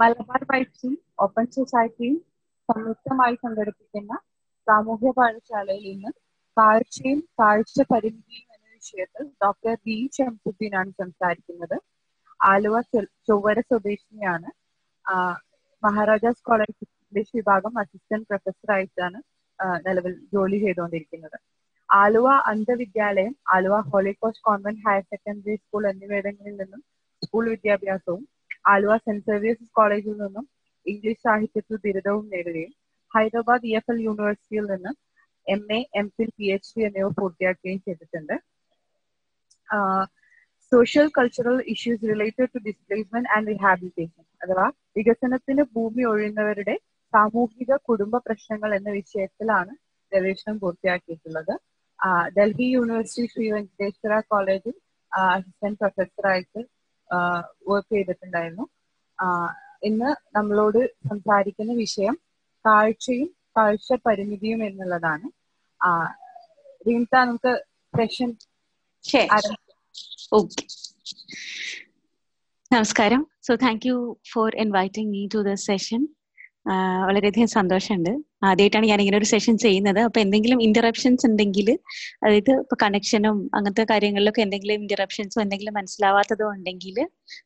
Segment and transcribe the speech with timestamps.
[0.00, 2.16] Malabar വൈറ്റ്സും open സൊസൈറ്റിയും
[2.68, 4.12] സംയുക്തമായി സംഘടിപ്പിക്കുന്ന
[4.66, 6.10] സാമൂഹ്യ പാഠശാലയിൽ ഇന്ന്
[6.56, 11.76] കാഴ്ചയും കാഴ്ച പരിമിതിയും എന്ന വിഷയത്തിൽ ഡോക്ടർ ബി ഷംസുദ്ദീനാണ് സംസാരിക്കുന്നത്.
[12.40, 12.76] ആലുവ
[13.28, 14.48] ചൊവ്വര സ്വദേശിനിയാണ്.
[15.82, 19.18] മഹാരാജാസ് കോളേജ് ഇംഗ്ലീഷ് വിഭാഗം അസിസ്റ്റന്റ് പ്രൊഫസറായിട്ടാണ്
[19.86, 21.38] നിലവിൽ ജോലി ചെയ്തുകൊണ്ടിരിക്കുന്നത്.
[21.88, 26.80] Aluva അന്ധവിദ്യാലയം Aluva holy ghost convent higher secondary school എന്നിവിടങ്ങളിൽ നിന്നും
[27.22, 28.22] സ്കൂൾ വിദ്യാഭ്യാസവും
[28.66, 30.44] ആലുവ സെന്റ് സേവിയേഴ്സ് കോളേജിൽ നിന്നും
[30.86, 32.72] ഇംഗ്ലീഷ് സാഹിത്യത്തിൽ ബിരുദവും നേടുകയും
[33.12, 34.92] ഹൈദരാബാദ് ഇ എഫ് എൽ യൂണിവേഴ്സിറ്റിയിൽ നിന്ന്
[35.46, 38.36] M A M Phil P H D എന്നിവ പൂർത്തിയാക്കുകയും ചെയ്തിട്ടുണ്ട്.
[40.72, 46.74] Social cultural issues related to displacement and rehabilitation അഥവാ വികസനത്തിന് ഭൂമി ഒഴിയുന്നവരുടെ
[47.12, 49.72] സാമൂഹിക കുടുംബ പ്രശ്നങ്ങൾ എന്ന വിഷയത്തിലാണ്
[50.12, 51.54] ഗവേഷണം പൂർത്തിയാക്കിയിട്ടുള്ളത്.
[52.36, 54.74] ഡൽഹി യൂണിവേഴ്സിറ്റി ശ്രീ വെങ്കടേശ്വര കോളേജിൽ
[55.12, 56.60] അസിസ്റ്റന്റ് പ്രൊഫസറായിട്ട്
[57.68, 58.64] വർക്ക് ചെയ്തിട്ടുണ്ടായിരുന്നു.
[59.84, 62.14] ഇന്ന് നമ്മളോട് സംസാരിക്കുന്ന വിഷയം
[62.64, 65.26] കാഴ്ചയും കാഴ്ച പരിമിതിയും എന്നുള്ളതാണ്.
[66.86, 67.52] റീൻത നമുക്ക്
[67.94, 68.30] സെഷൻ
[70.34, 70.62] ഓക്കെ
[72.70, 73.22] നമസ്കാരം.
[73.42, 73.96] So thank you
[74.32, 76.00] for inviting me to the session
[77.08, 78.10] വളരെയധികം സന്തോഷമുണ്ട്.
[78.48, 80.00] ആദ്യമായിട്ടാണ് ഞാൻ ഇങ്ങനെ ഒരു സെഷൻ ചെയ്യുന്നത്.
[80.06, 81.68] അപ്പൊ എന്തെങ്കിലും ഇന്ററപ്ഷൻസ് ഉണ്ടെങ്കിൽ
[82.22, 86.98] അതായത് ഇപ്പൊ കണക്ഷനും അങ്ങനത്തെ കാര്യങ്ങളിലൊക്കെ എന്തെങ്കിലും ഇന്ററപ്ഷൻസോ എന്തെങ്കിലും മനസ്സിലാവാത്തതോ ഉണ്ടെങ്കിൽ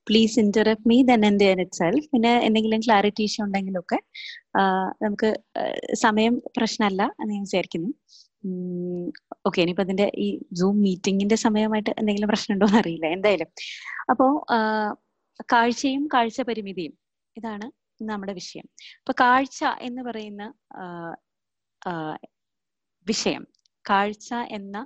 [0.09, 1.37] please interrupt me then in
[1.81, 3.99] itself പിന്നെ എന്തെങ്കിലും ക്ലാരിറ്റി ഇഷ്യൂ ഉണ്ടെങ്കിലൊക്കെ
[5.05, 5.31] നമുക്ക്
[6.05, 7.91] സമയം പ്രശ്നമല്ല എന്ന് ഞാൻ വിചാരിക്കുന്നു.
[9.49, 10.29] ഓക്കെ ഇനിയിപ്പോ അതിന്റെ ഈ
[10.61, 13.49] സൂം മീറ്റിംഗിന്റെ സമയമായിട്ട് എന്തെങ്കിലും പ്രശ്നമുണ്ടോ എന്ന് അറിയില്ല എന്തായാലും.
[14.12, 14.27] അപ്പോ
[15.53, 16.95] കാഴ്ചയും കാഴ്ച പരിമിതിയും
[17.37, 17.67] ഇതാണ്
[18.01, 18.67] നമ്മുടെ വിഷയം.
[18.98, 20.43] അപ്പൊ കാഴ്ച എന്ന് പറയുന്ന
[23.06, 23.43] വിഷയം.
[23.84, 24.77] കാഴ്ച എന്ന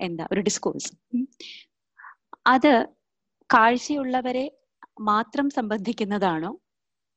[0.00, 0.90] എന്താ ഒരു ഡിസ്കോഴ്സ്
[2.46, 2.72] അത്
[3.50, 4.46] കാഴ്ചയുള്ളവരെ
[5.00, 6.50] മാത്രം സംബന്ധിക്കുന്നതാണോ?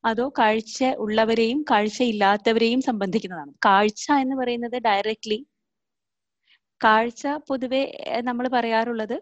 [0.04, 3.52] അതോ കാഴ്ച ഉള്ളവരെയും കാഴ്ചയില്ലാത്തവരെയും സംബന്ധിക്കുന്നതാണ്?
[3.66, 5.40] കാഴ്ച എന്ന് പറയുന്നത് ഡയറക്ട്ലി
[6.82, 7.82] കാഴ്ച പൊതുവെ
[8.22, 9.18] നമ്മൾ പറയാറുള്ളത്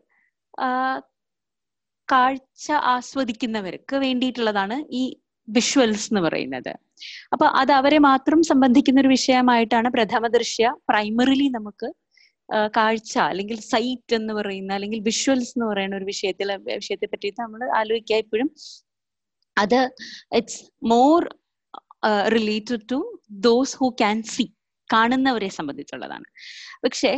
[2.09, 5.03] കാഴ്ച ആസ്വദിക്കുന്നവർക്ക് വേണ്ടിയിട്ടുള്ളതാണ് ഈ
[5.47, 6.71] വിഷ്വൽസ് എന്ന് പറയുന്നത്.
[7.33, 11.87] അപ്പൊ അത് അവരെ മാത്രം സംബന്ധിക്കുന്ന ഒരു വിഷയമായിട്ടാണ് പ്രഥമ ദൃശ്യ പ്രൈമറിലി നമുക്ക്
[12.77, 16.49] കാഴ്ച അല്ലെങ്കിൽ സൈറ്റ് എന്ന് പറയുന്ന അല്ലെങ്കിൽ വിഷ്വൽസ് എന്ന് പറയുന്ന ഒരു വിഷയത്തിൽ
[16.81, 18.49] വിഷയത്തെ പറ്റിയിട്ട് നമ്മൾ ആലോചിക്കുക എപ്പോഴും
[19.57, 19.79] അത്
[20.39, 20.61] it's
[20.93, 21.19] more
[22.37, 22.99] related to
[23.47, 24.45] those who can see
[24.89, 26.27] കാണുന്നവരെ സംബന്ധിച്ചുള്ളതാണ്.
[26.83, 27.11] പക്ഷേ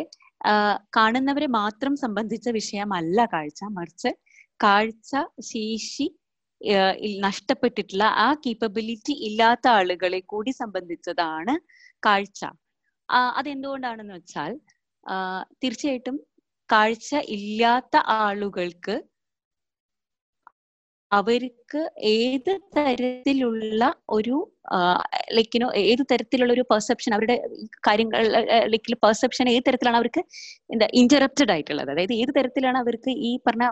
[0.98, 3.62] കാണുന്നവരെ മാത്രം സംബന്ധിച്ച വിഷയമല്ല കാഴ്ച.
[3.78, 4.12] മറിച്ച്
[4.64, 5.12] കാഴ്ച
[5.44, 6.08] ശേഷി
[7.20, 11.54] നഷ്ടപ്പെട്ടിട്ടുള്ള ആ കേപ്പബിലിറ്റി ഇല്ലാത്ത ആളുകളെ കൂടി സംബന്ധിച്ചതാണ്
[12.04, 12.42] കാഴ്ച.
[13.36, 14.52] അതെന്തുകൊണ്ടാണെന്ന് വെച്ചാൽ
[15.64, 16.18] തീർച്ചയായിട്ടും
[16.70, 18.96] കാഴ്ച ഇല്ലാത്ത ആളുകൾക്ക്
[21.12, 23.82] അവർക്ക് ഏത് തരത്തിലുള്ള
[24.18, 24.36] ഒരു
[25.38, 27.36] ലൈക്കിനോ ഏത് തരത്തിലുള്ള ഒരു പെർസെപ്ഷൻ അവരുടെ
[27.88, 28.22] കാര്യങ്ങൾ
[28.74, 30.22] ലൈക്കിൽ പെർസെപ്ഷൻ ഏത് തരത്തിലാണ് അവർക്ക്
[30.74, 31.90] എന്താ ഇന്ററപ്റ്റഡ് ആയിട്ടുള്ളത്.
[31.94, 33.66] അതായത് ഏത് തരത്തിലാണ് അവർക്ക് ഈ പറഞ്ഞ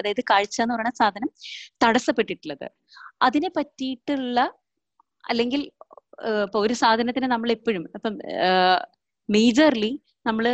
[0.00, 1.30] അതായത് കാഴ്ച എന്ന് പറയുന്ന സാധനം
[1.84, 2.66] തടസ്സപ്പെട്ടിട്ടുള്ളത്.
[3.28, 4.40] അതിനെ പറ്റിയിട്ടുള്ള
[5.24, 5.62] അല്ലെങ്കിൽ
[6.44, 8.16] ഇപ്പൊ ഒരു സാധനത്തിന് നമ്മൾ എപ്പോഴും ഇപ്പം
[9.28, 9.92] മേജർലി
[10.28, 10.46] നമ്മൾ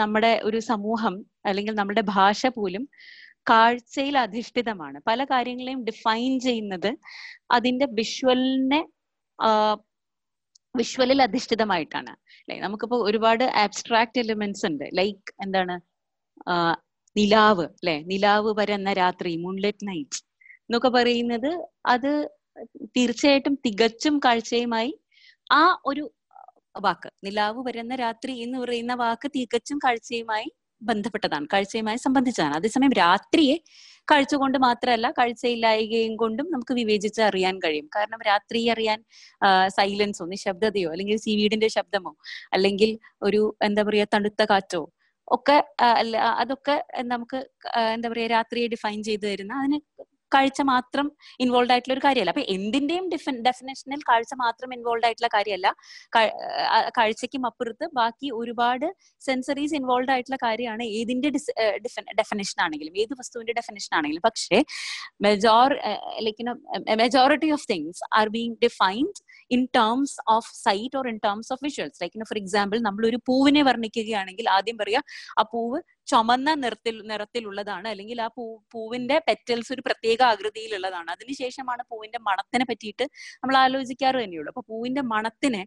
[0.00, 1.14] നമ്മുടെ ഒരു സമൂഹം
[1.48, 2.84] അല്ലെങ്കിൽ നമ്മുടെ ഭാഷ പോലും
[3.50, 4.98] കാഴ്ചയിൽ അധിഷ്ഠിതമാണ്.
[5.06, 6.90] പല കാര്യങ്ങളെയും ഡിഫൈൻ ചെയ്യുന്നത്
[7.50, 8.80] അതിന്റെ വിഷ്വലിനെ
[10.76, 12.12] വിഷ്വലിൽ അധിഷ്ഠിതമായിട്ടാണ്.
[12.42, 12.56] അല്ലെ?
[12.60, 14.84] നമുക്കിപ്പോ ഒരുപാട് ആബ്സ്ട്രാക്ട് എലിമെന്റ്സ് ഉണ്ട്.
[14.94, 15.76] ലൈക്ക് എന്താണ്?
[17.16, 17.96] നിലാവ് അല്ലെ?
[18.02, 20.20] നിലാവ് വരുന്ന രാത്രി മൂൺലെറ്റ് നൈറ്റ്
[20.62, 21.50] എന്നൊക്കെ പറയുന്നത്
[21.86, 22.12] അത്
[22.96, 24.92] തീർച്ചയായിട്ടും തികച്ചും കാഴ്ചയുമായി
[25.52, 26.04] ആ ഒരു
[26.80, 30.48] വാക്ക് നിലാവ് വരുന്ന രാത്രി എന്ന് പറയുന്ന വാക്ക് തികച്ചും കാഴ്ചയുമായി
[30.82, 32.54] ബന്ധപ്പെട്ടതാണ് കാഴ്ചയുമായി സംബന്ധിച്ചതാണ്.
[32.60, 33.56] അതേസമയം രാത്രിയെ
[34.08, 37.86] കാഴ്ച കൊണ്ട് മാത്രമല്ല കാഴ്ചയില്ലായകയും കൊണ്ടും നമുക്ക് വിവേചിച്ച് അറിയാൻ കഴിയും.
[37.96, 38.98] കാരണം രാത്രി അറിയാൻ
[39.78, 42.12] സൈലൻസോ നിശബ്ദതയോ അല്ലെങ്കിൽ സീവീഡിന്റെ ശബ്ദമോ
[42.56, 42.92] അല്ലെങ്കിൽ
[43.28, 44.82] ഒരു എന്താ പറയാ തണുത്ത കാറ്റോ
[45.28, 45.56] ഒക്കെ
[46.42, 46.76] അതൊക്കെ
[47.12, 47.38] നമുക്ക്
[47.94, 49.78] എന്താ പറയാ രാത്രിയെ ഡിഫൈൻ ചെയ്തു തരുന്ന അതിന്
[50.34, 51.06] കാഴ്ച മാത്രം
[51.44, 52.32] ഇൻവോൾവ് ആയിട്ടുള്ള ഒരു കാര്യമല്ല.
[52.34, 55.68] അപ്പൊ എന്തിന്റെയും ഡിഫൻ ഡെഫിനേഷനിൽ കാഴ്ച മാത്രം ഇൻവോൾവ് ആയിട്ടുള്ള കാര്യമല്ല.
[56.98, 58.86] കാഴ്ചയ്ക്കും അപ്പുറത്ത് ബാക്കി ഒരുപാട്
[59.28, 61.30] സെൻസറീസ് ഇൻവോൾവ് ആയിട്ടുള്ള കാര്യമാണ് ഏതിന്റെ
[62.20, 64.24] ഡെഫിനേഷൻ ആണെങ്കിലും ഏത് വസ്തുവിന്റെ ഡെഫിനേഷൻ ആണെങ്കിലും.
[64.28, 64.60] പക്ഷേ
[65.28, 65.70] major
[66.26, 66.44] like
[67.02, 69.18] majority of things are being defined
[69.56, 73.62] in terms of sight or in terms of visuals like for example നമ്മൾ ഒരു പൂവിനെ
[73.68, 75.00] വർണിക്കുകയാണെങ്കിൽ ആദ്യം പറയാ
[75.40, 75.78] ആ പൂവ്
[76.12, 77.86] ചുമന്ന നിറത്തിൽ നിറത്തിലുള്ളതാണ്.
[77.92, 78.44] അല്ലെങ്കിൽ ആ പൂ
[78.74, 81.10] പൂവിന്റെ പെറ്റൽസ് ഒരു പ്രത്യേക ആകൃതിയിലുള്ളതാണ്.
[81.16, 83.04] അതിനുശേഷമാണ് പൂവിന്റെ മണത്തിനെ പറ്റിയിട്ട്
[83.42, 84.50] നമ്മൾ ആലോചിക്കാറ് തന്നെയുള്ളൂ.
[84.54, 85.62] അപ്പൊ പൂവിന്റെ മണത്തിനെ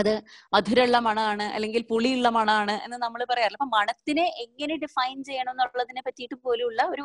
[0.00, 0.12] അത്
[0.54, 3.58] മധുരമുള്ള മണമാണ് അല്ലെങ്കിൽ പുളിയുള്ള മണമാണ് എന്ന് നമ്മൾ പറയാറില്ല.
[3.60, 7.04] അപ്പൊ മണത്തിനെ എങ്ങനെ ഡിഫൈൻ ചെയ്യണം എന്നുള്ളതിനെ പറ്റിയിട്ട് പോലുള്ള ഒരു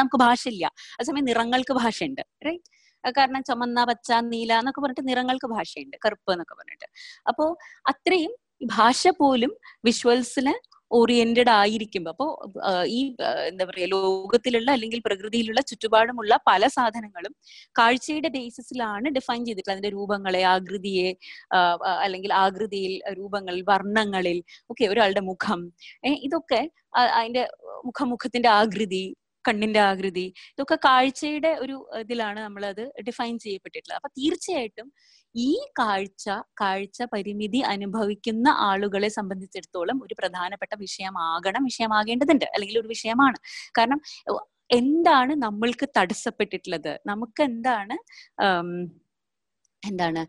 [0.00, 0.64] നമുക്ക് ഭാഷയില്ല.
[0.96, 2.68] അതേസമയം നിറങ്ങൾക്ക് ഭാഷയുണ്ട് റൈറ്റ്
[3.04, 5.96] കാരണം ചുമന്ന പച്ച നീല എന്നൊക്കെ പറഞ്ഞിട്ട് നിറങ്ങൾക്ക് ഭാഷയുണ്ട്.
[6.06, 6.88] കറുപ്പ് എന്നൊക്കെ പറഞ്ഞിട്ട്.
[7.28, 7.44] അപ്പോ
[7.88, 8.32] അത്രയും
[8.76, 9.52] ഭാഷ പോലും
[9.84, 10.54] വിഷ്വൽസിന്
[10.90, 12.26] ഓറിയന്റഡ് ആയിരിക്കുമ്പോ അപ്പോ
[12.86, 13.00] ഈ
[13.48, 17.32] എന്താ പറയാ ലോകത്തിലുള്ള അല്ലെങ്കിൽ പ്രകൃതിയിലുള്ള ചുറ്റുപാടുമുള്ള പല സാധനങ്ങളും
[17.78, 19.76] കാഴ്ചയുടെ ബേസിസിലാണ് ഡിഫൈൻ ചെയ്തിട്ടുള്ളത്.
[19.76, 21.08] അതിന്റെ രൂപങ്ങളെ ആകൃതിയെ
[22.02, 25.72] അല്ലെങ്കിൽ ആകൃതിയിൽ രൂപങ്ങളിൽ വർണങ്ങളിൽ ഒക്കെ ഒരാളുടെ മുഖം
[26.22, 27.48] ഇതൊക്കെ അതിന്റെ
[27.84, 29.04] മുഖമുഖത്തിന്റെ ആകൃതി
[29.44, 33.98] കണ്ണിന്റെ ആകൃതി ഇതൊക്കെ കാഴ്ചയുടെ ഒരു ഇതിലാണ് നമ്മൾ അത് ഡിഫൈൻ ചെയ്യപ്പെട്ടിട്ടുള്ളത്.
[34.00, 34.88] അപ്പൊ തീർച്ചയായിട്ടും
[35.34, 35.50] ഈ
[35.80, 36.26] കാഴ്ച
[36.60, 43.38] കാഴ്ച പരിമിതി അനുഭവിക്കുന്ന ആളുകളെ സംബന്ധിച്ചിടത്തോളം ഒരു പ്രധാനപ്പെട്ട വിഷയമാകണം വിഷയമാകേണ്ടതുണ്ട് അല്ലെങ്കിൽ ഒരു വിഷയമാണ്.
[43.78, 44.00] കാരണം
[44.70, 46.92] എന്താണ് നമ്മൾക്ക് തടസ്സപ്പെട്ടിട്ടുള്ളത്?
[47.10, 47.96] നമുക്ക് എന്താണ്
[49.82, 50.22] എന്താണ്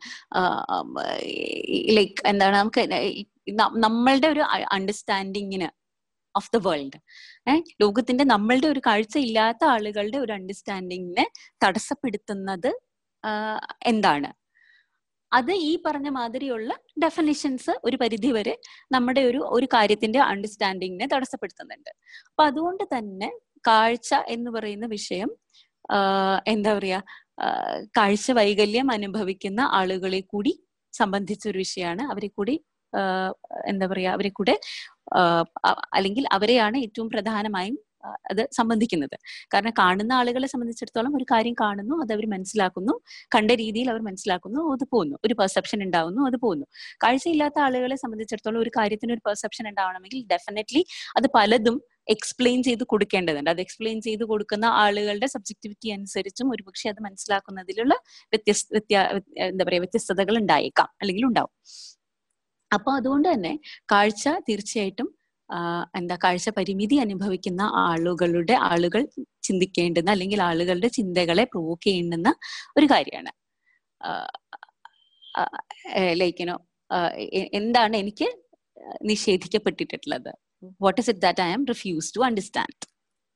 [1.97, 2.83] ലൈക്ക് എന്താണ് നമുക്ക്
[3.85, 4.43] നമ്മളുടെ ഒരു
[4.77, 5.69] അണ്ടർസ്റ്റാൻഡിങ്ങിന്
[6.35, 6.97] ഓഫ് ദ വേൾഡ്
[7.83, 11.25] ലോകത്തിന്റെ നമ്മളുടെ ഒരു കാഴ്ച ഇല്ലാത്ത ആളുകളുടെ ഒരു അണ്ടർസ്റ്റാൻഡിങ്ങിനെ
[11.65, 12.71] തടസ്സപ്പെടുത്തുന്നത്
[13.91, 14.29] എന്താണ്?
[15.31, 16.71] അത് ഈ പറഞ്ഞ മാതിരിയുള്ള
[17.03, 18.55] ഡെഫിനിഷൻസ് ഒരു പരിധി വരെ
[18.91, 21.91] നമ്മുടെ ഒരു ഒരു കാര്യത്തിന്റെ അണ്ടർസ്റ്റാൻഡിങ്ങിനെ തടസ്സപ്പെടുത്തുന്നുണ്ട്.
[22.29, 23.29] അപ്പൊ അതുകൊണ്ട് തന്നെ
[23.67, 25.29] കാഴ്ച എന്ന് പറയുന്ന വിഷയം
[26.47, 26.99] എന്താ പറയാ
[27.97, 30.53] കാഴ്ച വൈകല്യം അനുഭവിക്കുന്ന ആളുകളെ കൂടി
[30.93, 32.03] സംബന്ധിച്ച ഒരു വിഷയമാണ്.
[32.13, 32.55] അവരെ കൂടി
[33.67, 34.55] എന്താ പറയാ അവരെ കൂടെ
[35.97, 37.77] അല്ലെങ്കിൽ അവരെയാണ് ഏറ്റവും പ്രധാനമായും
[38.31, 39.15] അത് സംബന്ധിക്കുന്നത്.
[39.53, 42.93] കാരണം കാണുന്ന ആളുകളെ സംബന്ധിച്ചിടത്തോളം ഒരു കാര്യം കാണുന്നു അത് അവർ മനസ്സിലാക്കുന്നു
[43.35, 45.15] കണ്ട രീതിയിൽ അവർ മനസ്സിലാക്കുന്നു അത് പോകുന്നു.
[45.25, 46.65] ഒരു പെർസെപ്ഷൻ ഉണ്ടാവുന്നു അത് പോകുന്നു.
[47.03, 50.83] കാഴ്ചയില്ലാത്ത ആളുകളെ സംബന്ധിച്ചിടത്തോളം ഒരു കാര്യത്തിന് ഒരു പെർസെപ്ഷൻ ഉണ്ടാവണമെങ്കിൽ ഡെഫിനറ്റ്ലി
[51.19, 51.77] അത് പലതും
[52.15, 53.49] എക്സ്പ്ലെയിൻ ചെയ്ത് കൊടുക്കേണ്ടതുണ്ട്.
[53.55, 57.93] അത് എക്സ്പ്ലെയിൻ ചെയ്ത് കൊടുക്കുന്ന ആളുകളുടെ സബ്ജക്ടിവിറ്റി അനുസരിച്ചും ഒരുപക്ഷെ അത് മനസ്സിലാക്കുന്നതിലുള്ള
[58.33, 59.01] വ്യത്യസ്ത വ്യത്യാ
[59.49, 61.53] എന്താ പറയാ വ്യത്യസ്തതകൾ ഉണ്ടായേക്കാം അല്ലെങ്കിൽ ഉണ്ടാവും.
[62.71, 63.53] അപ്പൊ അതുകൊണ്ട് തന്നെ
[63.91, 65.07] കാഴ്ച തീർച്ചയായിട്ടും
[65.97, 69.01] എന്താ കാഴ്ച പരിമിതി അനുഭവിക്കുന്ന ആളുകളുടെ ആളുകൾ
[69.47, 72.29] ചിന്തിക്കേണ്ടുന്ന അല്ലെങ്കിൽ ആളുകളുടെ ചിന്തകളെ പ്രൊവോക്ക് ചെയ്യേണ്ടുന്ന
[72.77, 73.31] ഒരു കാര്യമാണ്.
[76.21, 76.55] ലൈക്കിനോ
[77.59, 78.27] എന്താണ് എനിക്ക്
[79.09, 80.31] നിഷേധിക്കപ്പെട്ടിട്ടുള്ളത്?
[80.85, 82.85] What is it that I am refuse to understand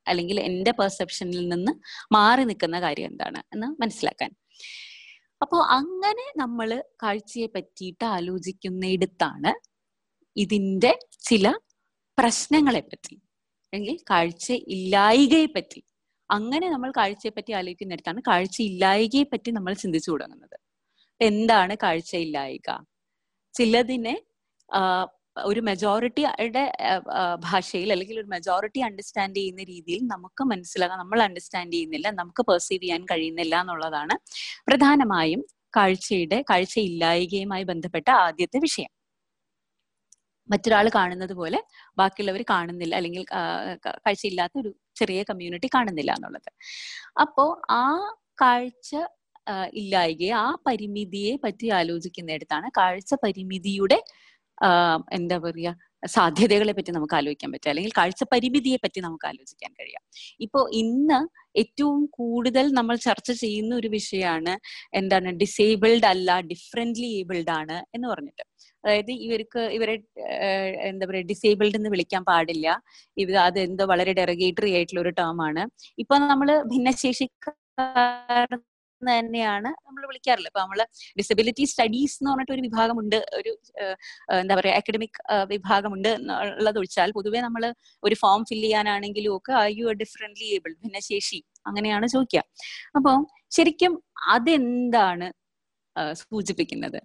[0.06, 1.74] അല്ലെങ്കിൽ എന്റെ പെർസെപ്ഷനിൽ നിന്ന്
[2.16, 4.32] മാറി നിൽക്കുന്ന കാര്യം എന്താണ് എന്ന് മനസ്സിലാക്കാൻ.
[5.44, 6.70] അപ്പോൾ അങ്ങനെ നമ്മൾ
[7.04, 9.52] കാഴ്ചയെ പറ്റിയിട്ട് ആലോചിക്കുന്നിടത്താണ്
[10.36, 10.92] ഇതിന്റെ
[11.30, 11.48] ചില
[12.18, 13.16] പ്രശ്നങ്ങളെ പറ്റി
[13.74, 15.82] അല്ലെങ്കിൽ കാഴ്ച ഇല്ലായികയെ പറ്റി.
[16.30, 20.58] അങ്ങനെ നമ്മൾ കാഴ്ചയെ പറ്റി ആലോചിക്കുന്നിടത്താണ് കാഴ്ച ഇല്ലായികയെ പറ്റി നമ്മൾ ചിന്തിച്ചു തുടങ്ങുന്നത്.
[21.22, 22.70] എന്താണ് കാഴ്ച ഇല്ലായിക?
[23.56, 24.16] ചിലതിനെ
[25.38, 26.64] ഒരു മെജോറിറ്റിയുടെ
[27.40, 33.06] ഭാഷയിൽ അല്ലെങ്കിൽ ഒരു മെജോറിറ്റി അണ്ടർസ്റ്റാൻഡ് ചെയ്യുന്ന രീതിയിൽ നമുക്ക് മനസ്സിലാകാൻ നമ്മൾ അണ്ടർസ്റ്റാൻഡ് ചെയ്യുന്നില്ല നമുക്ക് പെർസീവ് ചെയ്യാൻ
[33.12, 34.16] കഴിയുന്നില്ല എന്നുള്ളതാണ്
[34.70, 35.44] പ്രധാനമായും
[35.78, 38.92] കാഴ്ചയുടെ കാഴ്ചയില്ലായികയുമായി ബന്ധപ്പെട്ട ആദ്യത്തെ വിഷയം.
[40.50, 41.60] മറ്റൊരാൾ കാണുന്നത് പോലെ
[41.98, 43.24] ബാക്കിയുള്ളവർ കാണുന്നില്ല അല്ലെങ്കിൽ
[44.06, 46.50] കാഴ്ചയില്ലാത്ത ഒരു ചെറിയ കമ്മ്യൂണിറ്റി കാണുന്നില്ല എന്നുള്ളത്.
[47.22, 47.84] അപ്പോ ആ
[48.42, 48.96] കാഴ്ച
[49.74, 53.98] ഇല്ലായികയെ ആ പരിമിതിയെ പറ്റി ആലോചിക്കുന്നിടത്താണ് കാഴ്ച പരിമിതിയുടെ
[55.12, 55.76] എന്താ പറയുക
[56.08, 56.92] സാധ്യതകളെ പറ്റി.
[56.92, 60.04] നമുക്ക് ആലോചിക്കാൻ പറ്റുക അല്ലെങ്കിൽ കാഴ്ച പരിമിതിയെ പറ്റി നമുക്ക് ആലോചിക്കാൻ കഴിയാം.
[60.46, 61.20] ഇപ്പോൾ ഇന്ന്
[61.62, 64.54] ഏറ്റവും കൂടുതൽ നമ്മൾ ചർച്ച ചെയ്യുന്ന ഒരു വിഷയമാണ്
[65.00, 68.44] എന്താണ് ഡിസേബിൾഡ് അല്ല ഡിഫറെന്റ്ലി ഏബിൾഡ് ആണ് എന്ന് പറഞ്ഞിട്ട്.
[68.84, 69.96] അതായത് ഇവർക്ക് ഇവരെ
[70.90, 72.68] എന്താ പറയുക ഡിസേബിൾഡ് എന്ന് വിളിക്കാൻ പാടില്ല.
[73.18, 75.64] ഇത് അത് എന്തോ വളരെ ഡെറഗേറ്ററി ആയിട്ടുള്ള ഒരു ടേം ആണ്.
[76.04, 78.50] ഇപ്പൊ നമ്മൾ ഭിന്നശേഷിക്കാർ
[79.10, 80.80] തന്നെയാണ് നമ്മൾ വിളിക്കാറുള്ളത് ഇപ്പൊ നമ്മൾ
[81.20, 83.18] ഡിസബിലിറ്റി സ്റ്റഡീസ് എന്ന് പറഞ്ഞിട്ട് ഒരു വിഭാഗമുണ്ട്.
[83.40, 83.52] ഒരു
[84.42, 85.20] എന്താ പറയാ അക്കാഡമിക്
[85.54, 87.66] വിഭാഗമുണ്ട് എന്നുള്ളത് ഒഴിച്ചാൽ പൊതുവെ നമ്മൾ
[88.04, 92.44] ഒരു ഫോം ഫില്ല് ചെയ്യാനാണെങ്കിലും ഒക്കെ ഐ യു ഡിഫറെന്റ്ലി ഏബിൾ ഭിന്നശേഷി അങ്ങനെയാണ് ചോദിക്കുക
[92.98, 93.14] അപ്പൊ
[93.58, 93.94] ശരിക്കും
[94.36, 95.28] അതെന്താണ്
[96.22, 97.00] സൂചിപ്പിക്കുന്നത്?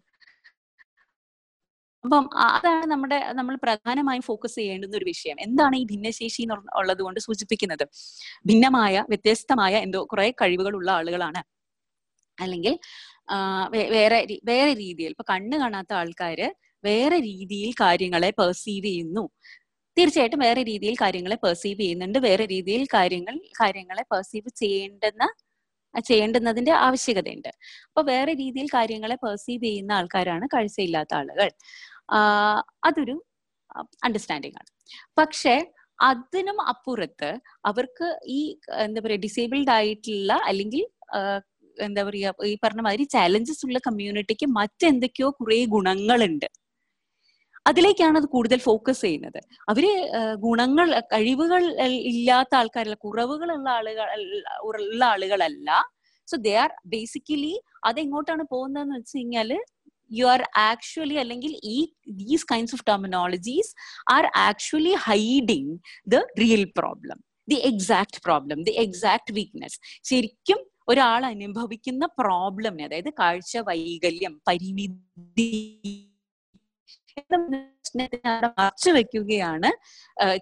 [2.04, 5.36] അപ്പം അതാണ് നമ്മുടെ നമ്മൾ പ്രധാനമായും ഫോക്കസ് ചെയ്യേണ്ടുന്ന ഒരു വിഷയം.
[5.46, 6.42] എന്താണ് ഈ ഭിന്നശേഷി
[6.80, 7.84] ഉള്ളത് കൊണ്ട് സൂചിപ്പിക്കുന്നത്?
[8.50, 11.42] ഭിന്നമായ വ്യത്യസ്തമായ എന്തോ കുറെ കഴിവുകളുള്ള ആളുകളാണ്.
[12.38, 12.74] അല്ലെങ്കിൽ
[13.96, 14.18] വേറെ
[14.50, 16.48] വേറെ രീതിയിൽ ഇപ്പൊ കണ്ണ് കാണാത്ത ആൾക്കാര്
[16.84, 19.24] വേറെ രീതിയിൽ കാര്യങ്ങളെ പെർസീവ് ചെയ്യുന്നു.
[19.96, 22.18] തീർച്ചയായിട്ടും വേറെ രീതിയിൽ കാര്യങ്ങളെ പെർസീവ് ചെയ്യുന്നുണ്ട്.
[22.28, 25.24] വേറെ രീതിയിൽ കാര്യങ്ങൾ കാര്യങ്ങളെ പെർസീവ് ചെയ്യേണ്ടെന്ന
[26.08, 27.50] ചെയ്യേണ്ടുന്നതിന്റെ ആവശ്യകതയുണ്ട്.
[27.88, 31.48] അപ്പൊ വേറെ രീതിയിൽ കാര്യങ്ങളെ പെർസീവ് ചെയ്യുന്ന ആൾക്കാരാണ് കാഴ്ചയില്ലാത്ത ആളുകൾ.
[32.88, 33.16] അതൊരു
[34.06, 34.70] അണ്ടർസ്റ്റാൻഡിങ് ആണ്.
[35.20, 35.54] പക്ഷെ
[35.98, 37.30] അതിനും അപ്പുറത്ത്
[37.70, 38.40] അവർക്ക് ഈ
[38.86, 40.82] എന്താ പറയുക ഡിസേബിൾഡ് ആയിട്ടുള്ള അല്ലെങ്കിൽ
[41.86, 46.48] എന്താ പറയാ ഈ പറഞ്ഞ മാതിരി ചാലഞ്ചസ് ഉള്ള കമ്മ്യൂണിറ്റിക്ക് മറ്റെന്തൊക്കെയോ കുറെ ഗുണങ്ങളുണ്ട്.
[47.66, 49.40] അതിലേക്കാണ് അത് കൂടുതൽ ഫോക്കസ് ചെയ്യുന്നത്.
[49.70, 49.84] അവർ
[50.46, 51.62] ഗുണങ്ങൾ കഴിവുകൾ
[52.12, 54.08] ഇല്ലാത്ത ആൾക്കാരല്ല കുറവുകളുള്ള ആളുകൾ
[54.70, 55.68] ഉള്ള ആളുകളല്ല.
[56.28, 57.54] സോ ദേ ആർ ബേസിക്കലി
[57.84, 59.50] അതെങ്ങോട്ടാണ് പോകുന്നതെന്ന് വെച്ച് കഴിഞ്ഞാൽ
[60.10, 61.76] യു ആർ ആക്ച്വലി അല്ലെങ്കിൽ ഈ
[62.22, 63.72] these kinds of terminologies
[64.16, 65.72] are actually hiding
[66.14, 67.18] the real problem
[67.48, 75.50] the exact problem the exact weakness ശരിക്കും ഒരാൾ അനുഭവിക്കുന്ന പ്രോബ്ലമിനെ അതായത് കാഴ്ച വൈകല്യം പരിമിതി
[77.94, 79.70] മറച്ചു വെക്കുകയാണ്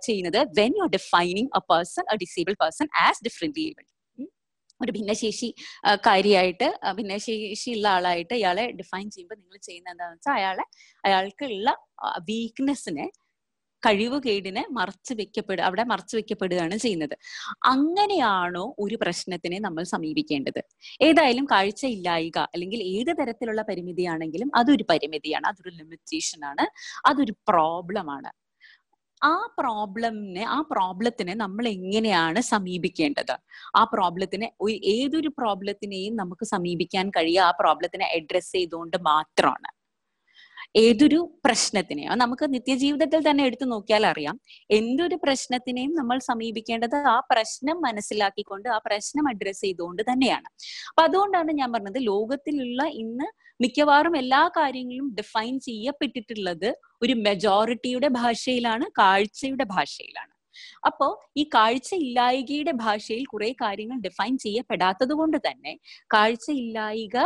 [0.02, 0.40] ചെയ്യുന്നത്.
[0.58, 3.60] When you are defining a person a disable person as different
[4.80, 5.48] ഒരു ഭിന്നശേഷി
[6.06, 10.64] കാര്യമായിട്ട് ഭിന്നശേഷി ഉള്ള ആളായിട്ട് ഇയാളെ ഡിഫൈൻ ചെയ്യുമ്പോൾ നിങ്ങൾ ചെയ്യുന്ന എന്താണെന്ന് വെച്ചാൽ അയാളെ
[11.04, 11.70] അയാൾക്കുള്ള
[12.28, 13.06] വീക്ക്നെസ്സിനെ
[13.86, 17.16] കഴിവുകേടിനെ മറച്ചു വെക്കപ്പെടുക അവിടെ മറച്ചു വെക്കപ്പെടുകയാണ് ചെയ്യുന്നത്.
[17.64, 20.60] അങ്ങനെയാണോ ഒരു പ്രശ്നത്തിനെ നമ്മൾ സമീപിക്കേണ്ടത്?
[21.02, 26.66] ഏതായാലും കാഴ്ച ഇല്ലായിക അല്ലെങ്കിൽ ഏത് തരത്തിലുള്ള പരിമിതിയാണെങ്കിലും അതൊരു പരിമിതിയാണ് അതൊരു ലിമിറ്റേഷൻ ആണ്
[27.06, 28.32] അതൊരു പ്രോബ്ലമാണ്
[29.22, 33.34] ആ പ്രോബ്ലമിനെ ആ പ്രോബ്ലത്തിനെ നമ്മൾ എങ്ങനെയാണ് സമീപിക്കേണ്ടത്?
[33.76, 34.48] ആ പ്രോബ്ലത്തിനെ
[34.96, 39.68] ഏതൊരു പ്രോബ്ലത്തിനെയും നമുക്ക് സമീപിക്കാൻ കഴിയുക ആ പ്രോബ്ലത്തിനെ അഡ്രസ് ചെയ്തുകൊണ്ട് മാത്രമാണ്.
[40.76, 44.36] ഏതൊരു പ്രശ്നത്തിനെയും നമുക്ക് നിത്യജീവിതത്തിൽ തന്നെ എടുത്തു നോക്കിയാൽ അറിയാം
[44.70, 50.48] എന്തൊരു പ്രശ്നത്തിനെയും നമ്മൾ സമീപിക്കേണ്ടത് ആ പ്രശ്നം മനസ്സിലാക്കിക്കൊണ്ട് ആ പ്രശ്നം അഡ്രസ്സ് ചെയ്തുകൊണ്ട് തന്നെയാണ്.
[50.90, 53.28] അപ്പൊ അതുകൊണ്ടാണ് ഞാൻ പറഞ്ഞത് ലോകത്തിലുള്ള ഇന്ന്
[53.60, 56.70] മിക്കവാറും എല്ലാ കാര്യങ്ങളും ഡിഫൈൻ ചെയ്യപ്പെട്ടിട്ടുള്ളത്
[57.02, 60.32] ഒരു മെജോറിറ്റിയുടെ ഭാഷയിലാണ് കാഴ്ചയുടെ ഭാഷയിലാണ്.
[60.86, 61.06] അപ്പോ
[61.36, 65.72] ഈ കാഴ്ച ഇല്ലായികയുടെ ഭാഷയിൽ കുറെ കാര്യങ്ങൾ ഡിഫൈൻ ചെയ്യപ്പെടാത്തത് കൊണ്ട് തന്നെ
[66.14, 67.16] കാഴ്ച ഇല്ലായിക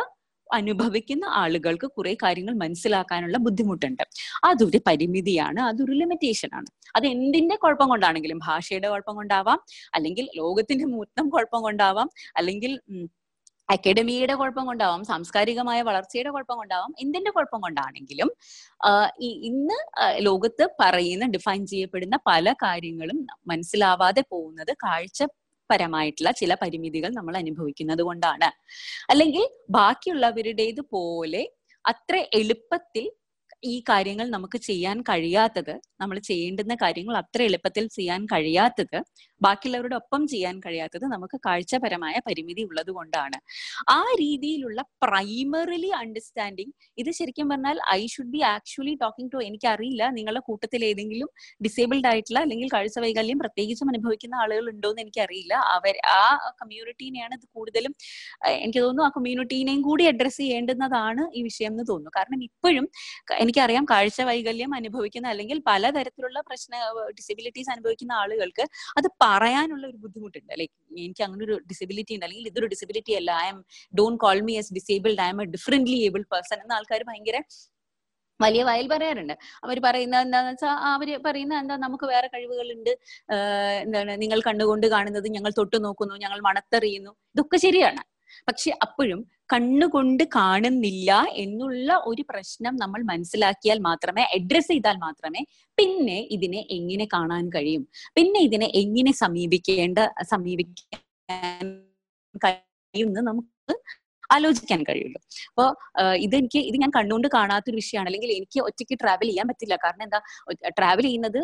[0.53, 4.05] അനുഭവിക്കുന്ന ആളുകൾക്ക് കുറെ കാര്യങ്ങൾ മനസ്സിലാക്കാനുള്ള ബുദ്ധിമുട്ടുണ്ട്.
[4.45, 6.69] അതൊരു പരിമിതിയാണ് അതൊരു ലിമിറ്റേഷൻ ആണ്.
[6.97, 9.59] അത് എന്തിന്റെ കുഴപ്പം കൊണ്ടാണെങ്കിലും ഭാഷയുടെ കുഴപ്പം കൊണ്ടാവാം
[9.95, 12.73] അല്ലെങ്കിൽ ലോകത്തിന്റെ മൊത്തം കുഴപ്പം കൊണ്ടാവാം അല്ലെങ്കിൽ
[13.69, 18.31] അക്കാഡമിയുടെ കുഴപ്പം കൊണ്ടാവാം സാംസ്കാരികമായ വളർച്ചയുടെ കുഴപ്പം കൊണ്ടാവാം എന്തിന്റെ കുഴപ്പം കൊണ്ടാണെങ്കിലും
[19.43, 19.77] ഇന്ന്
[20.21, 25.21] ലോകത്ത് പറയുന്ന ഡിഫൈൻ ചെയ്യപ്പെടുന്ന പല കാര്യങ്ങളും മനസ്സിലാവാതെ പോകുന്നത് കാഴ്ച
[25.71, 28.51] പരമായിട്ടുള്ള ചില പരിമിതികൾ നമ്മൾ അനുഭവിക്കുന്നത് കൊണ്ടാണ്.
[29.11, 31.43] അല്ലെങ്കിൽ ബാക്കിയുള്ളവരുടേത് പോലെ
[31.85, 33.05] അത്ര എളുപ്പത്തിൽ
[33.63, 38.99] ഈ കാര്യങ്ങൾ നമുക്ക് ചെയ്യാൻ കഴിയാത്തത് നമ്മൾ ചെയ്യേണ്ടുന്ന കാര്യങ്ങൾ അത്ര എളുപ്പത്തിൽ ചെയ്യാൻ കഴിയാത്തത്
[39.41, 43.39] ബാക്കിയുള്ളവരുടെ ഒപ്പം ചെയ്യാൻ കഴിയാത്തത് നമുക്ക് കാഴ്ചപരമായ പരിമിതി ഉള്ളത് കൊണ്ടാണ്.
[43.89, 50.43] ആ രീതിയിലുള്ള പ്രൈമറിലി അണ്ടർസ്റ്റാൻഡിങ് ഇത് ശരിക്കും പറഞ്ഞാൽ I should be actually talking to എനിക്കറിയില്ല നിങ്ങളുടെ
[50.49, 51.31] കൂട്ടത്തിൽ ഏതെങ്കിലും
[51.67, 55.55] ഡിസേബിൾഡ് ആയിട്ടുള്ള അല്ലെങ്കിൽ കാഴ്ച വൈകല്യം പ്രത്യേകിച്ചും അനുഭവിക്കുന്ന ആളുകൾ ഉണ്ടോ എന്ന് എനിക്കറിയില്ല.
[55.77, 56.21] അവർ ആ
[56.63, 57.95] കമ്മ്യൂണിറ്റീനെയാണ് ഇത് കൂടുതലും
[58.59, 62.13] എനിക്ക് തോന്നുന്നു ആ കമ്മ്യൂണിറ്റീനെയും കൂടി അഡ്രസ് ചെയ്യേണ്ടുന്നതാണ് ഈ വിഷയം എന്ന് തോന്നുന്നു.
[62.19, 62.87] കാരണം ഇപ്പോഴും
[63.51, 66.73] എനിക്കറിയാം കാഴ്ച വൈകല്യം അനുഭവിക്കുന്ന അല്ലെങ്കിൽ പലതരത്തിലുള്ള പ്രശ്ന
[67.17, 68.65] ഡിസബിലിറ്റീസ് അനുഭവിക്കുന്ന ആളുകൾക്ക്
[68.99, 70.53] അത് പറയാനുള്ള ഒരു ബുദ്ധിമുട്ടുണ്ട്.
[70.61, 72.27] ലൈക്ക് എനിക്ക് അങ്ങനെ ഒരു ഡിസബിലിറ്റി ഉണ്ട്.
[72.27, 73.31] അല്ലെങ്കിൽ ഇതൊരു ഡിസബിലിറ്റി അല്ല.
[73.53, 73.59] I'm
[74.01, 77.39] don't call me as disabled I'm a differently able person എന്ന ആൾക്കാർ ഭയങ്കര
[78.41, 79.35] വലിയ വായിൽ പറയാറുണ്ട്.
[79.65, 82.93] അവർ പറയുന്ന എന്താന്ന് വെച്ചാൽ അവർ പറയുന്ന എന്താ നമുക്ക് വേറെ കഴിവുകളുണ്ട്.
[83.85, 87.13] എന്താണ് നിങ്ങൾ കണ്ണുകൊണ്ട് കാണുന്നത് ഞങ്ങൾ തൊട്ടു നോക്കുന്നു ഞങ്ങൾ മണത്തെറിയുന്നു.
[87.35, 88.03] ഇതൊക്കെ ശരിയാണ്.
[88.49, 95.43] പക്ഷെ അപ്പോഴും കണ്ണുകൊണ്ട് കാണുന്നില്ല എന്നുള്ള ഒരു പ്രശ്നം നമ്മൾ മനസ്സിലാക്കിയാൽ മാത്രമേ അഡ്രസ് ചെയ്താൽ മാത്രമേ
[95.79, 97.85] പിന്നെ ഇതിനെ എങ്ങനെ കാണാൻ കഴിയും?
[98.17, 99.99] പിന്നെ ഇതിനെ എങ്ങനെ സമീപിക്കേണ്ട
[100.33, 101.01] സമീപിക്കാൻ
[102.35, 103.75] കഴിയുമെന്ന് നമുക്ക്
[104.35, 105.21] ആലോചിക്കാൻ കഴിയുള്ളൂ.
[105.51, 105.65] അപ്പോ
[106.27, 108.09] ഇതെനിക്ക് ഇത് ഞാൻ കണ്ണുകൊണ്ട് കാണാത്തൊരു വിഷയമാണ്.
[108.11, 109.77] അല്ലെങ്കിൽ എനിക്ക് ഒറ്റയ്ക്ക് ട്രാവൽ ചെയ്യാൻ പറ്റില്ല.
[109.85, 110.21] കാരണം എന്താ?
[110.79, 111.41] ട്രാവൽ ചെയ്യുന്നത്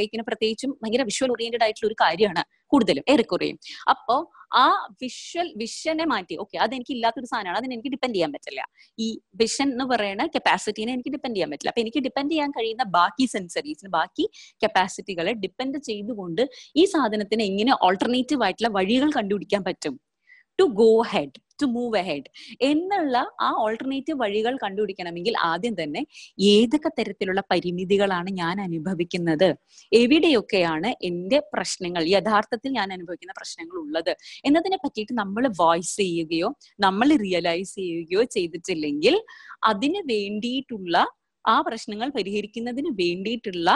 [0.00, 3.56] ലൈക്കിന് പ്രത്യേകിച്ചും ഭയങ്കര വിഷ്വൽ ഓറിയന്റഡ് ആയിട്ടുള്ള ഒരു കാര്യമാണ് കൂടുതലും ഏറെക്കുറയും.
[3.92, 4.16] അപ്പോ
[4.62, 4.66] ആ
[5.02, 7.58] വിഷ്വൽ വിഷനെ മാറ്റി ഓക്കെ അത് എനിക്ക് ഇല്ലാത്തൊരു സാധനമാണ്.
[7.60, 8.60] അതിന് എനിക്ക് ഡിപ്പെൻഡ് ചെയ്യാൻ പറ്റില്ല.
[8.98, 9.08] ഈ
[9.40, 11.70] വിഷൻ എന്ന് പറയുന്ന കപ്പാസിറ്റീനെ എനിക്ക് ഡിപ്പെൻഡ് ചെയ്യാൻ പറ്റില്ല.
[11.72, 14.26] അപ്പൊ എനിക്ക് ഡിപ്പെൻഡ് ചെയ്യാൻ കഴിയുന്ന ബാക്കി സെൻസറീസിന് ബാക്കി
[14.64, 16.42] കപ്പാസിറ്റികളെ ഡിപ്പെൻഡ് ചെയ്തുകൊണ്ട്
[16.76, 19.96] ഈ സാധനത്തിന് എങ്ങനെ ഓൾട്ടർനേറ്റീവ് ആയിട്ടുള്ള വഴികൾ കണ്ടുപിടിക്കാൻ പറ്റും.
[20.60, 22.28] To go head to move ahead
[22.60, 26.02] എന്നുള്ള ആ ഓൾട്ടർനേറ്റീവ് വഴികൾ കണ്ടുപിടിക്കണമെങ്കിൽ ആദ്യം തന്നെ
[26.48, 29.48] ഏതൊക്കെ തരത്തിലുള്ള പരിമിതികളാണ് ഞാൻ അനുഭവിക്കുന്നത്?
[29.92, 34.12] എവിടെയൊക്കെയാണ് എന്റെ പ്രശ്നങ്ങൾ യഥാർത്ഥത്തിൽ ഞാൻ അനുഭവിക്കുന്ന പ്രശ്നങ്ങൾ ഉള്ളത്
[34.44, 39.16] എന്നതിനെ പറ്റിയിട്ട് നമ്മൾ വോയിസ് ചെയ്യുകയോ നമ്മൾ റിയലൈസ് ചെയ്യുകയോ ചെയ്തിട്ടില്ലെങ്കിൽ
[39.64, 40.96] അതിന് വേണ്ടിയിട്ടുള്ള
[41.44, 43.70] ആ പ്രശ്നങ്ങൾ പരിഹരിക്കുന്നതിന് വേണ്ടിയിട്ടുള്ള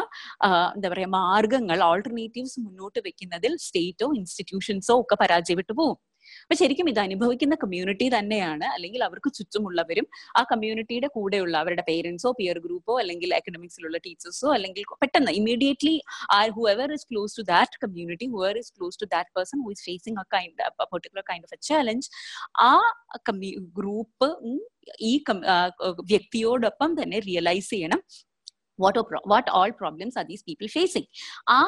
[0.75, 5.99] എന്താ പറയാ മാർഗങ്ങൾ ഓൾട്ടർനേറ്റീവ്സ് മുന്നോട്ട് വെക്കുന്നതിൽ സ്റ്റേറ്റോ ഇൻസ്റ്റിറ്റ്യൂഷൻസോ ഒക്കെ പരാജയപ്പെട്ടു പോകും
[6.43, 8.67] അപ്പൊ ശരിക്കും ഇത് അനുഭവിക്കുന്ന കമ്മ്യൂണിറ്റി തന്നെയാണ്.
[8.77, 10.07] അല്ലെങ്കിൽ അവർക്ക് ചുറ്റുമുള്ളവരും
[10.39, 15.95] ആ കമ്മ്യൂണിറ്റിയുടെ കൂടെയുള്ള അവരുടെ പേരൻസോ പിയർ ഗ്രൂപ്പോ അല്ലെങ്കിൽ അക്കഡമിക്സിലുള്ള ടീച്ചേഴ്സോ അല്ലെങ്കിൽ പെട്ടെന്ന് immediately
[16.39, 19.85] are whoever is close to that community whoever is close to that person who is
[19.91, 20.19] facing
[20.93, 22.09] particular kind of a challenge
[22.69, 22.73] ആ
[23.81, 24.29] ഗ്രൂപ്പ്
[25.11, 25.13] ഈ
[26.13, 28.01] വ്യക്തിയോടൊപ്പം തന്നെ റിയലൈസ് ചെയ്യണം.
[28.79, 29.01] What
[29.33, 31.09] what all problems are these people facing
[31.57, 31.61] ആ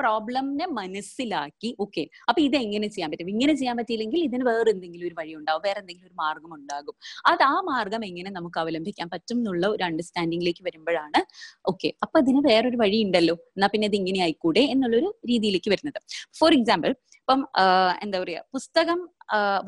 [0.00, 3.30] പ്രോബ്ലമിനെ മനസ്സിലാക്കി okay അപ്പൊ ഇത് എങ്ങനെ ചെയ്യാൻ പറ്റും?
[3.34, 6.96] ഇങ്ങനെ ചെയ്യാൻ പറ്റിയില്ലെങ്കിൽ ഇതിന് വേറെ എന്തെങ്കിലും ഒരു വഴി ഉണ്ടാവും വേറെ എന്തെങ്കിലും ഒരു മാർഗം ഉണ്ടാകും.
[7.30, 11.20] അത് ആ മാർഗം എങ്ങനെ നമുക്ക് അവലംബിക്കാൻ പറ്റും എന്നുള്ള ഒരു അണ്ടർസ്റ്റാൻഡിംഗിലേക്ക് വരുമ്പോഴാണ്
[11.72, 16.00] ഓക്കെ അപ്പൊ അതിന് വേറൊരു വഴി ഉണ്ടല്ലോ എന്നാ പിന്നെ ഇത് ഇങ്ങനെ ആയിക്കൂടെ എന്നുള്ളൊരു രീതിയിലേക്ക് വരുന്നത്.
[16.40, 17.40] ഫോർ എക്സാമ്പിൾ ഇപ്പം
[18.04, 18.98] എന്താ പറയാ പുസ്തകം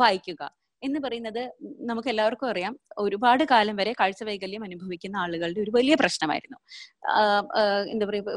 [0.02, 0.42] വായിക്കുക.
[0.82, 1.42] എന്ന് പറയുന്നത്
[1.90, 2.74] നമുക്ക് എല്ലാവർക്കും അറിയാം.
[2.98, 6.58] ഒരുപാട് കാലം വരെ കാഴ്ചവൈകല്യം അനുഭവിക്കുന്ന ആളുകളുടെ ഒരു വലിയ പ്രശ്നമായിരുന്നു.
[7.92, 8.32] എന്താ പറയുക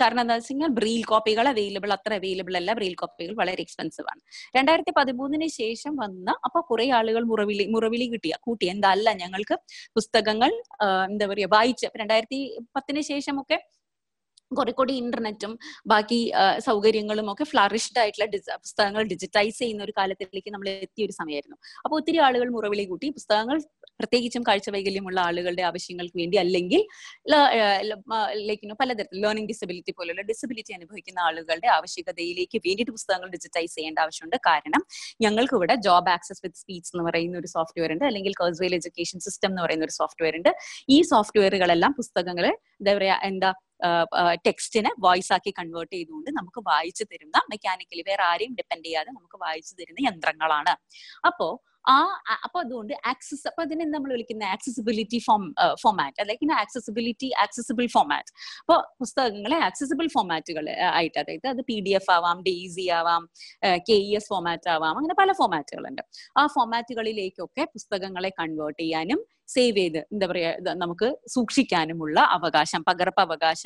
[0.00, 2.70] കാരണം എന്താ വെച്ച് കഴിഞ്ഞാൽ ബ്രീൽ കോപ്പികൾ അവൈലബിൾ അത്ര അവൈലബിൾ അല്ല.
[2.78, 4.20] ബ്രീൽ കോപ്പികൾ വളരെ എക്സ്പെൻസീവ് ആണ്.
[4.56, 8.66] രണ്ടായിരത്തി പതിമൂന്നിന് ശേഷം വന്ന അപ്പൊ കുറെ ആളുകൾ മുറവിളി മുറവിളി കിട്ടിയ കൂട്ടി.
[8.74, 9.56] എന്താ അല്ല ഞങ്ങൾക്ക്
[9.96, 10.50] പുസ്തകങ്ങൾ
[11.10, 11.88] എന്താ പറയുക വായിച്ച്.
[12.02, 12.40] രണ്ടായിരത്തി
[12.76, 13.58] പത്തിന് ശേഷമൊക്കെ
[14.60, 15.52] കുറെ കൂടി ഇന്റർനെറ്റും
[15.92, 16.20] ബാക്കി
[16.68, 18.26] സൗകര്യങ്ങളും ഒക്കെ ഫ്ലറിഷ്ഡ് ആയിട്ടുള്ള
[18.64, 21.58] പുസ്തകങ്ങൾ ഡിജിറ്റൈസ് ചെയ്യുന്ന ഒരു കാലത്തിലേക്ക് നമ്മൾ എത്തിയ ഒരു സമയമായിരുന്നു.
[21.84, 23.58] അപ്പോൾ ഒത്തിരി ആളുകൾ മുറവിളി കൂട്ടി പുസ്തകങ്ങൾ
[24.00, 26.80] പ്രത്യേകിച്ചും കാഴ്ച വൈകല്യമുള്ള ആളുകളുടെ ആവശ്യങ്ങൾക്ക് വേണ്ടി അല്ലെങ്കിൽ
[28.48, 34.36] ലൈക്കിനോ പലതരത്തിൽ ലേണിംഗ് ഡിസബിലിറ്റി പോലുള്ള ഡിസബിലിറ്റി അനുഭവിക്കുന്ന ആളുകളുടെ ആവശ്യകതയിലേക്ക് വേണ്ടിയിട്ട് പുസ്തകങ്ങൾ ഡിജിറ്റൈസ് ചെയ്യേണ്ട ആവശ്യമുണ്ട്.
[34.48, 34.82] കാരണം
[35.26, 38.04] ഞങ്ങൾക്ക് ഇവിടെ ജോബ് ആക്സസ് വിത്ത് സ്പീച്ച് എന്ന് പറയുന്ന ഒരു സോഫ്റ്റ്വെയർ ഉണ്ട്.
[38.10, 40.50] അല്ലെങ്കിൽ കേഴ്സ്വെയിൽ എഡ്യൂക്കേഷൻ സിസ്റ്റം എന്ന് പറയുന്ന ഒരു സോഫ്റ്റ്വെയർ ഉണ്ട്.
[40.96, 43.50] ഈ സോഫ്റ്റ്വെയറുകളെല്ലാം പുസ്തകങ്ങളെ എന്താ പറയാ എന്താ
[44.46, 49.74] ടെക്സ്റ്റിനെ വോയിസ് ആക്കി കൺവേർട്ട് ചെയ്തുകൊണ്ട് നമുക്ക് വായിച്ചു തരുന്ന മെക്കാനിക്കലി വേറെ ആരെയും ഡിപ്പെൻഡ് ചെയ്യാതെ നമുക്ക് വായിച്ചു
[49.80, 50.74] തരുന്ന യന്ത്രങ്ങളാണ്.
[51.26, 51.48] അപ്പോ
[51.84, 51.96] ആ
[52.44, 54.44] അപ്പൊ അതുകൊണ്ട് ആക്സസ് അപ്പൊ അതിനെ നമ്മൾ വിളിക്കുന്ന?
[54.54, 55.42] ആക്സസിബിലിറ്റി ഫോം
[55.82, 61.18] ഫോമാറ്റ് അല്ലെങ്കിൽ ആക്സസിബിലിറ്റി ആക്സസിബിൾ ഫോമാറ്റ് അപ്പോൾ പുസ്തകങ്ങളെ ആക്സസിബിൾ ഫോമാറ്റുകൾ ആയിട്ട്.
[61.22, 63.24] അതായത് അത് പി ഡി എഫ് ആവാം ഡെയ്സി ആവാം
[63.88, 66.02] കെ ഇ എസ് ഫോമാറ്റ് ആവാം അങ്ങനെ പല ഫോമാറ്റുകളുണ്ട്
[66.38, 69.20] ആ ഫോമാറ്റുകളിലേക്കൊക്കെ പുസ്തകങ്ങളെ കൺവേർട്ട് ചെയ്യാനും
[69.54, 70.50] സേവ് ചെയ്ത് എന്താ പറയാ
[70.82, 73.62] നമുക്ക് സൂക്ഷിക്കാനുമുള്ള അവകാശം പകർപ്പവകാശ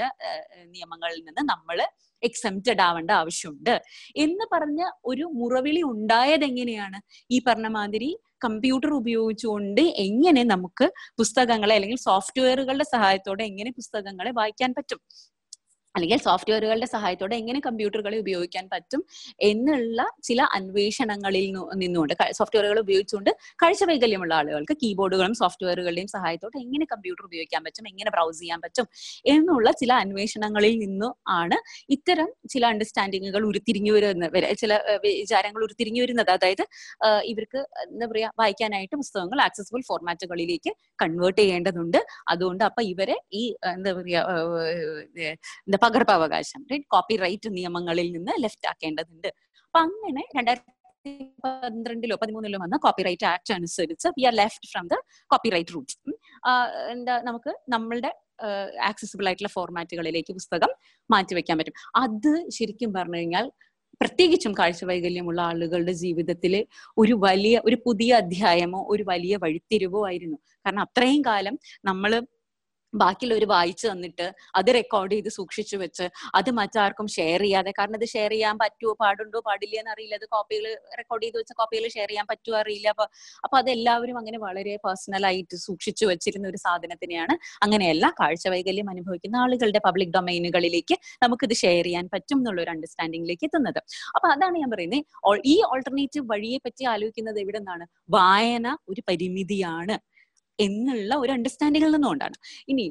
[0.74, 1.78] നിയമങ്ങളിൽ നിന്ന് നമ്മൾ
[2.22, 3.82] എക്സംപ്റ്റഡ് ആവേണ്ട ആവശ്യമുണ്ട്.
[4.16, 11.96] എന്ന് പറഞ്ഞ ഒരു മുറവിളി ഉണ്ടായത് എങ്ങനെയാണ് ഈ പറഞ്ഞ മാതിരി കമ്പ്യൂട്ടർ ഉപയോഗിച്ചുകൊണ്ട് എങ്ങനെ നമുക്ക് പുസ്തകങ്ങളെ അല്ലെങ്കിൽ
[11.96, 15.00] സോഫ്റ്റ്വെയറുകളുടെ സഹായത്തോടെ എങ്ങനെ പുസ്തകങ്ങളെ വായിക്കാൻ പറ്റും?
[15.96, 19.02] അല്ലെങ്കിൽ സോഫ്റ്റ്വെയറുകളുടെ സഹായത്തോടെ എങ്ങനെ കമ്പ്യൂട്ടറുകളെ ഉപയോഗിക്കാൻ പറ്റും
[19.50, 21.46] എന്നുള്ള ചില അന്വേഷണങ്ങളിൽ
[21.82, 23.30] നിന്നുകൊണ്ട് സോഫ്റ്റ്വെയറുകൾ ഉപയോഗിച്ചുകൊണ്ട്
[23.62, 28.88] കാഴ്ച വൈകല്യമുള്ള ആളുകൾക്ക് കീബോർഡുകളും സോഫ്റ്റ്വെയറുകളുടെയും സഹായത്തോടെ എങ്ങനെ കമ്പ്യൂട്ടർ ഉപയോഗിക്കാൻ പറ്റും എങ്ങനെ ബ്രൗസ് ചെയ്യാൻ പറ്റും
[29.34, 31.58] എന്നുള്ള ചില അന്വേഷണങ്ങളിൽ നിന്നും ആണ്
[31.96, 34.24] ഇത്തരം ചില അണ്ടർസ്റ്റാൻഡിങ്ങുകൾ ഉരുത്തിരിഞ്ഞു വരുന്ന
[34.62, 34.72] ചില
[35.04, 36.30] വിചാരങ്ങൾ ഉരുത്തിരിഞ്ഞു വരുന്നത്.
[36.36, 36.64] അതായത്
[37.32, 40.70] ഇവർക്ക് എന്താ പറയാ വായിക്കാനായിട്ട് പുസ്തകങ്ങൾ ആക്സസിബിൾ ഫോർമാറ്റുകളിലേക്ക്
[41.02, 42.00] കൺവേർട്ട് ചെയ്യേണ്ടതുണ്ട്.
[42.32, 43.42] അതുകൊണ്ട് അപ്പൊ ഇവരെ ഈ
[43.74, 44.22] എന്താ പറയാ
[45.86, 49.30] പകർപ്പവകാശം റൈറ്റ് കോപ്പി റൈറ്റ് നിയമങ്ങളിൽ നിന്ന് ലെഫ്റ്റ് ആക്കേണ്ടതുണ്ട്.
[49.66, 50.72] അപ്പൊ അങ്ങനെ രണ്ടായിരത്തി
[51.44, 54.96] പന്ത്രണ്ടിലോ പതിമൂന്നിലോ വന്ന കോപ്പിറൈറ്റ് ആക്ട് അനുസരിച്ച് we are left from the
[55.32, 55.98] copyright rules
[56.94, 58.10] എന്താ നമുക്ക് നമ്മളുടെ
[58.88, 60.70] ആക്സസിബിൾ ആയിട്ടുള്ള ഫോർമാറ്റുകളിലേക്ക് പുസ്തകം
[61.10, 61.76] മാറ്റിവെക്കാൻ പറ്റും.
[62.02, 63.46] അത് ശരിക്കും പറഞ്ഞു കഴിഞ്ഞാൽ
[64.00, 66.54] പ്രത്യേകിച്ചും കാഴ്ച വൈകല്യമുള്ള ആളുകളുടെ ജീവിതത്തിൽ
[67.02, 70.38] ഒരു വലിയ ഒരു പുതിയ അധ്യായമോ ഒരു വലിയ വഴിത്തിരിവോ ആയിരുന്നു.
[70.64, 71.54] കാരണം അത്രയും കാലം
[71.90, 72.12] നമ്മൾ
[73.02, 74.26] ബാക്കിയുള്ളവർ വായിച്ചു തന്നിട്ട്
[74.58, 76.06] അത് റെക്കോർഡ് ചെയ്ത് സൂക്ഷിച്ചു വെച്ച്
[76.38, 80.66] അത് മറ്റാർക്കും ഷെയർ ചെയ്യാതെ കാരണം അത് ഷെയർ ചെയ്യാൻ പറ്റുമോ പാടുണ്ടോ പാടില്ല എന്ന് അറിയില്ല അത് കോപ്പികൾ
[81.00, 82.88] റെക്കോർഡ് ചെയ്ത് വെച്ച കോപ്പികൾ ഷെയർ ചെയ്യാൻ പറ്റുമോ അറിയില്ല.
[82.94, 83.06] അപ്പൊ
[83.46, 87.34] അപ്പൊ അതെല്ലാവരും അങ്ങനെ വളരെ പേഴ്സണൽ ആയിട്ട് സൂക്ഷിച്ചു വെച്ചിരുന്ന ഒരു സാധനത്തിനെയാണ്
[87.66, 93.80] അങ്ങനെയല്ല കാഴ്ച വൈകല്യം അനുഭവിക്കുന്ന ആളുകളുടെ പബ്ലിക് ഡൊമൈനുകളിലേക്ക് നമുക്കിത് ഷെയർ ചെയ്യാൻ പറ്റും എന്നുള്ള ഒരു അണ്ടർസ്റ്റാൻഡിംഗിലേക്ക് എത്തുന്നത്.
[94.16, 97.84] അപ്പൊ അതാണ് ഞാൻ പറയുന്നത് ഈ ഓൾട്ടർനേറ്റീവ് വഴിയെ പറ്റി ആലോചിക്കുന്നത് എവിടെ നിന്നാണ്
[98.16, 99.96] വായന ഒരു പരിമിതിയാണ്.
[100.58, 102.36] എന്നുള്ള ഒരു അണ്ടർസ്റ്റാൻഡിങ്ങിൽ നിന്നുകൊണ്ടാണ്.
[102.68, 102.84] ഇനി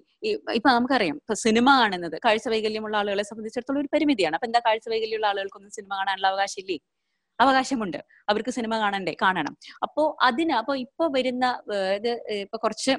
[0.58, 4.36] ഇപ്പൊ നമുക്കറിയാം ഇപ്പൊ സിനിമ കാണുന്നത് കാഴ്ച വൈകല്യമുള്ള ആളുകളെ സംബന്ധിച്ചിടത്തോളം ഒരു പരിമിതിയാണ്.
[4.36, 6.78] അപ്പൊ എന്താ കാഴ്ച വൈകല്യമുള്ള ആളുകൾക്കൊന്നും സിനിമ കാണാനുള്ള അവകാശമില്ലേ?
[7.40, 8.00] അവകാശമുണ്ട്.
[8.30, 9.14] അവർക്ക് സിനിമ കാണണ്ടേ?
[9.22, 9.54] കാണണം.
[9.84, 11.46] അപ്പോ അതിന് അപ്പൊ ഇപ്പൊ വരുന്ന
[11.98, 12.12] ഇത്
[12.46, 12.94] ഇപ്പൊ കുറച്ച്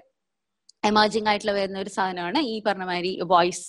[0.82, 3.64] എമർജിങ് ആയിട്ടുള്ള വരുന്ന ഒരു സാധനമാണ് ഈ പറഞ്ഞ മാതിരി വോയിസ്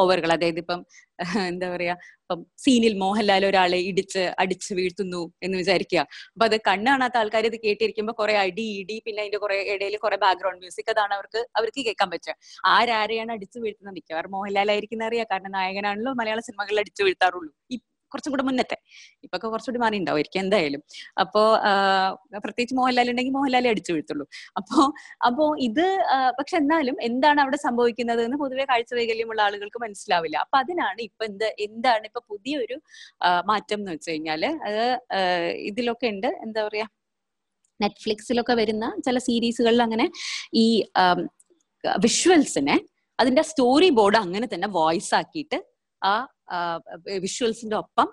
[0.00, 0.80] ഓവറുകൾ അതായത് ഇപ്പം
[1.48, 6.00] എന്താ പറയാ ഇപ്പം സീനിൽ മോഹൻലാൽ ഒരാളെ ഇടിച്ച് അടിച്ച് വീഴ്ത്തുന്നു എന്ന് വിചാരിക്കുക.
[6.32, 10.16] അപ്പൊ അത് കണ്ണ് കാണാത്ത ആൾക്കാർ ഇത് കേട്ടിരിക്കുമ്പോൾ കുറെ അടി ഇടി പിന്നെ അതിന്റെ കുറെ ഇടയിൽ കുറെ
[10.24, 12.34] ബാക്ക്ഗ്രൗണ്ട് മ്യൂസിക് അതാണ് അവർക്ക് അവർക്ക് കേൾക്കാൻ പറ്റുക.
[12.74, 13.96] ആരാരെയാണ് അടിച്ചു വീഴ്ത്തുന്നത്?
[13.98, 15.28] മിക്കവാറും മോഹൻലാൽ ആയിരിക്കുന്ന അറിയാം.
[15.32, 17.52] കാരണം നായകനാണല്ലോ മലയാള സിനിമകളിൽ അടിച്ചു വീഴ്ത്താറുള്ളൂ.
[18.12, 18.78] കുറച്ചും കൂടെ മുന്നത്തെ.
[19.24, 20.82] ഇപ്പൊ കുറച്ചുകൂടി മാറി ഉണ്ടാവുമായിരിക്കും എന്തായാലും.
[21.22, 21.42] അപ്പോ
[22.44, 24.26] പ്രത്യേകിച്ച് മോഹൻലാൽ ഉണ്ടെങ്കിൽ മോഹൻലാലെ അടിച്ചു വീഴ്ത്തുള്ളൂ.
[24.60, 24.78] അപ്പോ
[25.28, 25.84] അപ്പോ ഇത്
[26.38, 30.36] പക്ഷെ എന്നാലും എന്താണ് അവിടെ സംഭവിക്കുന്നത് എന്ന് പൊതുവെ കാഴ്ച വൈകല്യമുള്ള ആളുകൾക്ക് മനസ്സിലാവില്ല.
[30.44, 32.78] അപ്പൊ അതിനാണ് ഇപ്പൊ എന്ത് എന്താണ് ഇപ്പൊ പുതിയൊരു
[33.50, 34.84] മാറ്റം എന്ന് വെച്ച് കഴിഞ്ഞാൽ അത്
[35.70, 36.30] ഇതിലൊക്കെ ഉണ്ട്.
[36.46, 36.86] എന്താ പറയാ?
[37.80, 40.06] നെറ്റ്ഫ്ലിക്സിലൊക്കെ വരുന്ന ചില സീരീസുകളിൽ അങ്ങനെ
[40.62, 40.66] ഈ
[42.04, 42.76] വിഷ്വൽസിനെ
[43.18, 45.58] അതിന്റെ സ്റ്റോറി ബോർഡ് അങ്ങനെ തന്നെ വോയിസ് ആക്കിയിട്ട്
[46.02, 46.12] ആ
[47.24, 48.08] വിഷ്വൽസിന്റെ ഒപ്പം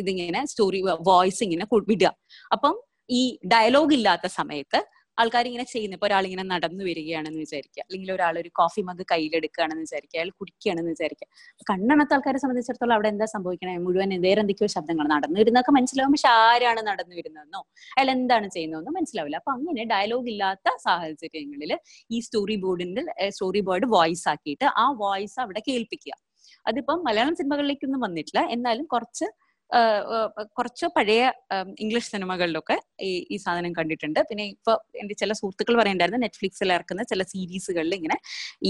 [0.00, 2.10] ഇതിങ്ങനെ സ്റ്റോറി വോയിസ് ഇങ്ങനെ വിടുക.
[2.54, 2.74] അപ്പം
[3.10, 3.22] ഈ
[3.52, 4.80] ഡയലോഗ് ഇല്ലാത്ത സമയത്ത്
[5.18, 7.80] ആൾക്കാർ ഇങ്ങനെ ചെയ്യുന്നത് ഇപ്പൊ ഒരാളിങ്ങനെ നടന്നു വരികയാണെന്ന് വിചാരിക്കുക.
[7.82, 10.18] അല്ലെങ്കിൽ ഒരാൾ ഒരു കോഫി മഗ് കയ്യിലെടുക്കുകയാണെന്ന് വിചാരിക്കുക.
[10.20, 11.28] അയാൾ കുടിക്കുകയാണെന്ന് വിചാരിക്കുക.
[11.70, 13.74] കണ്ണണത്തെ ആൾക്കാരെ സംബന്ധിച്ചിടത്തോളം അവിടെ എന്താ സംഭവിക്കണേ?
[13.86, 16.14] മുഴുവൻ വേറെ എന്തൊക്കെയോ ശബ്ദങ്ങൾ നടന്നു വരുന്നതൊക്കെ മനസ്സിലാവും.
[16.16, 17.62] പക്ഷെ ആരാണ് നടന്നു വരുന്നതെന്നോ?
[17.96, 19.38] അയാൾ എന്താണ് ചെയ്യുന്നതെന്നോ മനസ്സിലാവില്ല.
[19.42, 21.74] അപ്പൊ അങ്ങനെ ഡയലോഗ് ഇല്ലാത്ത സാഹചര്യങ്ങളിൽ
[22.10, 23.04] ഈ സ്റ്റോറി ബോർഡിന്റെ
[23.36, 26.14] സ്റ്റോറി ബോർഡ് വോയിസ് ആക്കിയിട്ട് ആ വോയിസ് അവിടെ കേൾപ്പിക്കുക.
[26.70, 28.42] അതിപ്പം മലയാളം സിനിമകളിലേക്കൊന്നും വന്നിട്ടില്ല.
[28.56, 29.28] എന്നാലും കുറച്ച്
[30.58, 31.20] കുറച്ച് പഴയ
[31.82, 32.76] ഇംഗ്ലീഷ് സിനിമകളിലൊക്കെ
[33.08, 34.18] ഈ ഈ സാധനം കണ്ടിട്ടുണ്ട്.
[34.30, 34.72] പിന്നെ ഇപ്പൊ
[35.02, 38.16] എന്റെ ചില സുഹൃത്തുക്കൾ പറയണ്ടായിരുന്നു നെറ്റ്ഫ്ലിക്സിൽ ഇറക്കുന്ന ചില സീരീസുകളിൽ ഇങ്ങനെ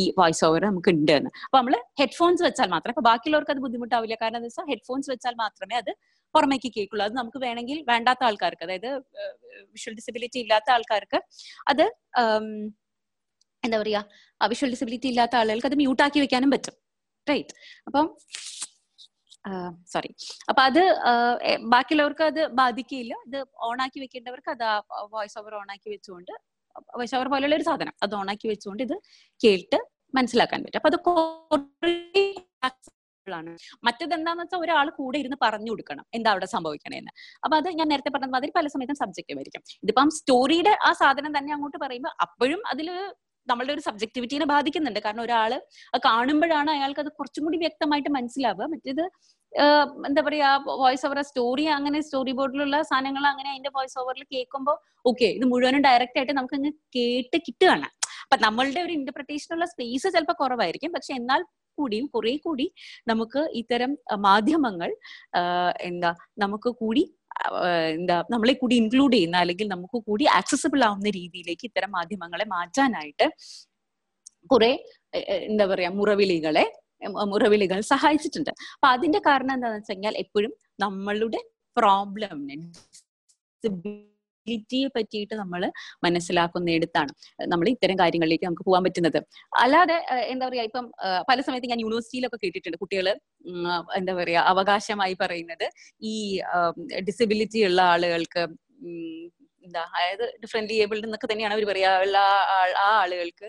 [0.01, 1.31] ഈ വോയിസ് ഓവർ നമുക്ക് ഉണ്ട് എന്ന്.
[1.47, 4.17] അപ്പൊ നമ്മൾ ഹെഡ്ഫോൺസ് വെച്ചാൽ മാത്രം അപ്പൊ ബാക്കിയുള്ളവർക്ക് അത് ബുദ്ധിമുട്ടാവില്ല.
[4.23, 5.91] കാരണം എന്താ വെച്ചാൽ ഹെഡ്ഫോൺസ് വെച്ചാൽ മാത്രമേ അത്
[6.35, 7.05] പുറമേക്ക് കേൾക്കുള്ളൂ.
[7.09, 8.91] അത് നമുക്ക് വേണമെങ്കിൽ വേണ്ടാത്ത ആൾക്കാർക്ക് അതായത്
[9.75, 11.21] വിഷ്വൽ ഡിസബിലിറ്റി ഇല്ലാത്ത ആൾക്കാർക്ക്
[11.73, 11.85] അത്
[13.63, 14.03] എന്താ പറയാ
[14.55, 16.77] വിഷ്വൽ ഡിസബിലിറ്റി ഇല്ലാത്ത ആളുകൾക്ക് അത് മ്യൂട്ടാക്കി വെക്കാനും പറ്റും.
[17.27, 17.55] റൈറ്റ്
[17.89, 18.07] അപ്പം
[19.93, 20.11] സോറി
[20.51, 20.83] അപ്പൊ അത്
[21.75, 24.67] ബാക്കിയുള്ളവർക്ക് അത് ബാധിക്കില്ല ഇത് ഓണാക്കി വെക്കേണ്ടവർക്ക് അത്
[25.15, 26.33] വോയിസ് ഓവർ ഓണാക്കി വെച്ചുകൊണ്ട്
[26.99, 28.97] വോയിസ് ഓവർ പോലുള്ള ഒരു സാധനം അത് ഓണാക്കി വെച്ചുകൊണ്ട് ഇത്
[29.41, 29.79] കേട്ട്
[30.19, 30.81] മനസ്സിലാക്കാൻ പറ്റും.
[30.81, 30.99] അപ്പൊ അത്
[33.27, 33.51] ആണ്
[33.87, 37.13] മറ്റത് എന്താന്ന് വെച്ചാൽ ഒരാൾ കൂടെ ഇരുന്ന് പറഞ്ഞു കൊടുക്കണം എന്താ അവിടെ സംഭവിക്കണേന്ന്.
[37.45, 39.63] അപ്പൊ അത് ഞാൻ നേരത്തെ പറഞ്ഞ മാതിരി പല സമയത്തും സബ്ജക്റ്റീവ് ആയിരിക്കും.
[39.85, 42.89] ഇതിപ്പം സ്റ്റോറിയുടെ ആ സാധനം തന്നെ അങ്ങോട്ട് പറയുമ്പോൾ അപ്പോഴും അതിൽ
[43.51, 45.01] നമ്മളുടെ ഒരു സബ്ജക്ടിവിറ്റീനെ ബാധിക്കുന്നുണ്ട്.
[45.07, 45.53] കാരണം ഒരാൾ
[46.09, 48.69] കാണുമ്പോഴാണ് അയാൾക്ക് അത് കുറച്ചും കൂടി വ്യക്തമായിട്ട് മനസ്സിലാവുക.
[48.75, 49.05] മറ്റേത്
[50.09, 50.51] എന്താ പറയാ
[50.83, 54.77] വോയിസ് ഓവർ സ്റ്റോറി അങ്ങനെ സ്റ്റോറി ബോർഡിലുള്ള സാധനങ്ങൾ അങ്ങനെ അതിന്റെ വോയിസ് ഓവറിൽ കേൾക്കുമ്പോൾ
[55.11, 57.89] ഓക്കെ ഇത് മുഴുവനും ഡയറക്റ്റ് ആയിട്ട് നമുക്ക് അങ്ങ് കേട്ട് കിട്ടുകയാണ്.
[58.25, 60.93] അപ്പൊ നമ്മളുടെ ഒരു ഇന്റർപ്രിട്ടേഷനുള്ള സ്പേസ് ചിലപ്പോൾ കുറവായിരിക്കും.
[60.97, 61.43] പക്ഷെ എന്നാൽ
[61.79, 62.67] കൂടിയും കുറെ കൂടി
[63.11, 63.93] നമുക്ക് ഇത്തരം
[64.27, 64.91] മാധ്യമങ്ങൾ
[65.89, 66.11] എന്താ
[66.43, 67.03] നമുക്ക് കൂടി
[67.97, 73.27] എന്താ നമ്മളെ കൂടി ഇൻക്ലൂഡ് ചെയ്യുന്ന അല്ലെങ്കിൽ നമുക്ക് കൂടി ആക്സസിബിൾ ആവുന്ന രീതിയിലേക്ക് ഇത്തരം മാധ്യമങ്ങളെ മാറ്റാനായിട്ട്
[74.51, 74.71] കുറെ
[75.49, 76.65] എന്താ പറയാ മുറവിളികളെ
[77.33, 78.51] മുറവിളികൾ സഹായിച്ചിട്ടുണ്ട്.
[78.75, 81.41] അപ്പൊ അതിന്റെ കാരണം എന്താണെന്ന് വെച്ച് കഴിഞ്ഞാൽ എപ്പോഴും നമ്മളുടെ
[81.77, 82.57] പ്രോബ്ലമിനെ
[84.43, 85.63] ഡിസബിലിറ്റിയെ പറ്റിയിട്ട് നമ്മൾ
[86.05, 87.13] മനസ്സിലാക്കുന്നിടത്താണ്
[87.53, 89.19] നമ്മൾ ഇത്തരം കാര്യങ്ങളിലേക്ക് നമുക്ക് പോകാൻ പറ്റുന്നത്.
[89.63, 89.97] അല്ലാതെ
[90.33, 90.87] എന്താ പറയാ ഇപ്പം
[91.31, 92.79] പല സമയത്ത് ഞാൻ യൂണിവേഴ്സിറ്റിയിലൊക്കെ കേട്ടിട്ടുണ്ട്.
[92.83, 93.07] കുട്ടികൾ
[94.01, 95.67] എന്താ പറയാ അവകാശമായി പറയുന്നത്
[96.13, 96.15] ഈ
[97.09, 98.45] ഡിസബിലിറ്റി ഉള്ള ആളുകൾക്ക്
[99.65, 102.19] എന്താ അതായത് ഡിഫറെന്റ് ഏബിൾഡ് എന്നൊക്കെ തന്നെയാണ് അവർ പറയാ ഉള്ള
[102.85, 103.49] ആ ആളുകൾക്ക്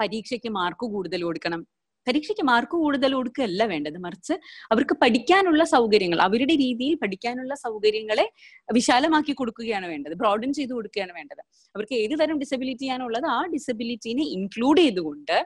[0.00, 1.60] പരീക്ഷയ്ക്ക് മാർക്ക് കൂടുതൽ കൊടുക്കണം.
[2.06, 3.98] പരീക്ഷയ്ക്ക് മാർക്ക് കൂടുതൽ കൊടുക്കുകയല്ല വേണ്ടത്.
[3.98, 4.34] മറിച്ച്
[4.72, 8.26] അവർക്ക് പഠിക്കാനുള്ള സൗകര്യങ്ങൾ അവരുടെ രീതിയിൽ പഠിക്കാനുള്ള സൗകര്യങ്ങളെ
[8.74, 10.14] വിശാലമാക്കി കൊടുക്കുകയാണ് വേണ്ടത്.
[10.14, 11.42] ബ്രോഡൻ ചെയ്ത് കൊടുക്കുകയാണ് വേണ്ടത്.
[11.74, 15.36] അവർക്ക് ഏത് തരം ഡിസബിലിറ്റി ആണുള്ളത് ആ ഡിസബിലിറ്റിനെ ഇൻക്ലൂഡ് ചെയ്തുകൊണ്ട്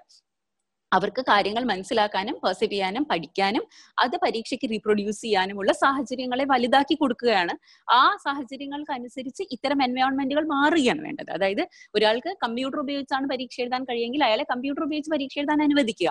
[0.97, 3.65] അവർക്ക് കാര്യങ്ങൾ മനസ്സിലാക്കാനും പെർസീവ് ചെയ്യാനും പഠിക്കാനും
[4.05, 7.55] അത് പരീക്ഷയ്ക്ക് റീപ്രൊഡ്യൂസ് ചെയ്യാനുമുള്ള സാഹചര്യങ്ങളെ വലുതാക്കി കൊടുക്കുകയാണ്.
[8.01, 11.31] ആ സാഹചര്യങ്ങൾക്ക് അനുസരിച്ച് ഇത്തരം എൻവയോൺമെന്റുകൾ മാറുകയാണ് വേണ്ടത്.
[11.39, 11.65] അതായത്
[11.99, 16.11] ഒരാൾക്ക് കമ്പ്യൂട്ടർ ഉപയോഗിച്ചാണ് പരീക്ഷ എഴുതാൻ കഴിയെങ്കിൽ അയാളെ കമ്പ്യൂട്ടർ ഉപയോഗിച്ച് പരീക്ഷ എഴുതാൻ അനുവദിക്കുക.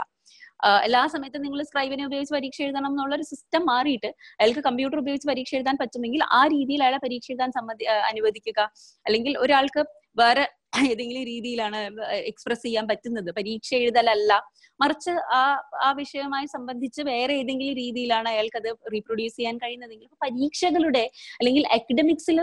[0.85, 5.51] എല്ലാ സമയത്തും നിങ്ങൾ സ്ക്രൈബിനെ ഉപയോഗിച്ച് പരീക്ഷ എഴുതണം എന്നുള്ള ഒരു സിസ്റ്റം മാറിയിട്ട് അയാൾക്ക് കമ്പ്യൂട്ടർ ഉപയോഗിച്ച് പരീക്ഷ
[5.59, 8.59] എഴുതാൻ പറ്റുമെങ്കിൽ ആ രീതിയിൽ അയാളെ പരീക്ഷ എഴുതാൻ സമ്മതി അനുവദിക്കുക.
[9.05, 9.83] അല്ലെങ്കിൽ ഒരാൾക്ക്
[10.21, 11.77] വേറെ ഏതെങ്കിലും രീതിയിലാണ്
[12.11, 13.31] എക്സ്പ്രസ് ചെയ്യാൻ പറ്റുന്നത്.
[13.31, 14.41] പരീക്ഷ എഴുതലല്ല.
[14.81, 15.41] മറിച്ച് ആ
[15.83, 22.39] ആ വിഷയവുമായി സംബന്ധിച്ച് വേറെ ഏതെങ്കിലും രീതിയിലാണ് അയാൾക്ക് അത് റീപ്രൊഡ്യൂസ് ചെയ്യാൻ കഴിയുന്നതെങ്കിൽ പരീക്ഷകളുടെ അല്ലെങ്കിൽ അക്കഡമിക്സിൽ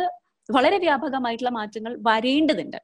[0.49, 2.79] വളരെ വ്യാപകമായിട്ടുള്ള മാറ്റങ്ങൾ വരേണ്ടതുണ്ട്.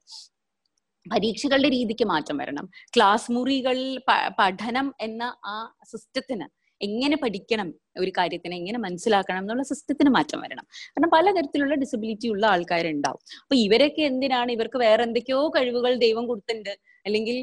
[1.13, 2.71] പരീക്ഷകളുടെ രീതിക്ക് മാറ്റം വരണം.
[2.97, 3.99] ക്ലാസ് മുറികളിൽ
[4.41, 6.47] പഠനം എന്ന ആ സിസ്റ്റത്തിന്
[6.89, 7.69] എങ്ങനെ പഠിക്കണം
[8.03, 10.65] ഒരു കാര്യത്തിനെ എങ്ങനെ മനസ്സിലാക്കണം എന്നുള്ള സിസ്റ്റത്തിന് മാറ്റം വരണം.
[10.93, 13.21] കാരണം പലതരത്തിലുള്ള ഡിസബിലിറ്റി ഉള്ള ആൾക്കാരുണ്ടാവും.
[13.45, 14.51] അപ്പൊ ഇവരൊക്കെ എന്തിനാണ്?
[14.57, 16.73] ഇവർക്ക് വേറെ എന്തൊക്കെയോ കഴിവുകൾ ദൈവം കൊടുത്തിട്ടുണ്ട്.
[17.07, 17.37] അല്ലെങ്കിൽ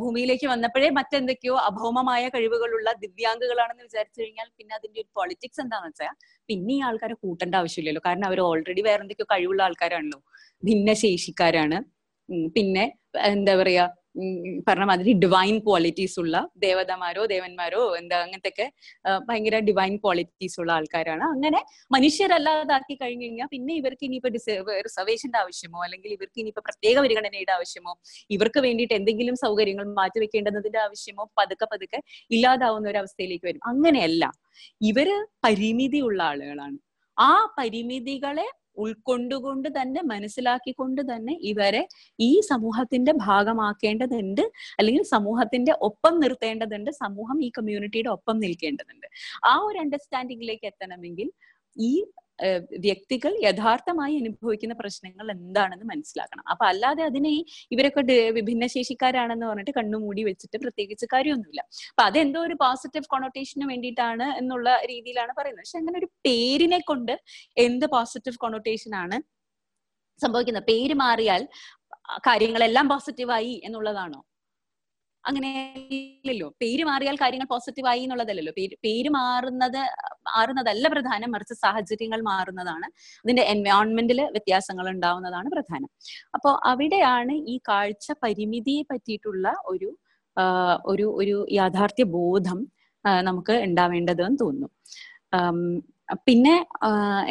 [0.00, 6.14] ഭൂമിയിലേക്ക് വന്നപ്പോഴേ മറ്റെന്തൊക്കെയോ അഭൗമമായ കഴിവുകളുള്ള ദിവ്യാംഗങ്ങളാണെന്ന് വിചാരിച്ചു കഴിഞ്ഞാൽ പിന്നെ അതിന്റെ ഒരു പൊളിറ്റിക്സ് എന്താണെന്ന് വെച്ചാൽ
[6.48, 8.02] പിന്നെ ഈ ആൾക്കാരെ കൂട്ടേണ്ട ആവശ്യമില്ലല്ലോ.
[8.06, 10.20] കാരണം അവർ ഓൾറെഡി വേറെ എന്തൊക്കെയോ കഴിവുള്ള ആൾക്കാരാണല്ലോ.
[10.62, 11.78] ഭിന്നശേഷിക്കാരാണ്.
[12.56, 12.84] പിന്നെ
[13.32, 13.84] എന്താ പറയാ
[14.68, 18.66] പറഞ്ഞ മാതിരി ഡിവൈൻ ക്വാളിറ്റീസ് ഉള്ള ദേവതമാരോ ദേവന്മാരോ എന്താ അങ്ങനത്തെ
[19.28, 21.24] ഭയങ്കര ഡിവൈൻ ക്വാളിറ്റീസ് ഉള്ള ആൾക്കാരാണ്.
[21.34, 21.60] അങ്ങനെ
[21.96, 24.30] മനുഷ്യരല്ലാതാക്കി കഴിഞ്ഞു കഴിഞ്ഞാൽ പിന്നെ ഇവർക്ക് ഇനിയിപ്പോ
[24.88, 27.94] റിസർവേഷന്റെ ആവശ്യമോ അല്ലെങ്കിൽ ഇവർക്ക് ഇനിയിപ്പോ പ്രത്യേക പരിഗണനയുടെ ആവശ്യമോ
[28.30, 32.00] ഇവർക്ക് വേണ്ടിയിട്ട് എന്തെങ്കിലും സൗകര്യങ്ങൾ മാറ്റിവെക്കേണ്ടതിന്റെ ആവശ്യമോ പതുക്കെ പതുക്കെ
[32.36, 33.62] ഇല്ലാതാവുന്ന ഒരു അവസ്ഥയിലേക്ക് വരും.
[33.72, 34.24] അങ്ങനെയല്ല.
[34.90, 35.08] ഇവർ
[35.46, 36.78] പരിമിതിയുള്ള ആളുകളാണ്.
[37.18, 41.88] ആ പരിമിതികളെ ഉൾക്കൊണ്ടുകൊണ്ട് തന്നെ മനസ്സിലാക്കിക്കൊണ്ട് തന്നെ ഇവരെ
[42.20, 44.40] ഈ സമൂഹത്തിന്റെ ഭാഗമാക്കേണ്ടതുണ്ട്.
[44.78, 46.90] അല്ലെങ്കിൽ സമൂഹത്തിന്റെ ഒപ്പം നിർത്തേണ്ടതുണ്ട്.
[46.90, 49.06] സമൂഹം ഈ കമ്മ്യൂണിറ്റിയുടെ ഒപ്പം നിൽക്കേണ്ടതുണ്ട്.
[49.44, 51.30] ആ ഒരു അണ്ടർസ്റ്റാൻഡിങ്ങിലേക്ക് എത്തണമെങ്കിൽ
[51.78, 52.04] ഈ
[52.86, 56.44] വ്യക്തികൾ യഥാർത്ഥമായി അനുഭവിക്കുന്ന പ്രശ്നങ്ങൾ എന്താണെന്ന് മനസ്സിലാക്കണം.
[56.52, 57.32] അപ്പൊ അല്ലാതെ അതിനെ
[57.74, 58.02] ഇവരൊക്കെ
[58.50, 61.62] ഭിന്നശേഷിക്കാരാണെന്ന് പറഞ്ഞിട്ട് കണ്ണുമൂടി വെച്ചിട്ട് പ്രത്യേകിച്ച് കാര്യമൊന്നുമില്ല.
[61.92, 65.64] അപ്പൊ അതെന്തോ ഒരു പോസിറ്റീവ് കൊണോട്ടേഷന് വേണ്ടിയിട്ടാണ് എന്നുള്ള രീതിയിലാണ് പറയുന്നത്.
[65.64, 67.14] പക്ഷെ അങ്ങനെ ഒരു പേരിനെ കൊണ്ട്
[67.66, 69.18] എന്ത് പോസിറ്റീവ് കൊണോട്ടേഷൻ ആണ്
[70.20, 70.66] സംഭവിക്കുന്നത്?
[70.72, 71.42] പേര് മാറിയാൽ
[72.28, 74.20] കാര്യങ്ങളെല്ലാം പോസിറ്റീവായി എന്നുള്ളതാണോ?
[75.28, 75.50] അങ്ങനെ
[75.96, 78.52] ഇല്ലല്ലോ പേര് മാറിയാൽ കാര്യങ്ങൾ പോസിറ്റീവ് ആയി എന്നുള്ളതല്ലല്ലോ.
[78.58, 79.80] പേര് പേര് മാറുന്നത്
[80.30, 81.30] മാറുന്നതല്ല പ്രധാനം.
[81.34, 82.86] മറിച്ച് സാഹചര്യങ്ങൾ മാറുന്നതാണ്.
[83.24, 85.90] അതിന്റെ എൻവയോൺമെന്റിൽ വ്യത്യാസങ്ങൾ ഉണ്ടാവുന്നതാണ് പ്രധാനം.
[86.36, 89.90] അപ്പോൾ അവിടെയാണ് ഈ കാഴ്ച പരിമിതിയെ പറ്റിയിട്ടുള്ള ഒരു
[90.92, 92.58] ഒരു ഒരു യാഥാർത്ഥ്യ ബോധം
[93.28, 94.68] നമുക്ക് ഉണ്ടാവേണ്ടതെന്ന് തോന്നുന്നു.
[96.26, 96.54] പിന്നെ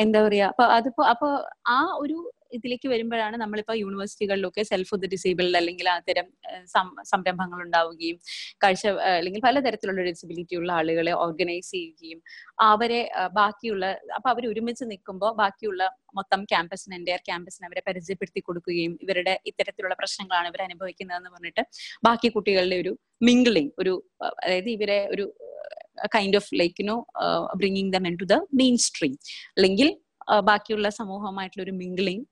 [0.03, 1.27] എന്താ പറയാ അപ്പൊ അതിപ്പോ അപ്പൊ
[1.75, 2.17] ആ ഒരു
[2.53, 6.27] ഇതിലേക്ക് വരുമ്പോഴാണ് നമ്മളിപ്പോ യൂണിവേഴ്സിറ്റികളിലൊക്കെ സെൽഫ് ഓഫ് ദി ഡിസേബിൾഡ് അല്ലെങ്കിൽ അത്തരം
[7.11, 8.17] സംരംഭങ്ങൾ ഉണ്ടാവുകയും
[8.63, 12.21] കാഴ്ച അല്ലെങ്കിൽ പലതരത്തിലുള്ള ഡിസബിലിറ്റി ഉള്ള ആളുകളെ ഓർഗനൈസ് ചെയ്യുകയും
[12.67, 13.01] അവരെ
[13.33, 13.85] ബാക്കിയുള്ള
[14.15, 15.83] അപ്പൊ അവർ ഒരുമിച്ച് നിൽക്കുമ്പോൾ ബാക്കിയുള്ള
[16.15, 21.63] മൊത്തം ക്യാമ്പസിന് എന്റെ ക്യാമ്പസിന് അവരെ പരിചയപ്പെടുത്തി കൊടുക്കുകയും ഇവരുടെ ഇത്തരത്തിലുള്ള പ്രശ്നങ്ങളാണ് ഇവർ അനുഭവിക്കുന്നതെന്ന് പറഞ്ഞിട്ട്
[22.03, 23.93] ബാക്കി കുട്ടികളുടെ ഒരു മിംഗ്ലിംഗ് ഒരു
[24.39, 25.25] അതായത് ഇവരെ ഒരു
[26.15, 26.97] kind of like you know
[27.55, 28.37] bringing them into the
[28.79, 29.15] mainstream
[29.57, 29.89] അല്ലെങ്കിൽ
[30.43, 32.25] ബാക്കിയുള്ള സമൂഹമായിട്ടുള്ള ഒരു മിംഗ്ലിംഗ്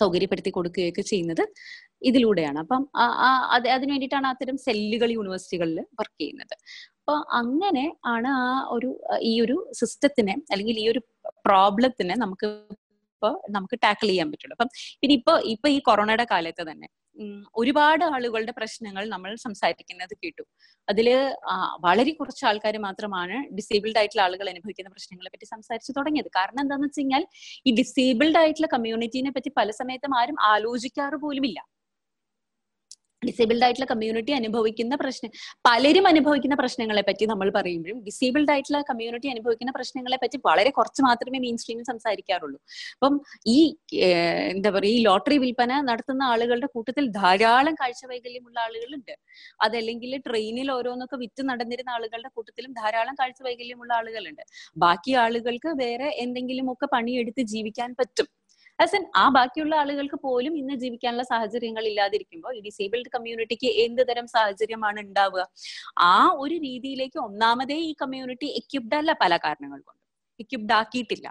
[0.00, 1.42] സൗകര്യപ്പെടുത്തി കൊടുക്കുകയൊക്കെ ചെയ്യുന്നത്
[2.08, 2.58] ഇതിലൂടെയാണ്.
[2.64, 2.82] അപ്പം
[3.56, 6.54] അത് അതിനു വേണ്ടിയിട്ടാണ് അത്തരം സെല്ലുകൾ യൂണിവേഴ്സിറ്റികളിൽ വർക്ക് ചെയ്യുന്നത്.
[7.00, 8.90] അപ്പൊ അങ്ങനെ ആണ് ആ ഒരു
[9.30, 11.02] ഈ ഒരു സിസ്റ്റത്തിനെ അല്ലെങ്കിൽ ഈ ഒരു
[11.48, 12.48] പ്രോബ്ലത്തിനെ നമുക്ക്
[13.14, 14.54] ഇപ്പൊ നമുക്ക് ടാക്കിൾ ചെയ്യാൻ പറ്റുള്ളൂ.
[14.58, 14.68] അപ്പം
[15.00, 16.88] പിന്നെ ഇപ്പൊ ഇപ്പൊ ഈ കൊറോണയുടെ കാലത്ത് തന്നെ
[17.60, 20.44] ഒരുപാട് ആളുകളുടെ പ്രശ്നങ്ങൾ നമ്മൾ സംസാരിക്കുന്നത് കേട്ടു.
[20.88, 21.08] അതിൽ
[21.86, 26.30] വളരെ കുറച്ച് ആൾക്കാർ മാത്രമാണ് ഡിസേബിൾഡ് ആയിട്ടുള്ള ആളുകൾ അനുഭവിക്കുന്ന പ്രശ്നങ്ങളെ പറ്റി സംസാരിച്ചു തുടങ്ങിയത്.
[26.38, 27.24] കാരണം എന്താണെന്ന് വെച്ച് കഴിഞ്ഞാൽ
[27.68, 31.58] ഈ ഡിസേബിൾഡ് ആയിട്ടുള്ള കമ്മ്യൂണിറ്റീനെ പറ്റി പല സമയത്തും ആരും ആലോചിക്കാറ് പോലുമില്ല.
[33.22, 35.30] ഡിസേബിൾഡ് ആയിട്ടുള്ള കമ്മ്യൂണിറ്റി അനുഭവിക്കുന്ന പ്രശ്നം
[35.66, 41.38] പലരും അനുഭവിക്കുന്ന പ്രശ്നങ്ങളെ പറ്റി നമ്മൾ പറയുമ്പോഴും ഡിസേബിൾഡ് ആയിട്ടുള്ള കമ്മ്യൂണിറ്റി അനുഭവിക്കുന്ന പ്രശ്നങ്ങളെ പറ്റി വളരെ കുറച്ച് മാത്രമേ
[41.44, 42.58] മെയിൻ സ്ട്രീമിൽ സംസാരിക്കാറുള്ളൂ.
[42.96, 43.14] അപ്പം
[43.56, 43.58] ഈ
[44.52, 49.14] എന്താ പറയുക ഈ ലോട്ടറി വിൽപ്പന നടത്തുന്ന ആളുകളുടെ കൂട്ടത്തിൽ ധാരാളം കാഴ്ച വൈകല്യമുള്ള ആളുകളുണ്ട്.
[49.66, 54.44] അതല്ലെങ്കിൽ ട്രെയിനിൽ ഓരോന്നൊക്കെ വിറ്റ് നടന്നിരുന്ന ആളുകളുടെ കൂട്ടത്തിലും ധാരാളം കാഴ്ച വൈകല്യമുള്ള ആളുകളുണ്ട്.
[54.84, 58.28] ബാക്കി ആളുകൾക്ക് വേറെ എന്തെങ്കിലുമൊക്കെ പണിയെടുത്ത് ജീവിക്കാൻ പറ്റും.
[58.80, 64.26] ആസ് എൻ ആ ബാക്കിയുള്ള ആളുകൾക്ക് പോലും ഇന്ന് ജീവിക്കാനുള്ള സാഹചര്യങ്ങൾ ഇല്ലാതിരിക്കുമ്പോൾ ഈ ഡിസേബിൾഡ് കമ്മ്യൂണിറ്റിക്ക് എന്ത് തരം
[64.36, 65.42] സാഹചര്യമാണ് ഉണ്ടാവുക
[66.10, 69.96] ആ ഒരു രീതിയിലേക്ക് ഒന്നാമതേ ഈ കമ്മ്യൂണിറ്റി എക്യുപ്ഡ് അല്ല പല കാരണങ്ങൾ കൊണ്ട്.
[70.40, 71.26] എക്യുപ്ഡ് ആക്കിയിട്ടില്ല.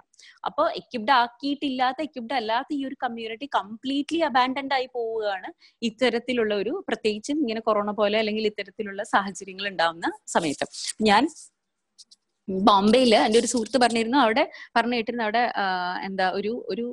[0.48, 5.48] അപ്പോൾ എക്യുപ്ഡ് ആക്കിയിട്ടില്ലാത്ത എക്യുപ്ഡ് അല്ലാത്ത ഈ ഒരു കമ്മ്യൂണിറ്റി കംപ്ലീറ്റ്ലി അബാൻഡൻഡ് ആയി പോവുകയാണ്
[5.82, 10.66] ഇത്തരത്തിലുള്ള ഒരു പ്രത്യേകിച്ചും ഇങ്ങനെ കൊറോണ പോലെ അല്ലെങ്കിൽ ഇത്തരത്തിലുള്ള സാഹചര്യങ്ങൾ ഉണ്ടാവുന്ന സമയത്ത്.
[11.10, 11.24] ഞാൻ
[12.48, 14.18] ബോംബെയിൽ എന്റെ ഒരു സുഹൃത്ത് പറഞ്ഞിരുന്നു.
[14.24, 14.44] അവിടെ
[14.76, 15.42] പറഞ്ഞു കേട്ടിരുന്നു അവിടെ
[16.08, 16.86] എന്താ ഒരു ഒരു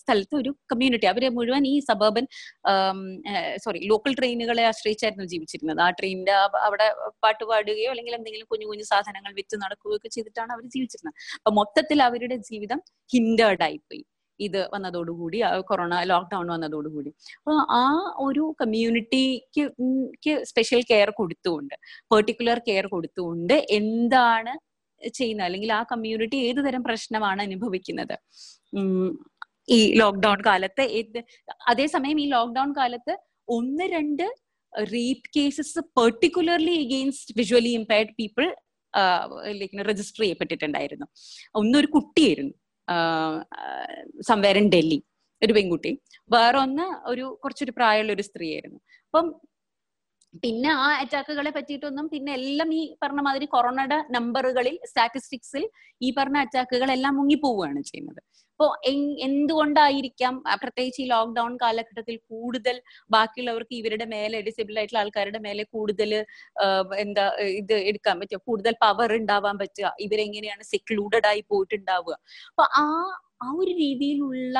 [0.00, 2.26] സ്ഥലത്ത് ഒരു കമ്മ്യൂണിറ്റി അവർ മുഴുവൻ ഈ സബർബൻ
[3.64, 5.80] സോറി ലോക്കൽ ട്രെയിനുകളെ ആശ്രയിച്ചായിരുന്നു ജീവിച്ചിരുന്നത്.
[5.86, 6.34] ആ ട്രെയിനിന്റെ
[6.66, 6.88] അവിടെ
[7.24, 11.16] പാട്ട് പാടുകയോ അല്ലെങ്കിൽ എന്തെങ്കിലും കുഞ്ഞു കുഞ്ഞു സാധനങ്ങൾ വിറ്റ് നടക്കുകയോ ഒക്കെ ചെയ്തിട്ടാണ് അവർ ജീവിച്ചിരുന്നത്.
[11.40, 12.80] അപ്പൊ മൊത്തത്തിൽ അവരുടെ ജീവിതം
[13.14, 14.02] ഹിൻഡേർഡ് ആയിപ്പോയി
[14.40, 15.38] ഇത് വന്നതോടുകൂടി
[15.70, 17.10] കൊറോണ ലോക്ക്ഡൌൺ വന്നതോടുകൂടി.
[17.40, 17.82] അപ്പൊ ആ
[18.26, 21.74] ഒരു കമ്മ്യൂണിറ്റിക്ക് സ്പെഷ്യൽ കെയർ കൊടുത്തുകൊണ്ട്
[22.12, 24.54] പെർട്ടിക്കുലർ കെയർ കൊടുത്തുകൊണ്ട് എന്താണ്
[25.18, 25.46] ചെയ്യുന്നത്?
[25.48, 28.16] അല്ലെങ്കിൽ ആ കമ്മ്യൂണിറ്റി ഏതുതരം പ്രശ്നമാണ് അനുഭവിക്കുന്നത്?
[29.70, 30.84] ഈ ലോക്ക്ഡൌൺ കാലത്ത്
[31.68, 34.34] അതേസമയം ഈ ലോക്ക്ഡൌൺ കാലത്ത് ഒന്ന് രണ്ട്
[34.92, 38.56] rape cases particularly against visually impaired people
[39.50, 41.06] like register ചെയ്യപ്പെട്ടിട്ടുണ്ടായിരുന്നു.
[41.54, 42.54] ഒന്നൊരു കുട്ടിയായിരുന്നു
[44.20, 45.02] സംവേർ ഇൻ ഡൽഹി
[45.44, 46.00] ഒരു പെൺകുട്ടി.
[46.30, 48.80] വേറെ ഒന്ന് ഒരു കുറച്ചൊരു പ്രായമുള്ള ഒരു സ്ത്രീയായിരുന്നു.
[49.06, 49.40] അപ്പം
[50.42, 55.70] പിന്നെ ആ അറ്റാക്കുകളെ പറ്റിയിട്ടൊന്നും പിന്നെ എല്ലാം ഈ പറഞ്ഞ മാതിരി കൊറോണയുടെ നമ്പറുകളിൽ സ്റ്റാറ്റിസ്റ്റിക്സിൽ
[56.02, 58.22] ഈ പറഞ്ഞ അറ്റാക്കുകൾ എല്ലാം മുങ്ങിപ്പോവുകയാണ് ചെയ്യുന്നത്.
[58.60, 58.72] അപ്പോൾ
[59.26, 62.76] എന്തുകൊണ്ടായിരിക്കാം പ്രത്യേകിച്ച് ഈ ലോക്ക്ഡൌൺ കാലഘട്ടത്തിൽ കൂടുതൽ
[63.14, 66.10] ബാക്കിയുള്ളവർക്ക് ഇവരുടെ മേലെ ഡിസേബിൾ ആയിട്ടുള്ള ആൾക്കാരുടെ മേലെ കൂടുതൽ
[67.02, 67.24] എന്താ
[67.60, 72.16] ഇത് എടുക്കാൻ പറ്റുക കൂടുതൽ പവർ ഉണ്ടാവാൻ പറ്റുക ഇവരെങ്ങനെയാണ് സെക്ലൂഡഡ് ആയി പോയിട്ടുണ്ടാവുക.
[72.50, 72.84] അപ്പൊ ആ
[73.44, 74.56] ആ ഒരു രീതിയിലുള്ള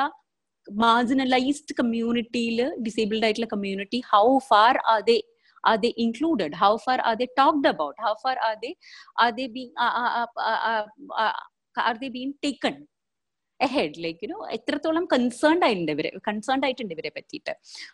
[0.69, 5.19] മാർജിനലൈസ്ഡ് കമ്മ്യൂണിറ്റിയിൽ ഡിസേബിൾഡ് ആയിട്ടുള്ള community how far are they
[5.65, 6.51] are they included?
[6.55, 7.95] How far are they talked about?
[7.99, 8.71] How far are they
[9.19, 9.73] are they being
[11.77, 12.77] are they being taken?
[13.61, 17.53] Like you know എത്രത്തോളം concerned ആയിട്ടുണ്ട് ഇവരെ concerned ആയിട്ടുണ്ട് ഇവരെ പറ്റിയിട്ട്.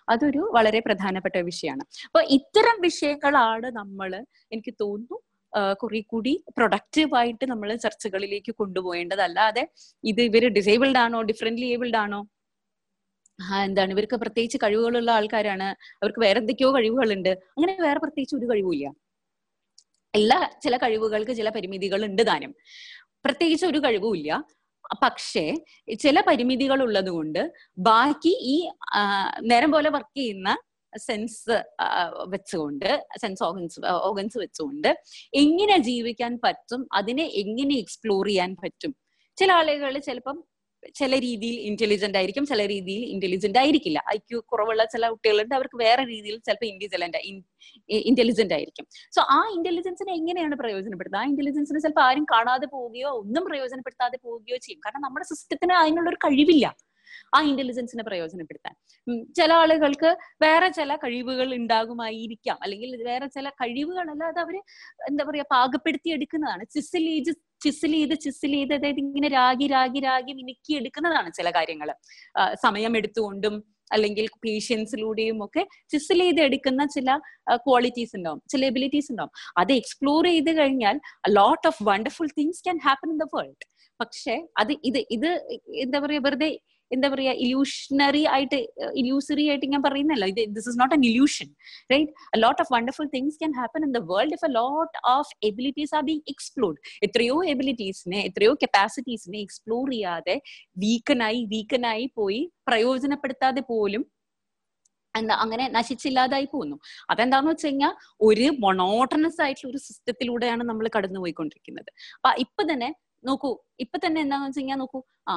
[0.09, 1.85] അതൊരു വളരെ പ്രധാനപ്പെട്ട വിഷയമാണ്.
[2.07, 5.19] അപ്പൊ ഇത്തരം വിഷയങ്ങളാണ് നമ്മൾ എനിക്ക് തോന്നുന്നു
[5.83, 9.69] കുറെ കൂടി പ്രൊഡക്റ്റീവ് ആയിട്ട് നമ്മൾ ചർച്ചകളിലേക്ക് കൊണ്ടുപോകേണ്ടത് അല്ലാതെ
[10.05, 12.21] ഇത് ഇവർ ഡിസേബിൾഡ് ആണോ ഡിഫറെന്റ്ലി ഏബിൾഡ് ആണോ?
[13.65, 13.91] എന്താണ്?
[13.93, 15.69] ഇവർക്ക് പ്രത്യേകിച്ച് കഴിവുകളുള്ള ആൾക്കാരാണ്.
[16.03, 17.29] അവർക്ക് വേറെ എന്തൊക്കെയോ കഴിവുകളുണ്ട്.
[17.29, 18.87] അങ്ങനെ വേറെ പ്രത്യേകിച്ച് ഒരു കഴിവുമില്ല.
[20.15, 22.55] എല്ലാ ചില കഴിവുകൾക്ക് ചില പരിമിതികൾ ഉണ്ട് താനും.
[23.25, 24.45] പ്രത്യേകിച്ച് ഒരു കഴിവുമില്ല.
[25.03, 25.45] പക്ഷേ
[25.99, 27.43] ചില പരിമിതികൾ ഉള്ളത് കൊണ്ട്
[27.79, 28.57] ബാക്കി ഈ
[29.43, 30.51] നേരം പോലെ വർക്ക് ചെയ്യുന്ന
[30.99, 31.57] സെൻസ്
[32.29, 34.89] വെച്ചുകൊണ്ട് സെൻസ് ഓർഗൻസ് ഓർഗൻസ് വെച്ചുകൊണ്ട്
[35.35, 38.93] എങ്ങനെ ജീവിക്കാൻ പറ്റും അതിനെ എങ്ങനെ എക്സ്പ്ലോർ ചെയ്യാൻ പറ്റും?
[39.39, 40.37] ചില ആളുകൾ ചിലപ്പം
[40.95, 44.03] ചില രീതിയിൽ ഇന്റലിജന്റ് ആയിരിക്കും ചില രീതിയിൽ ഇന്റലിജന്റ് ആയിരിക്കില്ല.
[44.15, 47.19] ഐ ക്യു കുറവുള്ള ചില കുട്ടികളുണ്ട് അവർക്ക് വേറെ രീതിയിൽ ചിലപ്പോൾ ഇന്റലിജന്റ്
[47.91, 48.87] ഇന്റലിജന്റ് ആയിരിക്കും.
[49.17, 51.27] സോ ആ ഇന്റലിജൻസിനെ എങ്ങനെയാണ് പ്രയോജനപ്പെടുത്തുന്നത്?
[51.27, 54.81] ആ ഇന്റലിജൻസിനെ ചിലപ്പോൾ ആരും കാണാതെ പോവുകയോ ഒന്നും പ്രയോജനപ്പെടുത്താതെ പോവുകയോ ചെയ്യും.
[54.87, 56.67] കാരണം നമ്മുടെ സിസ്റ്റത്തിന് അതിനുള്ള ഒരു കഴിവില്ല
[57.35, 58.75] ആ ഇന്റലിജൻസിനെ പ്രയോജനപ്പെടുത്താൻ.
[59.37, 62.59] ചില ആളുകൾക്ക് വേറെ ചില കഴിവുകൾ ഉണ്ടാകുമായിരിക്കാം.
[62.63, 64.57] അല്ലെങ്കിൽ വേറെ ചില കഴിവുകളല്ല അത് അവർ
[65.11, 70.75] എന്താ പറയാ പാകപ്പെടുത്തി എടുക്കുന്നതാണ് ചെയ്ത് ചിസിൽ ചെയ്ത് ചിസിൽ ചെയ്ത് അതായത് ഇങ്ങനെ രാഗി രാഗി രാഗി മിനുക്കി
[70.75, 71.91] എടുക്കുന്നതാണ് ചില കാര്യങ്ങൾ
[72.63, 73.57] സമയം എടുത്തുകൊണ്ടും
[73.91, 77.11] അല്ലെങ്കിൽ പേഷ്യൻസിലൂടെയും ഒക്കെ ചിസിൽ ചെയ്ത് എടുക്കുന്ന ചില
[77.67, 79.31] ക്വാളിറ്റീസ് ഉണ്ടാവും ചില എബിലിറ്റീസ് ഉണ്ടാവും.
[79.57, 80.97] അത് എക്സ്പ്ലോർ ചെയ്ത് കഴിഞ്ഞാൽ
[81.31, 83.65] lot of wonderful things can happen in the world
[84.01, 85.29] പക്ഷെ അത് ഇത് ഇത്
[85.85, 86.51] എന്താ പറയാ വെറുതെ
[86.91, 88.59] എന്താ പറയാ ഇല്യൂഷണറി ആയിട്ട്
[89.01, 91.49] ഇല്യൂസറി ആയിട്ട് ഞാൻ പറയുന്നല്ല ഇത് this is not an illusion
[91.91, 95.33] right a lot of wonderful things can happen in the world if a lot of
[95.51, 100.37] abilities are being explored എത്രയോ എബിലിറ്റീസിനെ എത്രയോ കപ്പാസിറ്റീസിനെ എക്സ്പ്ലോർ ചെയ്യാതെ
[100.77, 104.05] വീക്കനായി വീക്കനായി പോയി പ്രയോജനപ്പെടുത്താതെ പോലും
[105.15, 106.77] എന്താ അങ്ങനെ നശിച്ചില്ലാതായി പോകുന്നു.
[107.13, 112.89] അതെന്താന്ന് വെച്ച് കഴിഞ്ഞാൽ ഒരു മൊണോട്ടണസ് ആയിട്ടുള്ള ഒരു സിസ്റ്റത്തിലൂടെയാണ് നമ്മൾ കടന്നു പോയിക്കൊണ്ടിരിക്കുന്നത് അപ്പൊ ഇപ്പൊ തന്നെ
[113.27, 113.51] നോക്കൂ.
[113.81, 115.01] ഇപ്പൊ തന്നെ എന്താന്ന് വെച്ച് കഴിഞ്ഞാൽ നോക്കൂ.
[115.29, 115.35] ആ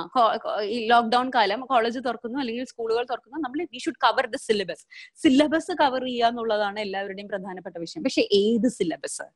[0.61, 4.85] ഈ ലോക്ക്ഡൌൺ കാലം കോളേജ് തുറക്കുന്നു അല്ലെങ്കിൽ സ്കൂളുകൾ തുറക്കുന്നു നമ്മൾ we should cover the syllabus
[5.23, 8.03] syllabus cover ചെയ്യുക എന്നുള്ളതാണ് എല്ലാവരുടെയും പ്രധാനപ്പെട്ട വിഷയം.
[8.03, 9.27] പക്ഷെ ഏത് സിലബസ്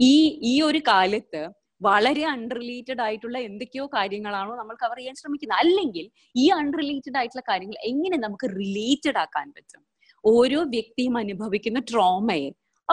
[0.00, 1.42] ഈ ഈ ഒരു കാലത്ത്
[1.82, 5.58] വളരെ അൺറിലേറ്റഡ് ആയിട്ടുള്ള എന്തൊക്കെയോ കാര്യങ്ങളാണോ നമ്മൾ കവർ ചെയ്യാൻ ശ്രമിക്കുന്നത്.
[5.58, 9.82] അല്ലെങ്കിൽ ഈ അൺറിലേറ്റഡ് ആയിട്ടുള്ള കാര്യങ്ങൾ എങ്ങനെ നമുക്ക് റിലേറ്റഡ് ആക്കാൻ പറ്റും?
[10.24, 12.48] ഓരോ വ്യക്തിയും അനുഭവിക്കുന്ന ട്രോമയെ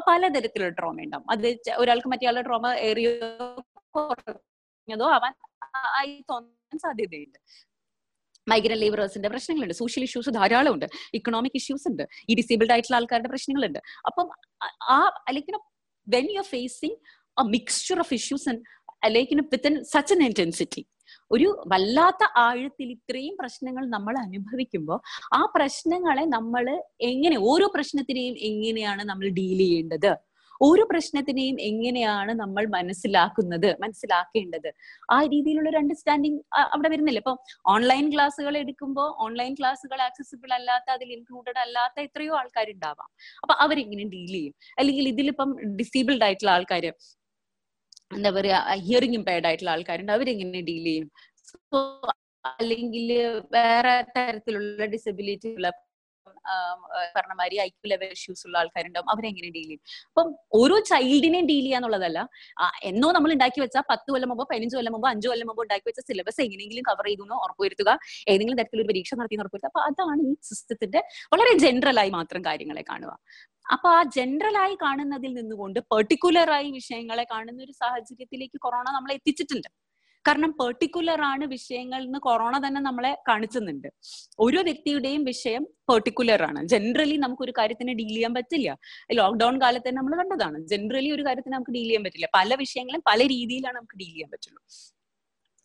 [0.07, 1.27] പലതരത്തിലുള്ള ട്രോമ ഉണ്ടാവും.
[1.31, 1.47] അത്
[1.77, 3.11] ഒരാൾക്ക് മറ്റേ ട്രോമ ഏറിയോ
[4.89, 5.33] കുറഞ്ഞതോ ആവാൻ
[5.75, 7.39] ആയി തോന്നാൻ സാധ്യതയുണ്ട്.
[8.47, 9.73] മൈഗ്രൻ ലേബറേഴ്സിന്റെ പ്രശ്നങ്ങളുണ്ട്.
[9.73, 12.03] സോഷ്യൽ ഇഷ്യൂസ് ധാരാളം ഉണ്ട് ഇക്കണോമിക് ഇഷ്യൂസ് ഉണ്ട്.
[12.29, 13.79] ഈ ഡിസേബിൾഡ് ആയിട്ടുള്ള ആൾക്കാരുടെ പ്രശ്നങ്ങളുണ്ട്.
[14.05, 14.29] അപ്പം
[14.83, 15.59] ആ- അല്ലെങ്കിൽ
[16.07, 16.95] when you are facing
[17.39, 18.49] a mixture of issues
[19.03, 20.87] അല്ലെങ്കിൽ like സച്ച് എൻ ഇന്റൻസിറ്റി
[21.31, 24.99] ഒരു വല്ലാത്ത ആഴത്തിൽ ഇത്രയും പ്രശ്നങ്ങൾ നമ്മൾ അനുഭവിക്കുമ്പോൾ
[25.33, 30.15] ആ പ്രശ്നങ്ങളെ നമ്മൾ എങ്ങനെ ഓരോ പ്രശ്നത്തിനെയും എങ്ങനെയാണ് നമ്മൾ ഡീൽ ചെയ്യേണ്ടത്?
[30.61, 34.69] ഓരോ പ്രശ്നത്തിനെയും എങ്ങനെയാണ് നമ്മൾ മനസ്സിലാക്കുന്നത് മനസ്സിലാക്കേണ്ടത്?
[35.15, 36.39] ആ രീതിയിലുള്ള ഒരു അണ്ടർസ്റ്റാൻഡിങ്
[36.73, 37.19] അവിടെ വരുന്നില്ല?
[37.23, 37.35] ഇപ്പൊ
[37.75, 43.09] ഓൺലൈൻ ക്ലാസ്സുകൾ എടുക്കുമ്പോൾ ഓൺലൈൻ ക്ലാസ്സുകൾ ആക്സസിബിൾ അല്ലാത്ത അതിൽ ഇൻക്ലൂഡഡ് അല്ലാത്ത എത്രയോ ആൾക്കാരുണ്ടാവാം.
[43.43, 44.55] അപ്പൊ അവരെങ്ങനെ ഡീൽ ചെയ്യും?
[44.79, 46.85] അല്ലെങ്കിൽ ഇതിലിപ്പം ഡിസേബിൾഡ് ആയിട്ടുള്ള ആൾക്കാർ
[48.15, 51.07] എന്താ പറയാ ഹിയറിംഗ് ഇമ്പയർഡ് ആയിട്ടുള്ള ആൾക്കാരുണ്ട് അവരെങ്ങനെ ഡീൽ ചെയ്യും?
[52.43, 53.07] അല്ലെങ്കിൽ
[53.55, 55.69] വേറെ തരത്തിലുള്ള ഡിസബിലിറ്റി ഉള്ള
[57.15, 59.09] പറഞ്ഞ മാതിരി ഐക്യു ലെവൽ ഇഷ്യൂസ് ഉള്ള ആൾക്കാരുണ്ടാവും.
[59.13, 59.81] അവരെങ്ങനെ ഡീൽ ചെയ്യും?
[60.11, 60.27] അപ്പം
[60.59, 62.19] ഓരോ ചൈൽഡിനെയും ഡീൽ ചെയ്യാന്നുള്ളതല്ല
[62.91, 66.01] എന്നോ നമ്മൾ ഉണ്ടാക്കി വെച്ച പത്ത് കൊല്ലം മുമ്പോ പതിനഞ്ച് കൊല്ലം മുമ്പോ അഞ്ചു കൊല്ലം മുമ്പോ ഉണ്ടാക്കി വെച്ച
[66.09, 67.91] സിലബസ് എങ്ങനെയെങ്കിലും കവർ ചെയ്തു ഉറപ്പുവരുത്തുക.
[68.31, 69.71] ഏതെങ്കിലും തരത്തിലൊരു പരീക്ഷ നടത്തി ഉറപ്പുവരുത്തുക.
[69.73, 71.01] അപ്പൊ അതാണ് ഈ സിസ്റ്റത്തിന്റെ
[71.33, 73.13] വളരെ ജനറൽ ആയി മാത്രം കാര്യങ്ങളെ കാണുക.
[73.73, 79.69] അപ്പൊ ആ ജനറൽ ആയി കാണുന്നതിൽ നിന്നുകൊണ്ട് പെർട്ടിക്കുലർ ആയി വിഷയങ്ങളെ കാണുന്ന ഒരു സാഹചര്യത്തിലേക്ക് കൊറോണ നമ്മളെ എത്തിച്ചിട്ടുണ്ട്.
[80.27, 83.87] കാരണം പെർട്ടിക്കുലർ ആണ് വിഷയങ്ങൾ എന്ന് കൊറോണ തന്നെ നമ്മളെ കാണിച്ചുന്നുണ്ട്.
[84.39, 86.67] ഓരോ വ്യക്തിയുടെയും വിഷയം പെർട്ടിക്കുലർ ആണ്.
[86.67, 88.77] ജനറലി നമുക്ക് ഒരു കാര്യത്തിന് ഡീൽ ചെയ്യാൻ പറ്റില്ല.
[89.13, 90.67] ലോക്ക്ഡൌൺ കാലത്ത് തന്നെ നമ്മൾ കണ്ടതാണ്.
[90.67, 92.29] ജനറലി ഒരു കാര്യത്തിന് നമുക്ക് ഡീൽ ചെയ്യാൻ പറ്റില്ല.
[92.35, 94.61] പല വിഷയങ്ങളും പല രീതിയിലാണ് നമുക്ക് ഡീൽ ചെയ്യാൻ പറ്റുള്ളൂ.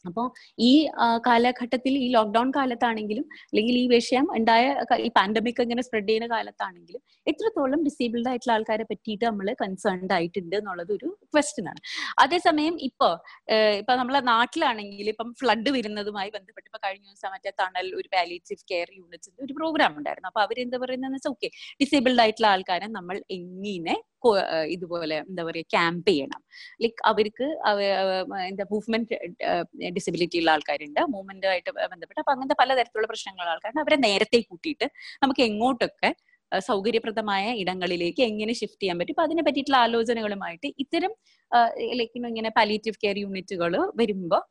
[0.08, 0.26] അപ്പോൾ
[0.68, 0.72] ഈ
[1.26, 4.64] കാലഘട്ടത്തിൽ ഈ ലോക്ക്ഡൌൺ കാലത്താണെങ്കിലും അല്ലെങ്കിൽ ഈ വിഷയം ഉണ്ടായ
[5.06, 10.92] ഈ പാൻഡമിക് ഇങ്ങനെ സ്പ്രെഡ് ചെയ്യുന്ന കാലത്താണെങ്കിലും എത്രത്തോളം ഡിസേബിൾഡ് ആയിട്ടുള്ള ആൾക്കാരെ പറ്റിയിട്ട് നമ്മൾ കൺസേൺഡ് ആയിട്ടുണ്ട് എന്നുള്ളത്
[10.96, 11.80] ഒരു ക്വസ്റ്റ്യൻ ആണ്.
[12.24, 13.08] അതേസമയം ഇപ്പോ
[13.80, 18.88] ഇപ്പൊ നമ്മളെ നാട്ടിലാണെങ്കിൽ ഇപ്പം ഫ്ലഡ് വരുന്നതുമായി ബന്ധപ്പെട്ട് ഇപ്പൊ കഴിഞ്ഞ ദിവസം മറ്റേ തണൽ ഒരു പാലിയേറ്റീവ് കെയർ
[19.00, 20.30] യൂണിറ്റ്സിന്റെ ഒരു പ്രോഗ്രാം ഉണ്ടായിരുന്നു.
[20.32, 21.50] അപ്പൊ അവരെന്താ പറയുന്നത് ഓക്കെ
[21.82, 23.96] ഡിസേബിൾഡ് ആയിട്ടുള്ള ആൾക്കാരെ നമ്മൾ എങ്ങനെ
[24.66, 26.40] ഇതുപോലെ എന്താ പറയുക ക്യാമ്പ് ചെയ്യണം.
[26.82, 29.14] ലൈക്ക് അവർക്ക് അവ- അവ- എന്താ മൂവ്മെന്റ്
[29.88, 31.00] ഡിസബിലിറ്റി ഉള്ള ആൾക്കാരുണ്ട്.
[31.00, 33.80] മൂവ്മെന്റ് ആയിട്ട് ബന്ധപ്പെട്ട് അപ്പൊ അങ്ങനത്തെ പലതരത്തിലുള്ള പ്രശ്നങ്ങളുള്ള ആൾക്കാരുണ്ട്.
[33.80, 34.90] അവരെ നേരത്തെ കൂട്ടിയിട്ട്
[35.22, 36.14] നമുക്ക് എങ്ങോട്ടൊക്കെ
[36.58, 39.12] സൗകര്യപ്രദമായ ഇടങ്ങളിലേക്ക് എങ്ങനെ ഷിഫ്റ്റ് ചെയ്യാൻ പറ്റും?
[39.12, 41.12] അപ്പൊ അതിനെ പറ്റിയിട്ടുള്ള ആലോചനകളുമായിട്ട് ഇത്തരം
[41.92, 44.42] ലൈക്ക് ഇങ്ങനെ പാലിയേറ്റീവ് കെയർ യൂണിറ്റുകൾ വരുമ്പോൾ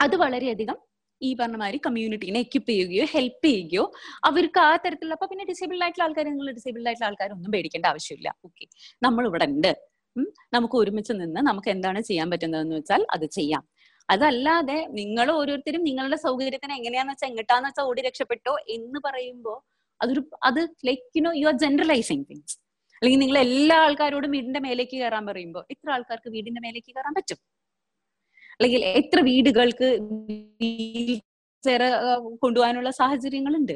[0.00, 0.76] അത് വളരെയധികം
[1.20, 3.84] ഈ പറഞ്ഞ മാതിരി കമ്മ്യൂണിറ്റീനെ എക്യുപ്പ് ചെയ്യുകയോ ഹെൽപ്പ് ചെയ്യുകയോ
[4.28, 8.28] അവർക്ക് ആ തരത്തിലുള്ള അപ്പൊ പിന്നെ ഡിസേബിൾഡ് ആയിട്ടുള്ള ആൾക്കാർ നിങ്ങൾ ഡിസേബിൾഡ് ആയിട്ടുള്ള ആൾക്കാരൊന്നും പേടിക്കേണ്ട ആവശ്യമില്ല.
[8.46, 8.64] ഓക്കെ
[9.06, 9.72] നമ്മൾ ഇവിടെ ഉണ്ട്
[10.56, 13.62] നമുക്ക് ഒരുമിച്ച് നിന്ന് നമുക്ക് എന്താണ് ചെയ്യാൻ പറ്റുന്നതെന്ന് വെച്ചാൽ അത് ചെയ്യാം.
[14.08, 19.58] അതല്ലാതെ നിങ്ങൾ ഓരോരുത്തരും നിങ്ങളുടെ സൗകര്യത്തിന് എങ്ങനെയാന്ന് വെച്ചാൽ എങ്ങട്ടാന്ന് വെച്ചാൽ ഓടി രക്ഷപ്പെട്ടോ എന്ന് പറയുമ്പോൾ
[20.00, 22.56] അതൊരു അത് like you know you are generalising things
[23.02, 27.38] അല്ലെങ്കിൽ നിങ്ങൾ എല്ലാ ആൾക്കാരോടും വീടിന്റെ മേലേക്ക് കയറാൻ പറയുമ്പോൾ ഇത്ര ആൾക്കാർക്ക് വീടിന്റെ മേലേക്ക് കയറാൻ പറ്റും.
[28.60, 29.88] അല്ലെങ്കിൽ എത്ര വീടുകൾക്ക്
[32.42, 33.72] കൊണ്ടുപോകാനുള്ള സാഹചര്യങ്ങളുണ്ട്.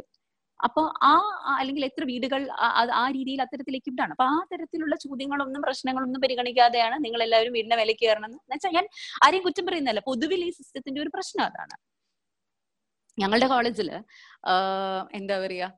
[0.65, 1.13] അപ്പൊ ആ
[1.59, 4.11] അല്ലെങ്കിൽ എത്ര വീടുകൾ ആ- രീതിയിൽ അത്തരത്തിലേക്ക് ഇട്ടാണ്.
[4.11, 8.89] അപ്പൊ ആ തരത്തിലുള്ള ചോദ്യങ്ങളൊന്നും പ്രശ്നങ്ങളൊന്നും പരിഗണിക്കാതെയാണ് നിങ്ങൾ എല്ലാവരും വീടിന്റെ മേലേക്ക് കയറണം എന്ന് വെച്ചാൽ ഞാൻ
[9.25, 11.77] ആരെയും കുറ്റം പറയുന്നല്ല പൊതുവിൽ ഈ സിസ്റ്റത്തിന്റെ ഒരു പ്രശ്നം അതാണ്.
[13.19, 13.91] ഞങ്ങളുടെ കോളേജിൽ
[15.15, 15.71] എന്താ പറയാ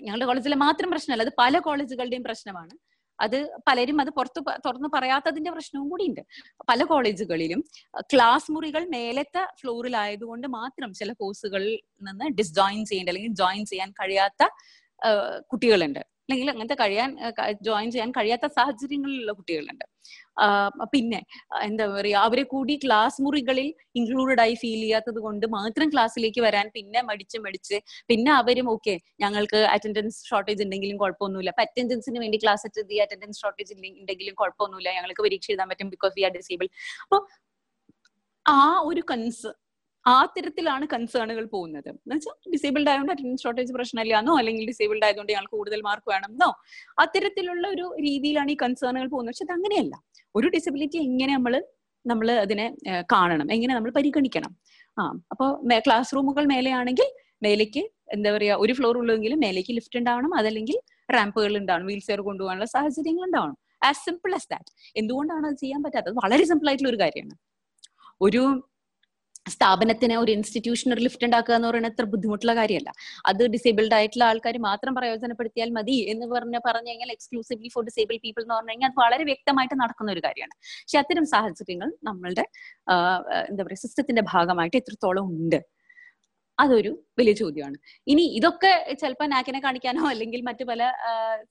[0.00, 2.89] ഞങ്ങളുടെ കോളേജിലെ മാത്രം പ്രശ്നമല്ല അത് പല കോളേജുകളുടെയും പ്രശ്നമാണ്.
[3.20, 3.36] അത്
[3.68, 6.22] പലരും അത് പുറത്ത് തുറന്ന് പറയാത്തതിന്റെ പ്രശ്നവും കൂടിയുണ്ട്.
[6.68, 7.60] പല കോളേജുകളിലും
[8.14, 11.74] ക്ലാസ് മുറികൾ മേലത്തെ ഫ്ലോറിലായതുകൊണ്ട് മാത്രം ചില കോഴ്സുകളിൽ
[12.08, 14.42] നിന്ന് ഡിസ്ജോയിൻ ചെയ്യേണ്ട അല്ലെങ്കിൽ ജോയിൻ ചെയ്യാൻ കഴിയാത്ത
[15.52, 16.02] കുട്ടികളുണ്ട്.
[16.24, 17.10] അല്ലെങ്കിൽ അങ്ങനത്തെ കഴിയാൻ
[17.62, 19.84] ജോയിൻ ചെയ്യാൻ കഴിയാത്ത സാഹചര്യങ്ങളിലുള്ള കുട്ടികളുണ്ട്.
[20.92, 21.20] പിന്നെ
[21.62, 23.68] എന്താ പറയാ അവരെ കൂടി ക്ലാസ് മുറികളിൽ
[24.00, 27.78] ഇൻക്ലൂഡഡ് ആയി ഫീൽ ചെയ്യാത്തത് കൊണ്ട് മാത്രം ക്ലാസ്സിലേക്ക് വരാൻ പിന്നെ മടിച്ച് മടിച്ച്
[28.10, 31.52] പിന്നെ അവരും ഓക്കെ ഞങ്ങൾക്ക് അറ്റൻഡൻസ് ഷോർട്ടേജ് ഉണ്ടെങ്കിലും കുഴപ്പമൊന്നുമില്ല.
[31.54, 34.90] അപ്പൊ അറ്റൻഡൻസിന് വേണ്ടി ക്ലാസ് അറ്റൻഡ് ചെയ്യുക അറ്റൻഡൻസ് ഷോർട്ടേജ് ഉണ്ടെങ്കിലും കുഴപ്പമൊന്നുമില്ല.
[34.98, 36.68] ഞങ്ങൾക്ക് പരീക്ഷ എഴുതാൻ പറ്റും ബിക്കോസ് വി ആർ ഡിസേബിൾ
[37.04, 37.18] അപ്പൊ
[38.46, 39.48] ആ ഒരു കൺസ്
[40.06, 41.88] ആ തരത്തിലാണ് കൺസേണുകൾ പോകുന്നത്.
[41.88, 46.50] എന്നുവെച്ചാൽ ഡിസേബിൾഡ് ആയതുകൊണ്ട് അറ്റൻഡൻസ് ഷോർട്ടേജ് പ്രശ്നമില്ലാന്നോ അല്ലെങ്കിൽ ഡിസേബിൾഡ് ആയതുകൊണ്ട് ഞങ്ങൾക്ക് കൂടുതൽ മാർക്ക് വേണമെന്നോ
[47.02, 49.32] അത്തരത്തിലുള്ള ഒരു രീതിയിലാണ് ഈ കൺസേണുകൾ പോകുന്നത്.
[49.32, 49.94] പക്ഷെ അത് അങ്ങനെയല്ല
[50.34, 51.54] ഒരു ഡിസബിലിറ്റി എങ്ങനെ നമ്മൾ
[52.04, 52.66] നമ്മൾ അതിനെ
[53.12, 53.46] കാണണം?
[53.56, 54.52] എങ്ങനെ നമ്മൾ പരിഗണിക്കണം?
[54.98, 55.48] ആ അപ്പോൾ
[55.86, 57.08] ക്ലാസ് റൂമുകൾ മേലെയാണെങ്കിൽ
[57.44, 57.82] മേലേക്ക്
[58.14, 60.32] എന്താ പറയുക ഒരു ഫ്ലോർ ഉള്ളതെങ്കിലും മേലേക്ക് ലിഫ്റ്റ് ഉണ്ടാവണം.
[60.40, 60.76] അതല്ലെങ്കിൽ
[61.16, 61.86] റാമ്പുകൾ ഉണ്ടാവണം.
[61.90, 63.56] വീൽ ചെയർ കൊണ്ടുപോകാനുള്ള സാഹചര്യങ്ങൾ ഉണ്ടാവണം.
[63.88, 66.14] ആസ് സിമ്പിൾ ആസ് ദാറ്റ് എന്തുകൊണ്ടാണ് അത് ചെയ്യാൻ പറ്റാത്തത്?
[66.22, 67.36] വളരെ സിമ്പിൾ ആയിട്ടുള്ള ഒരു കാര്യമാണ്.
[68.26, 68.42] ഒരു
[69.46, 72.90] സ്ഥാപനത്തിന് ഒരു ഇൻസ്റ്റിറ്റ്യൂഷൻ ഒരു ലിഫ്റ്റ് ഉണ്ടാക്കുക എന്ന് പറയുന്നത് അത്ര ബുദ്ധിമുട്ടുള്ള കാര്യമല്ല.
[73.30, 78.42] അത് ഡിസേബിൾഡ് ആയിട്ടുള്ള ആൾക്കാർ മാത്രം പ്രയോജനപ്പെടുത്തിയാൽ മതി എന്ന് പറഞ്ഞ് പറഞ്ഞു കഴിഞ്ഞാൽ എക്സ്ക്ലൂസീവ്ലി ഫോർ ഡിസേബിൾ പീപ്പിൾ
[78.44, 80.54] എന്ന് പറഞ്ഞു കഴിഞ്ഞാൽ അത് വളരെ വ്യക്തമായിട്ട് നടക്കുന്ന ഒരു കാര്യമാണ്.
[80.84, 82.44] പക്ഷെ അത്തരം സാഹചര്യങ്ങൾ നമ്മളുടെ
[83.50, 85.60] എന്താ പറയുക സിസ്റ്റത്തിന്റെ ഭാഗമായിട്ട് എത്രത്തോളം ഉണ്ട്?
[86.62, 87.76] അതൊരു വലിയ ചോദ്യമാണ്.
[88.12, 90.82] ഇനി ഇതൊക്കെ ചിലപ്പോൾ നാക്കിനെ കാണിക്കാനോ അല്ലെങ്കിൽ മറ്റു പല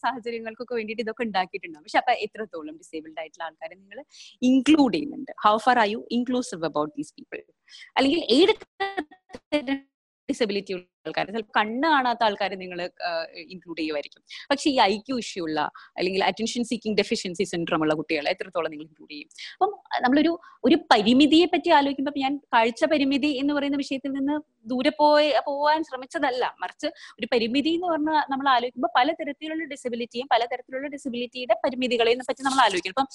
[0.03, 1.85] സാഹചര്യങ്ങൾക്കൊക്കെ വേണ്ടിയിട്ട് ഇതൊക്കെ ഉണ്ടാക്കിയിട്ടുണ്ടാവും.
[1.87, 3.99] പക്ഷെ അപ്പൊ എത്രത്തോളം ഡിസേബിൾഡ് ആയിട്ടുള്ള ആൾക്കാരെ നിങ്ങൾ
[4.49, 5.31] ഇൻക്ലൂഡ് ചെയ്യുന്നുണ്ട്?
[5.45, 7.41] How far are you inclusive about these people
[7.97, 8.53] അല്ലെങ്കിൽ ഏത്
[10.29, 12.79] ഡിസബിലിറ്റി ഉള്ള ആൾക്കാർ ചിലപ്പോൾ കണ്ണ് കാണാത്ത ആൾക്കാരെ നിങ്ങൾ
[13.53, 14.21] ഇൻക്ലൂഡ് ചെയ്യുമായിരിക്കും
[14.51, 15.59] പക്ഷെ ഈ ഐ ക്യു ഇഷ്യൂ ഉള്ള
[15.99, 19.29] അല്ലെങ്കിൽ അറ്റൻഷൻ സീക്കിംഗ് ഡെഫിഷ്യൻസി സിൻഡ്രോം ഉള്ള കുട്ടികളെ എത്രത്തോളം നിങ്ങൾ ഇൻക്ലൂഡ് ചെയ്യും?
[19.55, 19.71] അപ്പം
[20.05, 20.31] നമ്മളൊരു
[20.67, 24.37] ഒരു പരിമിതിയെ പറ്റി ആലോചിക്കുമ്പോൾ ഞാൻ കാഴ്ച പരിമിതി എന്ന് പറയുന്ന വിഷയത്തിൽ നിന്ന്
[24.71, 26.43] ദൂരെ പോയി പോവാൻ ശ്രമിച്ചതല്ല.
[26.63, 26.87] മറിച്ച്
[27.19, 33.07] ഒരു പരിമിതി എന്ന് പറഞ്ഞ നമ്മൾ ആലോചിക്കുമ്പോൾ പലതരത്തിലുള്ള ഡിസബിലിറ്റിയും പലതരത്തിലുള്ള ഡിസബിലിറ്റിയുടെ പരിമിതികളെയും പറ്റി നമ്മൾ ആലോചിക്കണം അപ്പം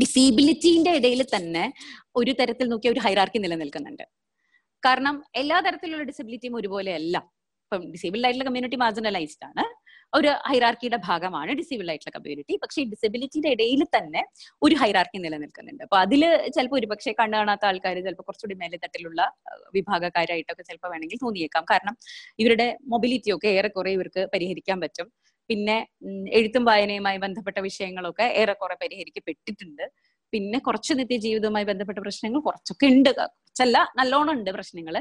[0.00, 1.64] ഡിസേബിലിറ്റിന്റെ ഇടയിൽ തന്നെ
[2.20, 4.04] ഒരു തരത്തിൽ നോക്കിയ ഒരു ഹൈറാർക്കി നിലനിൽക്കുന്നുണ്ട്.
[4.86, 7.16] കാരണം എല്ലാ തരത്തിലുള്ള ഡിസബിലിറ്റിയും ഒരുപോലെയല്ല.
[7.64, 9.64] ഇപ്പം ഡിസേബിൾഡ് ആയിട്ടുള്ള കമ്മ്യൂണിറ്റി മാർജിനലൈസ്ഡ് ആണ്.
[10.18, 14.22] ഒരു ഹൈറാർക്കിയുടെ ഭാഗമാണ് ഡിസേബിൾഡ് ആയിട്ടുള്ള കമ്മ്യൂണിറ്റി പക്ഷെ ഈ ഡിസബിലിറ്റിയുടെ ഇടയിൽ തന്നെ
[14.64, 15.82] ഒരു ഹൈറാർക്കി നിലനിൽക്കുന്നുണ്ട്.
[15.86, 16.22] അപ്പൊ അതിൽ
[16.56, 19.20] ചിലപ്പോൾ ഒരുപക്ഷെ കണ്ണു കാണാത്ത ആൾക്കാർ ചിലപ്പോൾ കുറച്ചുകൂടി മേലെ തട്ടിലുള്ള
[19.76, 21.64] വിഭാഗക്കാരായിട്ടൊക്കെ ചിലപ്പോൾ വേണമെങ്കിൽ തോന്നിയേക്കാം.
[21.72, 21.96] കാരണം
[22.44, 25.08] ഇവരുടെ മൊബിലിറ്റി ഒക്കെ ഏറെക്കുറെ ഇവർക്ക് പരിഹരിക്കാൻ പറ്റും.
[25.50, 25.78] പിന്നെ
[26.38, 29.84] എഴുത്തും വായനയുമായി ബന്ധപ്പെട്ട വിഷയങ്ങളൊക്കെ ഏറെക്കുറെ പരിഹരിക്കപ്പെട്ടിട്ടുണ്ട്.
[30.34, 33.10] പിന്നെ കുറച്ച് നിത്യജീവിതവുമായി ബന്ധപ്പെട്ട പ്രശ്നങ്ങൾ കുറച്ചൊക്കെ ഉണ്ട്.
[33.18, 34.96] കുറച്ചല്ല നല്ലോണം ഉണ്ട് പ്രശ്നങ്ങൾ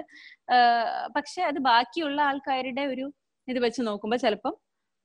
[1.17, 3.05] പക്ഷെ അത് ബാക്കിയുള്ള ആൾക്കാരുടെ ഒരു
[3.47, 4.53] ഇത് വെച്ച് നോക്കുമ്പോൾ ചിലപ്പം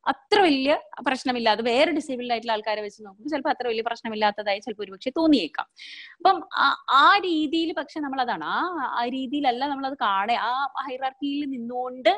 [0.06, 0.72] അത്ര വലിയ
[1.06, 5.66] പ്രശ്നമില്ലാതെ വേറെ ഡിസേബിൾഡ് ആയിട്ടുള്ള ആൾക്കാരെ വെച്ച് നോക്കുമ്പോൾ ചിലപ്പോൾ അത്ര വലിയ പ്രശ്നമില്ലാത്തതായി ചിലപ്പോൾ ഒരുപക്ഷെ തോന്നിയേക്കാം.
[6.18, 6.36] അപ്പം
[7.02, 8.60] ആ രീതിയിൽ പക്ഷെ നമ്മൾ അതാണ് ആ
[9.00, 10.36] ആ രീതിയിലല്ല നമ്മൾ അത് കാണേ.
[10.50, 10.52] ആ
[10.86, 12.12] ഹൈറാർക്കിയിൽ നിന്നുകൊണ്ട്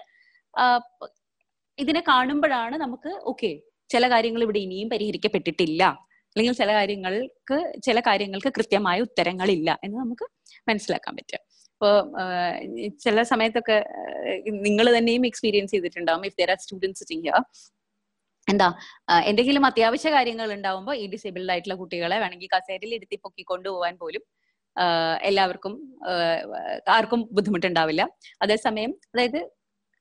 [1.78, 3.50] ഇതിനെ കാണുമ്പോഴാണ് നമുക്ക് ഓക്കെ
[3.90, 5.82] ചില കാര്യങ്ങൾ ഇവിടെ ഇനിയും പരിഹരിക്കപ്പെട്ടിട്ടില്ല.
[6.32, 7.56] അല്ലെങ്കിൽ ചില കാര്യങ്ങൾക്ക്
[7.86, 10.26] ചില കാര്യങ്ങൾക്ക് കൃത്യമായ ഉത്തരങ്ങളില്ല എന്ന് നമുക്ക്
[10.68, 11.42] മനസ്സിലാക്കാൻ പറ്റും.
[11.74, 11.94] ഇപ്പോൾ
[13.04, 13.76] ചില സമയത്തൊക്കെ
[14.66, 16.24] നിങ്ങൾ തന്നെയും എക്സ്പീരിയൻസ് ചെയ്തിട്ടുണ്ടാവും.
[16.30, 17.38] ഇഫ് ദർ ആർ സ്റ്റുഡൻസ് ചെയ്യുക
[18.48, 18.68] എന്താ
[19.30, 24.22] എന്തെങ്കിലും അത്യാവശ്യ കാര്യങ്ങൾ ഉണ്ടാവുമ്പോൾ ഈ ഡിസേബിൾഡ് ആയിട്ടുള്ള കുട്ടികളെ വേണമെങ്കിൽ കസേരയിൽ ഇരുത്തി പൊക്കി കൊണ്ടുപോകാൻ പോലും
[25.28, 25.72] എല്ലാവർക്കും
[26.96, 28.02] ആർക്കും ബുദ്ധിമുട്ടുണ്ടാവില്ല.
[28.44, 29.40] അതേസമയം അതായത്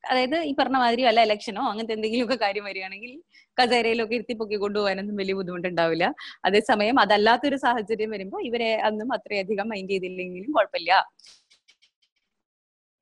[0.04, 3.12] അതായത് ഈ പറഞ്ഞ മാതിരി വല്ല ഇലക്ഷനോ അങ്ങനത്തെ എന്തെങ്കിലുമൊക്കെ കാര്യം വരികയാണെങ്കിൽ
[3.58, 6.04] കസേരയിലൊക്കെ ഇരുത്തി പൊക്കി കൊണ്ടുപോകാനൊന്നും വലിയ ബുദ്ധിമുട്ടുണ്ടാവില്ല.
[6.44, 10.92] അതേസമയം അതല്ലാത്തൊരു സാഹചര്യം വരുമ്പോൾ ഇവരെ അന്നും അത്രയധികം മൈൻഡ് ചെയ്തില്ലെങ്കിലും കുഴപ്പമില്ല.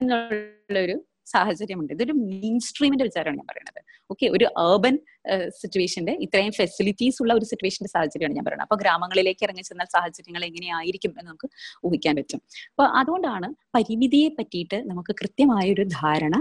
[0.01, 0.97] എന്നുള്ളൊരു
[1.35, 1.93] സാഹചര്യമുണ്ട്.
[1.97, 3.81] ഇതൊരു മെയിൻ സ്ട്രീമിന്റെ വിചാരമാണ് ഞാൻ പറയുന്നത്
[4.13, 4.95] ഓക്കെ ഒരു ഏർബൻ
[5.61, 11.13] സിറ്റുവേഷന്റെ ഇത്രയും ഫെസിലിറ്റീസ് ഉള്ള ഒരു സിറ്റുവേഷന്റെ സാഹചര്യമാണ് ഞാൻ പറയുന്നത് അപ്പൊ ഗ്രാമങ്ങളിലേക്ക് ഇറങ്ങി ചെന്നാൽ സാഹചര്യങ്ങൾ എങ്ങനെയായിരിക്കും
[11.13, 11.49] എന്ന് നമുക്ക്
[11.87, 12.41] ഊഹിക്കാൻ പറ്റും.
[12.73, 16.35] അപ്പൊ അതുകൊണ്ടാണ് പരിമിതിയെ പറ്റിയിട്ട് നമുക്ക് കൃത്യമായ ഒരു ധാരണ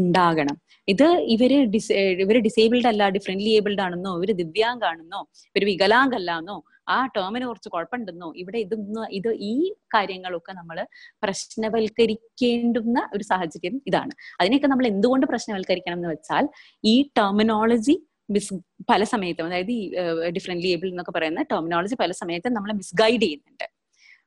[0.00, 0.56] ഉണ്ടാകണം.
[0.88, 1.92] ഇത് ഇവർ ഡിസ്
[2.24, 5.20] ഇവർ ഡിസേബിൾഡ് അല്ല ഡിഫറെന്റ്ലി ഏബിൾഡ് ആണെന്നോ ഇവർ ദിവ്യാംഗാണെന്നോ
[5.54, 6.56] ഇവർ വികലാംഗല്ലാന്നോ
[6.88, 8.32] ആ ടേമിന് കുറച്ച് കുഴപ്പമുണ്ടെന്നോ?
[8.36, 10.86] ഇവിടെ ഇതൊന്നും ഇത് ഈ കാര്യങ്ങളൊക്കെ നമ്മൾ
[11.22, 14.12] പ്രശ്നവൽക്കരിക്കേണ്ടുന്ന ഒരു സാഹചര്യം ഇതാണ്.
[14.40, 16.48] അതിനെയൊക്കെ നമ്മൾ എന്തുകൊണ്ട് പ്രശ്നവൽക്കരിക്കണം എന്ന് വെച്ചാൽ
[16.84, 18.54] ഈ ടെർമിനോളജി മിസ്
[18.90, 19.90] പല സമയത്തും അതായത് ഈ
[20.30, 23.66] ഡിഫറെന്റ് ഏബിൾ എന്നൊക്കെ പറയുന്ന ടെർമിനോളജി പല സമയത്തും നമ്മളെ മിസ്ഗൈഡ് ചെയ്യുന്നുണ്ട്.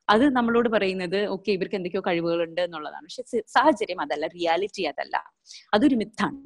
[0.09, 3.05] അത് നമ്മളോട് പറയുന്നത് ഓക്കെ ഇവർക്ക് എന്തൊക്കെയോ കഴിവുകളുണ്ട് എന്നുള്ളതാണ്.
[3.05, 5.17] പക്ഷെ സാഹചര്യം അതല്ല റിയാലിറ്റി അതല്ല.
[5.73, 6.37] അതൊരു മിത്താണ്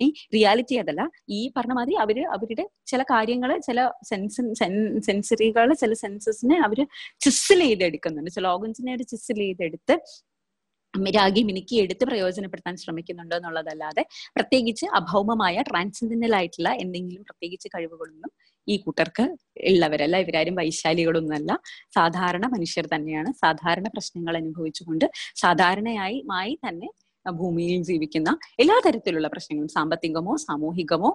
[0.00, 4.42] ഈ റിയാലിറ്റി അതല്ല ഈ പറഞ്ഞ മാതിരി അവർ അവരുടെ ചില കാര്യങ്ങൾ ചില സെൻസ്
[5.06, 6.80] സെൻസറികൾ ചില സെൻസസിനെ അവർ
[7.20, 8.30] ചിസിൽ ചെയ്തെടുക്കുന്നുണ്ട്.
[8.30, 9.96] ചില ഓർഗൻസിനെ അവർ ചിസിൽ ചെയ്തെടുത്ത്
[11.16, 14.02] രാഗി മിനുക്കി എടുത്ത് പ്രയോജനപ്പെടുത്താൻ ശ്രമിക്കുന്നുണ്ട് എന്നുള്ളതല്ലാതെ
[14.36, 18.30] പ്രത്യേകിച്ച് അഭൗമമായ ട്രാൻസെൻഡന്റൽ ആയിട്ടുള്ള എന്തെങ്കിലും പ്രത്യേകിച്ച് കഴിവുകളൊന്നും
[18.68, 19.24] ഈ കൂട്ടർക്ക്
[19.70, 21.52] ഉള്ളവരല്ല ഇവരാരും വൈശാലികളൊന്നുമല്ല.
[21.94, 23.32] സാധാരണ മനുഷ്യർ തന്നെയാണ്.
[23.32, 25.06] സാധാരണ പ്രശ്നങ്ങൾ അനുഭവിച്ചുകൊണ്ട്
[25.36, 26.88] സാധാരണയായി മായി തന്നെ
[27.30, 31.10] ഭൂമിയിൽ ജീവിക്കുന്ന എല്ലാ തരത്തിലുള്ള പ്രശ്നങ്ങളും സാമ്പത്തികമോ സാമൂഹികമോ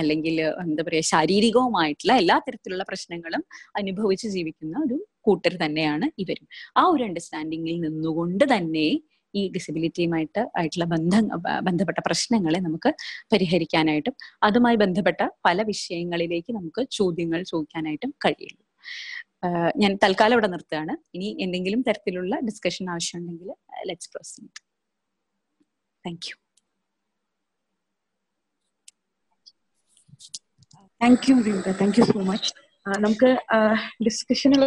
[0.00, 3.44] അല്ലെങ്കിൽ എന്താ പറയുക ശാരീരികവുമായിട്ടുള്ള എല്ലാ തരത്തിലുള്ള പ്രശ്നങ്ങളും
[3.76, 6.46] അനുഭവിച്ച് ജീവിക്കുന്ന ഒരു കൂട്ടർ തന്നെയാണ് ഇവരും.
[6.76, 8.88] ആ ഒരു അണ്ടർസ്റ്റാൻഡിങ്ങിൽ നിന്നുകൊണ്ട് തന്നെ
[9.34, 11.26] ഈ ഡിസബിലിറ്റിയുമായിട്ട് ആയിട്ടുള്ള ബന്ധം
[11.62, 12.90] ബന്ധപ്പെട്ട പ്രശ്നങ്ങളെ നമുക്ക്
[13.32, 18.62] പരിഹരിക്കാനായിട്ടും അതുമായി ബന്ധപ്പെട്ട പല വിഷയങ്ങളിലേക്ക് നമുക്ക് ചോദ്യങ്ങൾ ചോദിക്കാനായിട്ടും കഴിയുള്ളൂ.
[19.76, 20.94] ഞാൻ തൽക്കാലം ഇവിടെ നിർത്തുകയാണ്.
[21.16, 23.50] ഇനി എന്തെങ്കിലും തരത്തിലുള്ള ഡിസ്കഷൻ ആവശ്യമുണ്ടെങ്കിൽ
[23.86, 24.67] let's proceed
[26.08, 26.36] thank you.
[31.00, 32.50] Thank you Rinka thank you so much.
[32.86, 33.30] നമുക്ക്
[34.04, 34.62] ഡിസ്കഷനിൽ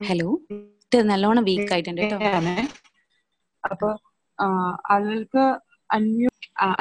[0.00, 0.28] ഹലോ
[0.86, 2.16] ഇത് നല്ലോണം വീക്ക് ആയിട്ടുണ്ട് കേട്ടോ.
[3.64, 3.88] അപ്പൊ
[4.92, 5.44] ആളുകൾക്ക്
[5.90, 6.30] അന്യൂ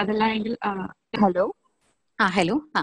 [0.01, 0.53] അതല്ലെങ്കിൽ
[1.23, 1.45] ഹലോ
[2.19, 2.81] ആ ഹലോ ആ.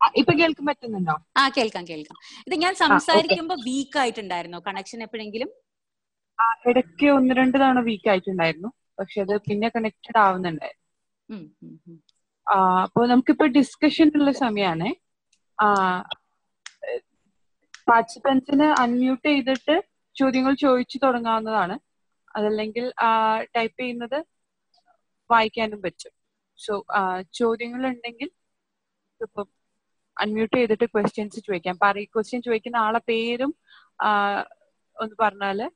[0.00, 1.14] ഇപ്പൊ കേൾക്കാൻ പറ്റുന്നുണ്ടോ?
[1.36, 2.16] ആ കേൾക്കാം കേൾക്കാം.
[2.46, 5.50] ഇത് ഞാൻ സംസാരിക്കുമ്പോ വീക്ക് ആയിട്ടുണ്ടായിരുന്നോ കണക്ഷൻ എപ്പോഴെങ്കിലും?
[6.70, 8.68] ഇടയ്ക്ക് ഒന്ന് രണ്ട് തവണ വീക്ക് ആയിട്ടുണ്ടായിരുന്നു.
[8.98, 10.84] പക്ഷെ അത് പിന്നെ കണക്റ്റഡ് ആവുന്നുണ്ടായിരുന്നു.
[12.84, 14.88] അപ്പൊ നമുക്കിപ്പോ ഡിസ്കഷൻ ഉള്ള സമയമാണ്
[17.88, 19.74] പാർട്ടിസിപ്പൻസിന് അൺമ്യൂട്ട് ചെയ്തിട്ട്
[20.16, 21.76] ചോദ്യങ്ങൾ ചോദിച്ചു തുടങ്ങാവുന്നതാണ്.
[22.34, 22.84] അതല്ലെങ്കിൽ
[23.56, 24.18] ടൈപ്പ് ചെയ്യുന്നത്
[25.30, 26.12] വായിക്കാനും പറ്റും.
[26.58, 26.72] സോ
[27.40, 28.28] ചോദ്യങ്ങൾ ഉണ്ടെങ്കിൽ
[29.20, 29.46] ഇപ്പം
[30.18, 31.78] അൺമ്യൂട്ട് ചെയ്തിട്ട് ക്വസ്റ്റ്യൻസ് ചോദിക്കാം.
[31.82, 33.54] പറ ക്വസ്റ്റ്യൻ ചോദിക്കുന്ന ആളെ പേരും
[35.00, 35.70] ഒന്ന് പറഞ്ഞാൽ.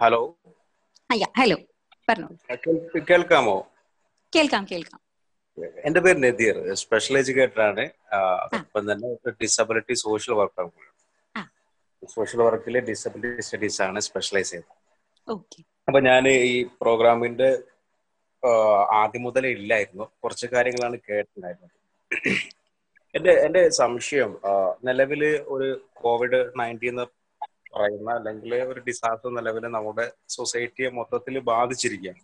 [0.00, 0.36] ഹലോ.
[1.38, 1.56] ഹലോ
[2.10, 3.71] പറഞ്ഞോളൂ കേൾക്കാമോ?
[4.34, 5.00] കേൾക്കാം കേൾക്കാം.
[5.86, 7.84] എന്റെ പേര് നദീർ സ്പെഷ്യൽ എഡ്യൂക്കേറ്റർ ആണ്
[8.18, 9.08] അതോടൊപ്പം തന്നെ
[9.42, 10.68] ഡിസബിലിറ്റി സോഷ്യൽ വർക്കർ
[12.14, 14.72] സോഷ്യൽ വർക്കിലെ ഡിസബിലിറ്റി സ്റ്റഡീസ് ആണ് സ്പെഷ്യലൈസ് ചെയ്തത്.
[15.88, 17.50] അപ്പൊ ഞാൻ ഈ പ്രോഗ്രാമിന്റെ
[19.00, 20.04] ആദ്യം മുതലേ ഇല്ലായിരുന്നു.
[20.24, 21.76] കുറച്ച് കാര്യങ്ങളാണ് കേട്ടിട്ടുണ്ടായിരുന്നത്.
[23.14, 24.30] എന്റെ എന്റെ സംശയം
[24.84, 25.22] നിലവിൽ
[25.54, 25.68] ഒരു
[26.02, 27.06] കോവിഡ് നയന്റീൻ എന്ന്
[27.74, 32.22] പറയുന്ന അല്ലെങ്കിൽ ഒരു ഡിസാസ്റ്റർ നിലവിൽ നമ്മുടെ സൊസൈറ്റിയെ മൊത്തത്തിൽ ബാധിച്ചിരിക്കുകയാണ്.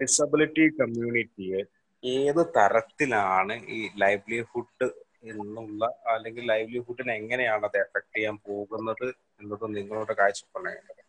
[0.00, 1.60] ഡിസബിലിറ്റി കമ്മ്യൂണിറ്റിയെ
[2.02, 4.88] ഏത് തരത്തിലാണ് ഈ ലൈവ്ലിഹുഡ്
[5.30, 9.06] എന്നുള്ള അല്ലെങ്കിൽ ലൈവ്ലിഹുഡിനെ എങ്ങനെയാണ് അത് എഫക്ട് ചെയ്യാൻ പോകുന്നത്
[9.40, 11.03] എന്നത് നിങ്ങളുടെ കാഴ്ചപ്പാടാണ്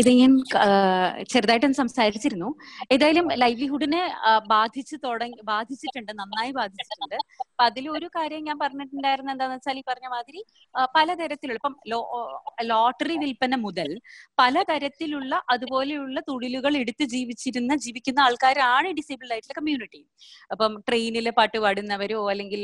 [0.00, 0.32] ഇത് ഞാൻ
[1.32, 2.48] ചെറുതായിട്ടൊന്ന് സംസാരിച്ചിരുന്നു.
[2.94, 4.02] ഏതായാലും ലൈവ്ലിഹുഡിനെ
[4.46, 7.16] ബാധിച്ചു തുടങ്ങി ബാധിച്ചിട്ടുണ്ട് നന്നായി ബാധിച്ചിട്ടുണ്ട്.
[7.42, 10.40] അപ്പൊ അതിലൊരു കാര്യം ഞാൻ പറഞ്ഞിട്ടുണ്ടായിരുന്ന എന്താന്ന് വെച്ചാൽ ഈ പറഞ്ഞ മാതിരി
[10.96, 11.76] പലതരത്തിലുള്ള ഇപ്പം
[12.70, 13.90] ലോട്ടറി വിൽപ്പന മുതൽ
[14.38, 20.02] പലതരത്തിലുള്ള അതുപോലെയുള്ള തൊഴിലുകൾ എടുത്ത് ജീവിച്ചിരുന്ന ജീവിക്കുന്ന ആൾക്കാരാണ് ഡിസേബിൾഡ് ആയിട്ടുള്ള കമ്മ്യൂണിറ്റി
[20.50, 22.62] അപ്പം ട്രെയിനിൽ പാട്ട് പാടുന്നവരോ അല്ലെങ്കിൽ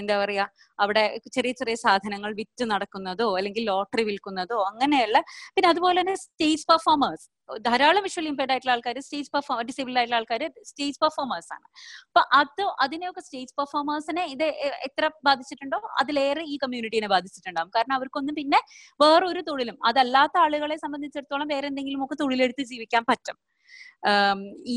[0.00, 0.46] എന്താ പറയാ
[0.78, 5.18] അവിടെ ചെറിയ ചെറിയ സാധനങ്ങൾ വിറ്റ് നടക്കുന്നതോ അല്ലെങ്കിൽ ലോട്ടറി വിൽക്കുന്നതോ അങ്ങനെയുള്ള
[5.54, 7.24] പിന്നെ അതുപോലെ തന്നെ സ്റ്റേജ് പെർഫോമേഴ്സ്.
[7.66, 11.64] ധാരാളം വിഷ്വൽ ഇമ്പയർഡ് ആയിട്ടുള്ള ആൾക്കാർ സ്റ്റേജ് പെർഫോം ഡിസേബിൾഡ് ആയിട്ടുള്ള ആൾക്കാർ സ്റ്റേജ് പെർഫോമേഴ്സ് ആണ്.
[12.08, 14.44] അപ്പൊ അത് അതിനെയൊക്കെ സ്റ്റേജ് പെർഫോമേഴ്സിനെ ഇത്
[14.88, 17.70] എത്ര ബാധിച്ചിട്ടുണ്ടോ അതിലേറെ ഈ കമ്മ്യൂണിറ്റീനെ ബാധിച്ചിട്ടുണ്ടാവും.
[17.76, 18.60] കാരണം അവർക്കൊന്നും പിന്നെ
[19.04, 23.38] വേറൊരു തൊഴിലും അതല്ലാത്ത ആളുകളെ സംബന്ധിച്ചിടത്തോളം വേറെ എന്തെങ്കിലും ഒക്കെ തൊഴിലെടുത്ത് ജീവിക്കാൻ പറ്റും.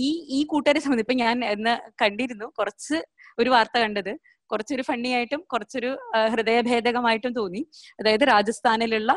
[0.02, 0.06] ഈ
[0.38, 2.98] ഈ കൂട്ടുകാരെ സംബന്ധിച്ച് ഇപ്പൊ ഞാൻ എന്ന് കണ്ടിരുന്നു കുറച്ച്
[3.44, 4.12] ഒരു വാർത്ത കണ്ടത്.
[4.52, 5.92] കുറച്ചൊരു ഫണ്ണി ആയിട്ടും കുറച്ചൊരു
[6.34, 7.62] ഹൃദയഭേദകമായിട്ടും തോന്നി.
[8.02, 9.12] അതായത് രാജസ്ഥാനിലുള്ള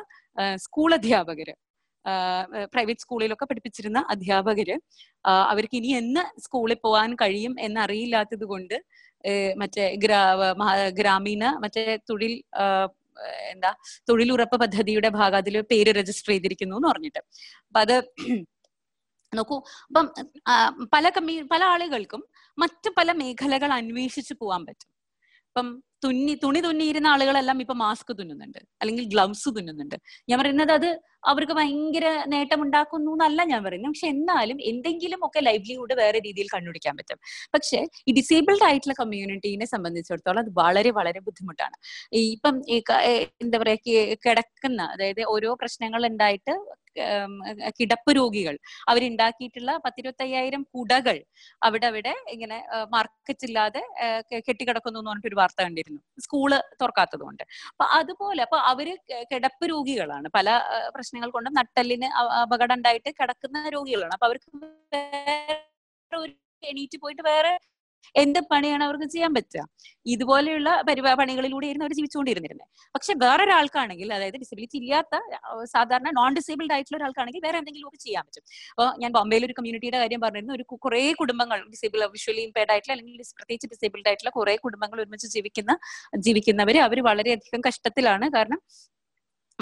[0.64, 1.54] സ്കൂൾ അധ്യാപകര്.
[2.72, 4.76] പ്രൈവറ്റ് സ്കൂളിലൊക്കെ പഠിപ്പിച്ചിരുന്ന അധ്യാപകര്
[5.50, 8.76] അവർക്ക് ഇനി എന്ന് സ്കൂളിൽ പോകാൻ കഴിയും എന്നറിയില്ലാത്തത് കൊണ്ട്
[9.62, 10.20] മറ്റേ ഗ്രാ
[10.98, 12.34] ഗ്രാമീണ മറ്റേ തൊഴിൽ
[13.52, 13.70] എന്താ
[14.08, 17.20] തൊഴിലുറപ്പ് പദ്ധതിയുടെ ഭാഗം അതിൽ പേര് രജിസ്റ്റർ ചെയ്തിരിക്കുന്നു എന്ന് പറഞ്ഞിട്ട്.
[17.68, 17.96] അപ്പൊ അത്
[19.32, 19.56] നോക്കൂ
[19.88, 20.06] അപ്പം
[20.94, 22.22] പല കമ്മീ പല ആളുകൾക്കും
[22.58, 24.88] മറ്റു പല മേഖലകൾ അന്വേഷിച്ചു പോകാൻ പറ്റും.
[25.48, 25.68] ഇപ്പം
[26.02, 28.60] തുന്നി തുണി തുന്നിയിരുന്ന ആളുകളെല്ലാം ഇപ്പൊ മാസ്ക് തുന്നുന്നുണ്ട്.
[28.80, 29.96] അല്ലെങ്കിൽ ഗ്ലൗസ് തുന്നുന്നുണ്ട്.
[30.28, 30.88] ഞാൻ പറയുന്നത് അത്
[31.30, 33.92] അവർക്ക് ഭയങ്കര നേട്ടം ഉണ്ടാക്കുന്നു എന്നല്ല ഞാൻ പറയുന്നത്.
[33.94, 37.18] പക്ഷെ എന്നാലും എന്തെങ്കിലും ഒക്കെ ലൈവ്ലിഹുഡ് വേറെ രീതിയിൽ കണ്ടുപിടിക്കാൻ പറ്റും.
[37.54, 41.76] പക്ഷെ ഈ ഡിസേബിൾഡ് ആയിട്ടുള്ള കമ്മ്യൂണിറ്റീനെ സംബന്ധിച്ചിടത്തോളം അത് വളരെ വളരെ ബുദ്ധിമുട്ടാണ്.
[42.18, 42.56] ഈ ഇപ്പം
[43.44, 43.78] എന്താ പറയാ
[44.26, 46.54] കിടക്കുന്ന അതായത് ഓരോ പ്രശ്നങ്ങൾ ഉണ്ടായിട്ട്
[47.78, 48.54] കിടപ്പ് രോഗികൾ
[48.92, 51.16] അവരുണ്ടാക്കിയിട്ടുള്ള പത്തിരുപത്തയ്യായിരം കുടകൾ
[51.66, 52.58] അവിടെ അവിടെ ഇങ്ങനെ
[52.94, 53.82] മാർക്കറ്റ് ഇല്ലാതെ
[54.48, 55.87] കെട്ടിക്കിടക്കുന്നു എന്ന് പറഞ്ഞിട്ട് ഒരു വാർത്ത കണ്ടിരുന്നു.
[56.24, 56.50] സ്കൂൾ
[56.82, 58.88] തുറക്കാത്തത് കൊണ്ട് അപ്പൊ അതുപോലെ അപ്പൊ അവർ
[59.32, 60.28] കിടപ്പ് രോഗികളാണ്.
[60.38, 60.48] പല
[60.96, 62.08] പ്രശ്നങ്ങൾ കൊണ്ടും നട്ടലിന്
[62.42, 64.14] അപകടം ഉണ്ടായിട്ട് കിടക്കുന്ന രോഗികളാണ്.
[64.16, 64.48] അപ്പൊ അവർക്ക്
[66.62, 67.52] എണീറ്റ് പോയിട്ട് വേറെ
[68.14, 69.62] എന്ത് പണിയാണ് അവർക്ക് ചെയ്യാൻ പറ്റുക?
[70.06, 75.14] ഇതുപോലെയുള്ള പരിപാ പണികളിലൂടെയായിരുന്നു അവർ ജീവിച്ചുകൊണ്ടിരുന്നിരുന്നത് പക്ഷെ വേറൊരാൾക്കാണെങ്കിൽ അതായത് ഡിസബിലിറ്റി ഇല്ലാത്ത
[75.74, 78.44] സാധാരണ നോൺ ഡിസേബിൾഡ് ആയിട്ടുള്ള ഒരാൾക്കാണെങ്കിൽ വേറെ എന്തെങ്കിലും ഒക്കെ ചെയ്യാൻ പറ്റും.
[78.72, 80.54] അപ്പോൾ ഞാൻ ബോംബെയിൽ ഒരു കമ്മ്യൂണിറ്റിയുടെ കാര്യം പറഞ്ഞിരുന്നു.
[80.58, 85.72] ഒരു കുറെ കുടുംബങ്ങൾ ഡിസേബിൾ വിഷ്വലി ഇമ്പയർഡ് ആയിട്ടുള്ള അല്ലെങ്കിൽ പ്രത്യേകിച്ച് ഡിസേബിൾഡ് ആയിട്ടുള്ള കുറെ കുടുംബങ്ങൾ ഒരുമിച്ച് ജീവിക്കുന്ന
[86.28, 88.28] ജീവിക്കുന്നവര് അവർ വളരെയധികം കഷ്ടത്തിലാണ്.
[88.36, 88.60] കാരണം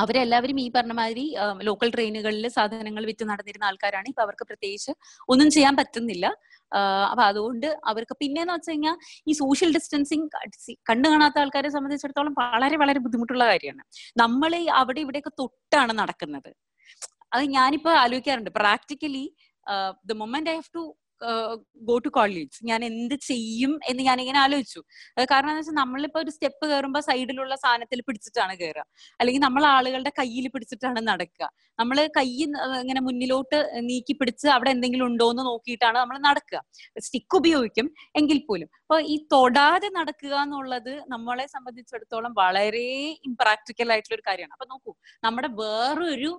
[0.02, 1.24] അവരെല്ലാവരും ഈ പറഞ്ഞ മാതിരി
[1.68, 4.06] ലോക്കൽ ട്രെയിനുകളിൽ സാധനങ്ങൾ വിറ്റ് നടന്നിരുന്ന ആൾക്കാരാണ്.
[4.12, 4.92] ഇപ്പൊ അവർക്ക് പ്രത്യേകിച്ച്
[5.32, 6.26] ഒന്നും ചെയ്യാൻ പറ്റുന്നില്ല.
[7.10, 8.96] അപ്പൊ അതുകൊണ്ട് അവർക്ക് പിന്നെന്ന് വെച്ച് കഴിഞ്ഞാൽ
[9.30, 10.26] ഈ സോഷ്യൽ ഡിസ്റ്റൻസിങ്
[10.90, 13.84] കണ്ടു കാണാത്ത ആൾക്കാരെ സംബന്ധിച്ചിടത്തോളം വളരെ വളരെ ബുദ്ധിമുട്ടുള്ള കാര്യമാണ്.
[14.22, 16.50] നമ്മൾ അവിടെ ഇവിടെയൊക്കെ തൊട്ടാണ് നടക്കുന്നത്.
[17.34, 18.52] അത് ഞാനിപ്പോ ആലോചിക്കാറുണ്ട്.
[18.60, 19.24] Practically
[20.10, 20.84] the moment I have to
[21.88, 24.80] go to college ഞാൻ എന്ത് ചെയ്യും എന്ന് ഞാൻ ഇങ്ങനെ ആലോചിച്ചു
[25.32, 28.84] കാരണം എന്ന് വെച്ചാൽ നമ്മളിപ്പോ ഒരു സ്റ്റെപ്പ് കയറുമ്പോൾ സൈഡിലുള്ള സാധനത്തിൽ പിടിച്ചിട്ടാണ് കയറുക
[29.20, 31.46] അല്ലെങ്കിൽ നമ്മൾ ആളുകളുടെ കയ്യിൽ പിടിച്ചിട്ടാണ് നടക്കുക.
[31.80, 32.28] നമ്മൾ കൈ
[32.82, 33.58] ഇങ്ങനെ മുന്നിലോട്ട്
[33.88, 36.60] നീക്കി പിടിച്ച് അവിടെ എന്തെങ്കിലും ഉണ്ടോ എന്ന് നോക്കിയിട്ടാണ് നമ്മൾ നടക്കുക.
[37.06, 37.86] സ്റ്റിക്ക് ഉപയോഗിക്കും
[38.20, 38.68] എങ്കിൽ പോലും.
[38.84, 42.86] അപ്പൊ ഈ തൊടാതെ നടക്കുക എന്നുള്ളത് നമ്മളെ സംബന്ധിച്ചിടത്തോളം വളരെ
[43.30, 44.54] ഇമ്പ്രാക്ടിക്കൽ ആയിട്ടുള്ള ഒരു കാര്യമാണ്.
[44.58, 44.92] അപ്പൊ നോക്കൂ
[45.26, 46.32] നമ്മുടെ വേറൊരു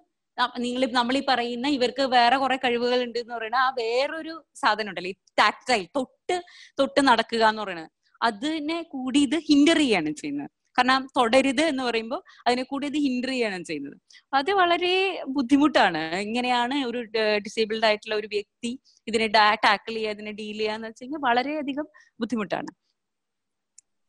[0.66, 5.12] നിങ്ങൾ നമ്മൾ ഈ പറയുന്ന ഇവർക്ക് വേറെ കുറെ കഴിവുകൾ ഉണ്ട് എന്ന് പറയുന്നത് ആ വേറൊരു സാധനം ഉണ്ടല്ലോ
[5.14, 6.38] ഈ ടാക്ടൈൽ തൊട്ട്
[6.80, 10.52] തൊട്ട് നടക്കുക എന്ന് പറയുന്നത് അതിനെ കൂടി ഇത് ഹിൻഡർ ചെയ്യാണ് ചെയ്യുന്നത്.
[10.76, 13.96] കാരണം തുടരുത് എന്ന് പറയുമ്പോൾ അതിനെ കൂടി ഇത് ഹിൻഡർ ചെയ്യാണ് ചെയ്യുന്നത്.
[14.34, 14.94] അത് വളരെ
[15.38, 16.02] ബുദ്ധിമുട്ടാണ്.
[16.26, 17.00] എങ്ങനെയാണ് ഒരു
[17.46, 18.72] ഡിസേബിൾഡ് ആയിട്ടുള്ള ഒരു വ്യക്തി
[19.08, 19.28] ഇതിനെ
[19.66, 21.88] ടാക്കിൾ ചെയ്യുക ഇതിനെ ഡീൽ ചെയ്യാന്ന് വെച്ച് കഴിഞ്ഞാൽ വളരെയധികം
[22.24, 22.70] ബുദ്ധിമുട്ടാണ്.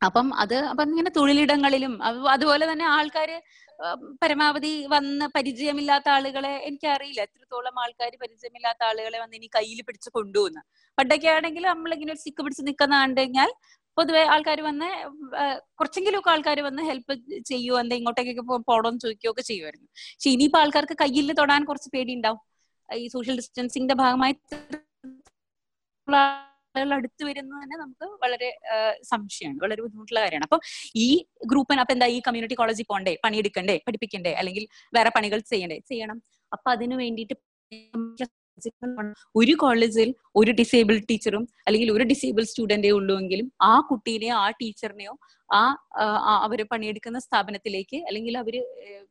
[0.01, 1.93] അപ്പം അത് അപ്പൊ ഇങ്ങനെ തൊഴിലിടങ്ങളിലും
[2.33, 3.37] അതുപോലെ തന്നെ ആൾക്കാര്
[4.21, 7.21] പരമാവധി വന്ന് പരിചയമില്ലാത്ത ആളുകളെ എനിക്കറിയില്ല.
[7.27, 10.61] എത്രത്തോളം ആൾക്കാർ പരിചയമില്ലാത്ത ആളുകളെ വന്ന് ഇനി കയ്യിൽ പിടിച്ച് കൊണ്ടുപോകുന്നു
[10.97, 13.51] പണ്ടൊക്കെ ആണെങ്കിൽ നമ്മളിങ്ങനെ ഒരു സിക്ക് പിടിച്ച് നിൽക്കുന്ന കണ്ടു കഴിഞ്ഞാൽ
[13.97, 14.89] പൊതുവെ ആൾക്കാർ വന്ന്
[15.79, 17.13] കുറച്ചെങ്കിലും ഒക്കെ ആൾക്കാർ വന്ന് ഹെൽപ്പ്
[17.51, 19.87] ചെയ്യുമോ എന്താ ഇങ്ങോട്ടേക്കൊക്കെ പോകണമെന്ന് ചോദിക്കുകയോ ഒക്കെ ചെയ്യുമായിരുന്നു.
[20.15, 22.39] പക്ഷെ ഇനിയിപ്പോ ആൾക്കാർക്ക് കയ്യിൽ തൊടാൻ കുറച്ച് പേടി ഉണ്ടാവും
[22.89, 24.35] ഈ സോഷ്യൽ ഡിസ്റ്റൻസിന്റെ ഭാഗമായി
[26.75, 28.49] ആളുകൾ അടുത്ത് തന്നെ നമുക്ക് വളരെ
[29.01, 29.59] സംശയമാണ്.
[29.63, 30.45] വളരെ ബുദ്ധിമുട്ടുള്ള കാര്യമാണ്.
[30.45, 30.59] അപ്പൊ
[30.95, 31.07] ഈ
[31.45, 33.77] ഗ്രൂപ്പിന് അപ്പൊ എന്താ ഈ കമ്മ്യൂണിറ്റി കോളേജിൽ പോകണ്ടേ പണിയെടുക്കണ്ടേ?
[33.87, 34.33] പഠിപ്പിക്കണ്ടേ?
[34.33, 35.79] അല്ലെങ്കിൽ വേറെ പണികൾ ചെയ്യണ്ടേ?
[35.89, 36.19] ചെയ്യണം.
[36.53, 37.35] അപ്പൊ അതിനു വേണ്ടിയിട്ട്
[39.39, 45.13] ഒരു കോളേജിൽ ഒരു ഡിസേബിൾ ടീച്ചറും അല്ലെങ്കിൽ ഒരു ഡിസേബിൾ സ്റ്റുഡന്റേ ഉള്ളുവെങ്കിലും ആ കുട്ടീനെയോ ആ ടീച്ചറിനെയോ
[45.49, 45.61] ആ
[46.45, 48.55] അവർ പണിയെടുക്കുന്ന സ്ഥാപനത്തിലേക്ക് അല്ലെങ്കിൽ അവർ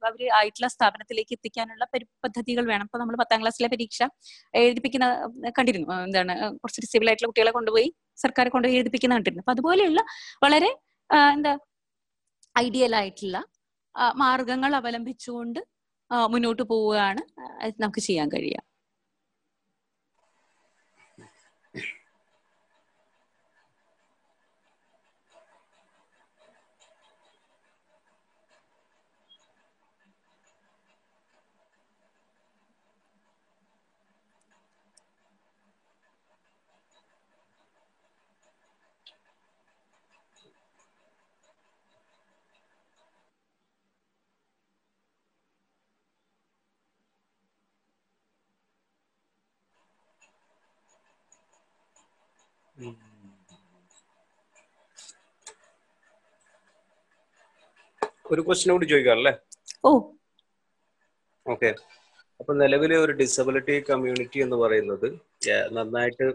[0.08, 1.84] അവർ ആയിട്ടുള്ള സ്ഥാപനത്തിലേക്ക് എത്തിക്കാനുള്ള
[2.24, 2.86] പദ്ധതികൾ വേണം.
[2.88, 4.00] ഇപ്പൊ നമ്മൾ പത്താം ക്ലാസ്സിലെ പരീക്ഷ
[4.62, 5.06] എഴുതിപ്പിക്കുന്ന
[5.58, 5.88] കണ്ടിരുന്നു.
[6.08, 7.88] എന്താണ് കുറച്ച് ഡിസേബിൾ ആയിട്ടുള്ള കുട്ടികളെ കൊണ്ടുപോയി
[8.24, 9.44] സർക്കാർ കൊണ്ടുപോയി എഴുതിപ്പിക്കുന്ന കണ്ടിരുന്നു.
[9.44, 10.02] അപ്പൊ അതുപോലെയുള്ള
[10.46, 10.70] വളരെ
[11.36, 11.54] എന്താ
[12.56, 13.38] ഐഡിയൽ ആയിട്ടുള്ള
[14.22, 15.60] മാർഗങ്ങൾ അവലംബിച്ചുകൊണ്ട്
[16.32, 17.22] മുന്നോട്ട് പോവുകയാണ്
[17.84, 18.60] നമുക്ക് ചെയ്യാൻ കഴിയുക.
[58.28, 59.32] ഒരു ക്വസ്റ്റിനെ കൂടി ചോദിക്കാം അല്ലേ
[59.84, 59.90] ഓ.
[61.46, 61.70] ഓക്കെ
[62.40, 65.06] അപ്പൊ നിലവിലെ ഒരു ഡിസബിലിറ്റി കമ്മ്യൂണിറ്റി എന്ന് പറയുന്നത്
[65.76, 66.26] നന്നായിട്ട്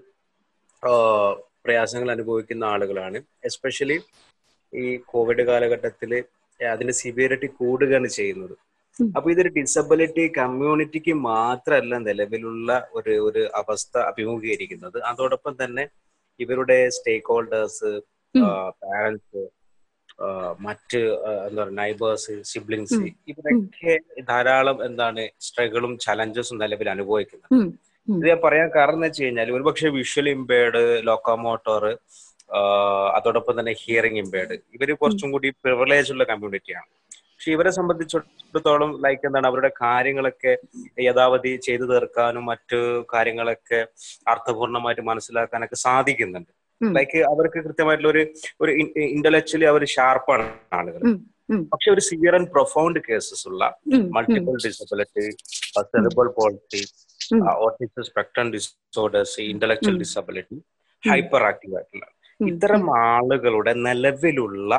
[1.65, 3.17] പ്രയാസങ്ങൾ അനുഭവിക്കുന്ന ആളുകളാണ്.
[3.49, 3.97] എസ്പെഷ്യലി
[4.73, 6.11] ഈ കോവിഡ് കാലഘട്ടത്തിൽ
[6.59, 8.55] അതിന്റെ സിവിയറിറ്റി കൂടുകയാണ് ചെയ്യുന്നത്.
[9.15, 14.97] അപ്പൊ ഇതൊരു ഡിസബിലിറ്റി കമ്മ്യൂണിറ്റിക്ക് മാത്രമല്ല നിലവിലുള്ള ഒരു ഒരു അവസ്ഥ അഭിമുഖീകരിക്കുന്നത്.
[15.11, 15.83] അതോടൊപ്പം തന്നെ
[16.39, 17.91] ഇവരുടെ സ്റ്റേക്ക് ഹോൾഡേഴ്സ്
[18.81, 19.43] പാരന്റ്സ്
[20.65, 20.99] മറ്റ്
[21.47, 22.99] എന്താ പറയുക നൈബേഴ്സ് സിബ്ലിങ്സ്
[23.31, 23.93] ഇവരൊക്കെ
[24.31, 27.51] ധാരാളം എന്താണ് സ്ട്രഗിളും ചലഞ്ചസും നിലവിൽ അനുഭവിക്കുന്നത്.
[28.07, 31.85] ഇത് ഞാൻ പറയാൻ കാരണം എന്ന് വെച്ച് കഴിഞ്ഞാൽ ഒരുപക്ഷെ വിഷ്വൽ ഇമ്പേർഡ് ലോക്കോമോട്ടോർ
[33.17, 36.89] അതോടൊപ്പം തന്നെ ഹിയറിംഗ് ഇമ്പേർഡ് ഇവർ കുറച്ചും കൂടി പ്രിവിലേജ് ഉള്ള കമ്മ്യൂണിറ്റിയാണ്
[37.35, 40.51] പക്ഷെ ഇവരെ സംബന്ധിച്ചിടത്തോളം ലൈക്ക് എന്താണ് അവരുടെ കാര്യങ്ങളൊക്കെ
[41.07, 42.79] യഥാവധി ചെയ്തു തീർക്കാനും മറ്റു
[43.13, 43.79] കാര്യങ്ങളൊക്കെ
[44.33, 46.51] അർത്ഥപൂർണമായിട്ട് മനസ്സിലാക്കാനൊക്കെ സാധിക്കുന്നുണ്ട്.
[46.97, 48.23] ലൈക്ക് അവർക്ക് കൃത്യമായിട്ടുള്ള ഒരു
[48.61, 48.71] ഒരു
[49.15, 50.45] ഇന്റലക്ച്വലി അവർ ഷാർപ്പാണ്
[50.79, 51.01] ആളുകൾ.
[51.73, 53.63] പക്ഷെ ഒരു സിവിയർ ആൻഡ് പ്രൊഫൗണ്ട് കേസസ് ഉള്ള
[54.15, 55.25] multiple disability
[55.93, 56.81] cerebral palsy
[57.65, 60.57] autism spectrum disorders intellectual disability
[61.49, 62.05] hyperactive ആയിട്ടുള്ള.
[62.39, 64.71] ഇത്തരം ആളുകളുടെ നിലവിലുള്ള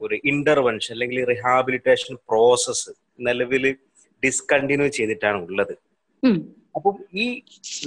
[0.00, 2.90] ഒരു ഇന്റർവെൻഷൻ അല്ലെങ്കിൽ റിഹാബിലിറ്റേഷൻ പ്രോസസ്സ്
[3.28, 3.64] നിലവിൽ
[4.22, 5.74] ഡിസ്കണ്ടിന്യൂ ചെയ്തിട്ടാണ് ഉള്ളത്.
[6.74, 7.24] അപ്പം ഈ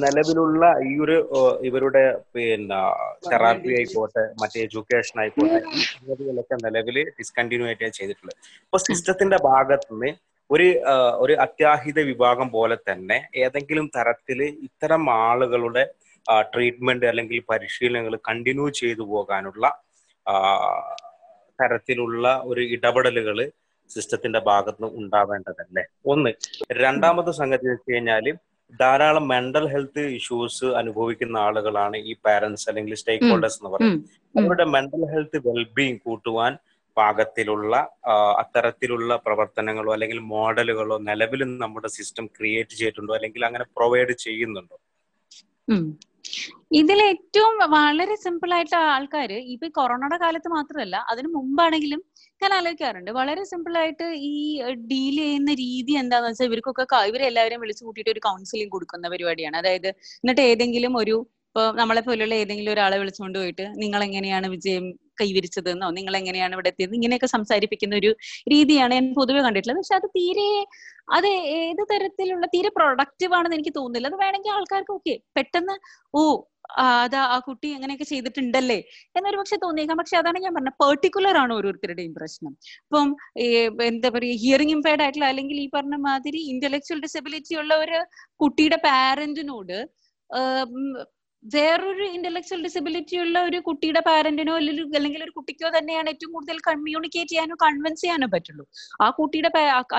[0.02, 1.16] നിലവിലുള്ള ഈ ഒരു
[1.62, 2.04] ഇവരുടെ
[2.34, 2.80] പിന്നെ
[3.26, 8.38] തെറാപ്പി ആയിക്കോട്ടെ മറ്റേ എഡ്യൂക്കേഷൻ ആയിക്കോട്ടെ ഈ സംഗതികളൊക്കെ നിലവിൽ ഡിസ്കണ്ടിന്യൂ ആയിട്ടാണ് ചെയ്തിട്ടുള്ളത്.
[8.66, 10.12] അപ്പൊ സിസ്റ്റത്തിന്റെ ഭാഗത്തുനിന്ന്
[10.50, 10.68] ഒരു
[11.20, 15.84] ഒരു അത്യാഹിത വിഭാഗം പോലെ തന്നെ ഏതെങ്കിലും തരത്തിൽ ഇത്തരം ആളുകളുടെ
[16.52, 19.66] ട്രീറ്റ്മെന്റ് അല്ലെങ്കിൽ പരിശീലനങ്ങൾ കണ്ടിന്യൂ ചെയ്തു പോകാനുള്ള
[21.60, 23.38] തരത്തിലുള്ള ഒരു ഇടപെടലുകൾ
[23.90, 25.84] സിസ്റ്റത്തിന്റെ ഭാഗത്തുനിന്ന് ഉണ്ടാവേണ്ടതല്ലേ?
[26.06, 26.32] ഒന്ന്
[26.82, 28.26] രണ്ടാമത്തെ സംഗതി വെച്ച് കഴിഞ്ഞാൽ
[28.80, 34.03] ധാരാളം മെന്റൽ ഹെൽത്ത് ഇഷ്യൂസ് അനുഭവിക്കുന്ന ആളുകളാണ് ഈ പാരന്റ്സ് അല്ലെങ്കിൽ സ്റ്റേക്ക് ഹോൾഡേഴ്സ് എന്ന് പറയുന്നത്.
[34.36, 36.53] അവരുടെ മെന്റൽ ഹെൽത്ത് വെൽബീങ് കൂട്ടുവാൻ
[36.97, 37.74] പാകത്തിലുള്ള
[38.41, 44.78] അത്തരത്തിലുള്ള പ്രവർത്തനങ്ങളോ അല്ലെങ്കിൽ മോഡലുകളോ നിലവിൽ നമ്മുടെ സിസ്റ്റം ക്രിയേറ്റ് ചെയ്തിട്ടുണ്ടോ അല്ലെങ്കിൽ അങ്ങനെ പ്രൊവൈഡ് ചെയ്യുന്നുണ്ടോ?
[46.80, 52.01] ഇതിൽ ഏറ്റവും വളരെ സിമ്പിൾ ആയിട്ട് ആൾക്കാർ ഇപ്പൊ കൊറോണയുടെ കാലത്ത് മാത്രമല്ല അതിനു മുമ്പാണെങ്കിലും
[52.42, 53.12] ഞാൻ ആലോചിക്കാറുണ്ട്.
[53.18, 54.34] വളരെ സിമ്പിൾ ആയിട്ട് ഈ
[54.92, 59.58] ഡീൽ ചെയ്യുന്ന രീതി എന്താന്ന് വെച്ചാൽ ഇവർക്കൊക്കെ ഇവരെല്ലാവരും വിളിച്ചു കൂട്ടിയിട്ട് ഒരു കൗൺസിലിംഗ് കൊടുക്കുന്ന പരിപാടിയാണ്.
[59.62, 59.89] അതായത്
[60.24, 61.16] എന്നിട്ട് ഏതെങ്കിലും ഒരു
[61.56, 64.86] ഇപ്പൊ നമ്മളെ പോലെയുള്ള ഏതെങ്കിലും ഒരാളെ വിളിച്ചുകൊണ്ട് പോയിട്ട് നിങ്ങൾ എങ്ങനെയാണ് വിജയം
[65.22, 68.12] കൈവരിച്ചതെന്നോ നിങ്ങൾ എങ്ങനെയാണ് ഇവിടെ എത്തിയത് ഇങ്ങനെയൊക്കെ സംസാരിപ്പിക്കുന്ന ഒരു
[68.54, 69.80] രീതിയാണ് ഞാൻ പൊതുവെ കണ്ടിട്ടുള്ളത്.
[69.82, 70.48] പക്ഷെ അത് തീരെ
[71.18, 71.28] അത്
[71.58, 74.10] ഏത് തരത്തിലുള്ള തീരെ പ്രൊഡക്റ്റീവ് ആണെന്ന് എനിക്ക് തോന്നുന്നില്ല.
[74.12, 75.76] അത് വേണമെങ്കിൽ ആൾക്കാർക്ക് ഓക്കെ പെട്ടെന്ന്
[76.14, 76.22] ഓ
[77.01, 78.78] അത് ആ കുട്ടി എങ്ങനെയൊക്കെ ചെയ്തിട്ടുണ്ടല്ലേ?
[79.15, 79.97] എന്നൊരു പക്ഷെ തോന്നിയേക്കാം.
[79.97, 82.53] പക്ഷെ അതാണ് ഞാൻ പറഞ്ഞ പെർട്ടിക്കുലർ ആണ് ഓരോരുത്തരുടെയും പ്രശ്നം.
[82.84, 83.07] ഇപ്പം
[83.88, 87.99] എന്താ പറയുക ഹിയറിംഗ് ഇമ്പയർഡ് ആയിട്ടുള്ള അല്ലെങ്കിൽ ഈ പറഞ്ഞ മാതിരി ഇന്റലക്ച്വൽ ഡിസബിലിറ്റി ഉള്ള ഒരു
[88.41, 89.78] കുട്ടിയുടെ പാരന്റിനോട്
[91.44, 97.32] വേറൊരു ഇന്റലക്ച്വൽ ഡിസബിലിറ്റി ഉള്ള ഒരു കുട്ടിയുടെ പാരന്റിനോ അല്ലെങ്കിൽ അല്ലെങ്കിൽ ഒരു കുട്ടിക്കോ തന്നെയാണ് ഏറ്റവും കൂടുതൽ കമ്മ്യൂണിക്കേറ്റ്
[97.32, 98.64] ചെയ്യാനോ കൺവിൻസ് ചെയ്യാനോ പറ്റുള്ളൂ.
[99.04, 99.50] ആ കുട്ടിയുടെ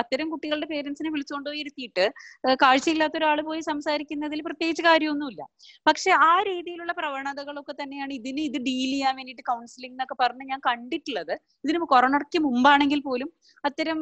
[0.01, 2.05] അത്തരം കുട്ടികളുടെ പേരൻസിനെ വിളിച്ചുകൊണ്ട് പോയി ഇരുത്തിയിട്ട്
[2.63, 5.43] കാഴ്ചയില്ലാത്ത ഒരാൾ പോയി സംസാരിക്കുന്നതിൽ പ്രത്യേകിച്ച് കാര്യമൊന്നുമില്ല.
[5.89, 11.35] പക്ഷെ ആ രീതിയിലുള്ള പ്രവണതകളൊക്കെ തന്നെയാണ് ഇതിന് ഇത് ഡീൽ ചെയ്യാൻ വേണ്ടിയിട്ട് കൗൺസിലിംഗ് എന്നൊക്കെ പറഞ്ഞ് ഞാൻ കണ്ടിട്ടുള്ളത്.
[11.65, 13.29] ഇതിന് കൊറോണയ്ക്ക് മുമ്പാണെങ്കിൽ പോലും
[13.63, 13.99] അത്തരം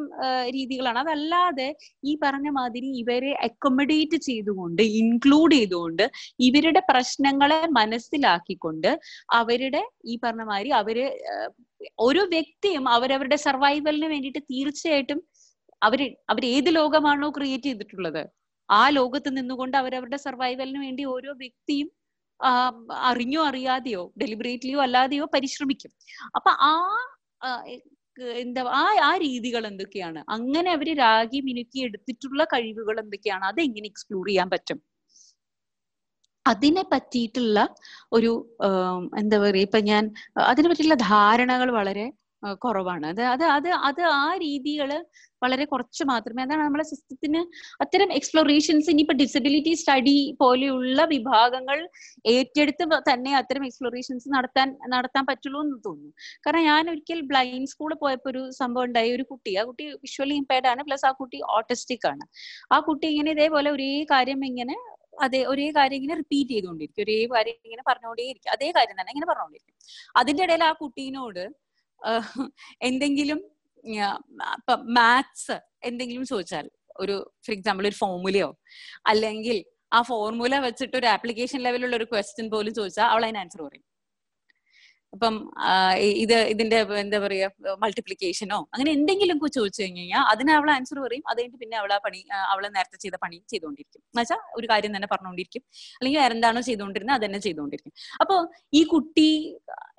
[0.56, 0.98] രീതികളാണ്.
[1.04, 1.68] അതല്ലാതെ
[2.10, 6.04] ഈ പറഞ്ഞ മാതിരി ഇവരെ അക്കോമഡേറ്റ് ചെയ്തുകൊണ്ട് ഇൻക്ലൂഡ് ചെയ്തുകൊണ്ട്
[6.48, 6.80] ഇവരുടെ
[7.32, 8.88] പ്രശ്നങ്ങളെ മനസ്സിലാക്കിക്കൊണ്ട്
[9.38, 9.80] അവരുടെ
[10.10, 10.96] ഈ പറഞ്ഞ മാതിരി അവർ
[12.06, 15.20] ഓരോ വ്യക്തിയും അവരവരുടെ സർവൈവലിന് വേണ്ടിയിട്ട് തീർച്ചയായിട്ടും
[15.82, 16.00] അവർ
[16.32, 18.22] അവർ ഏത് ലോകമാണോ ക്രിയേറ്റ് ചെയ്തിട്ടുള്ളത്
[18.68, 21.88] ആ ലോകത്ത് നിന്നുകൊണ്ട് അവരവരുടെ സർവൈവലിന് വേണ്ടി ഓരോ വ്യക്തിയും
[23.08, 25.90] അറിഞ്ഞോ അറിയാതെയോ ഡെലിബറേറ്റ്ലിയോ അല്ലാതെയോ പരിശ്രമിക്കും.
[26.36, 26.72] അപ്പൊ ആ
[28.42, 30.20] എന്താ ആ ആ രീതികൾ എന്തൊക്കെയാണ്?
[30.36, 33.44] അങ്ങനെ അവർ രാഗി മിനുക്കി എടുത്തിട്ടുള്ള കഴിവുകൾ എന്തൊക്കെയാണ്?
[33.52, 34.78] അതെങ്ങനെ എക്സ്പ്ലോർ ചെയ്യാൻ പറ്റും?
[36.46, 37.58] അതിനെ പറ്റിയിട്ടുള്ള
[38.16, 38.32] ഒരു
[39.22, 40.04] എന്താ പറയുക ഇപ്പൊ ഞാൻ
[40.50, 42.06] അതിനെ പറ്റിയുള്ള ധാരണകൾ വളരെ
[42.62, 43.04] കുറവാണ്.
[43.12, 44.90] അത് അത് അത് അത് ആ രീതികൾ
[45.42, 47.40] വളരെ കുറച്ച് മാത്രമേ അതാണ് നമ്മളെ സിസ്റ്റത്തിന്
[47.84, 51.78] അത്തരം എക്സ്പ്ലോറേഷൻസ് ഇനിയിപ്പോ ഡിസബിലിറ്റി സ്റ്റഡി പോലെയുള്ള വിഭാഗങ്ങൾ
[52.34, 56.12] ഏറ്റെടുത്ത് തന്നെ അത്തരം എക്സ്പ്ലോറേഷൻസ് നടത്താൻ നടത്താൻ പറ്റുള്ളൂ എന്ന് തോന്നുന്നു.
[56.46, 59.12] കാരണം ഞാൻ ഒരിക്കൽ ബ്ലൈൻഡ് സ്കൂളിൽ പോയപ്പോ ഒരു സംഭവം ഉണ്ടായി.
[59.18, 62.24] ഒരു കുട്ടി ആ കുട്ടി വിഷ്വലി ഇമ്പയർഡ് ആണ് പ്ലസ് ആ കുട്ടി ഓട്ടിസ്റ്റിക് ആണ്.
[62.74, 64.76] ആ കുട്ടി ഇങ്ങനെ ഇതേപോലെ ഒരേ കാര്യം ഇങ്ങനെ
[65.14, 69.76] അതേ ഒരേ കാര്യം ഇങ്ങനെ റിപ്പീറ്റ് ചെയ്തുകൊണ്ടിരിക്കും ഒരേ കാര്യം ഇങ്ങനെ പറഞ്ഞുകൊണ്ടേയിരിക്കും അതേ കാര്യം തന്നെ ഇങ്ങനെ പറഞ്ഞുകൊണ്ടിരിക്കും
[70.20, 71.44] അതിന്റെ ഇടയിൽ ആ കുട്ടീനോട്
[72.90, 73.40] എന്തെങ്കിലും
[74.98, 75.56] മാത്സ്
[75.90, 76.66] എന്തെങ്കിലും ചോദിച്ചാൽ
[77.00, 78.48] ഒരു ഫോർ എക്സാമ്പിൾ ഒരു ഫോർമുലയോ
[79.12, 79.58] അല്ലെങ്കിൽ
[79.92, 83.84] ആ ഫോർമുല വെച്ചിട്ട് ഒരു ആപ്ലിക്കേഷൻ ലെവലുള്ള ഒരു ക്വസ്റ്റ്യൻ പോലും ചോദിച്ചാൽ അവൾ അതിന് ആൻസർ പറയും.
[85.12, 85.34] അപ്പം
[86.16, 87.46] ഇത് ഇതിന്റെ എന്താ പറയാ
[87.82, 91.24] മൾട്ടിപ്ലിക്കേഷനോ അങ്ങനെ എന്തെങ്കിലും ചോദിച്ചു കഴിഞ്ഞാൽ അതിന് അവൾ ആൻസർ പറയും.
[91.32, 92.20] അത് പിന്നെ അവൾ ആ പണി
[92.52, 95.62] അവൾ നേരത്തെ ചെയ്ത പണി ചെയ്തുകൊണ്ടിരിക്കും എന്നുവെച്ചാൽ ഒരു കാര്യം തന്നെ പറഞ്ഞുകൊണ്ടിരിക്കും
[95.98, 97.92] അല്ലെങ്കിൽ എന്താണോ ചെയ്തുകൊണ്ടിരുന്നത് അത് തന്നെ ചെയ്തുകൊണ്ടിരിക്കും
[98.22, 98.36] അപ്പൊ
[98.72, 99.28] ഈ കുട്ടി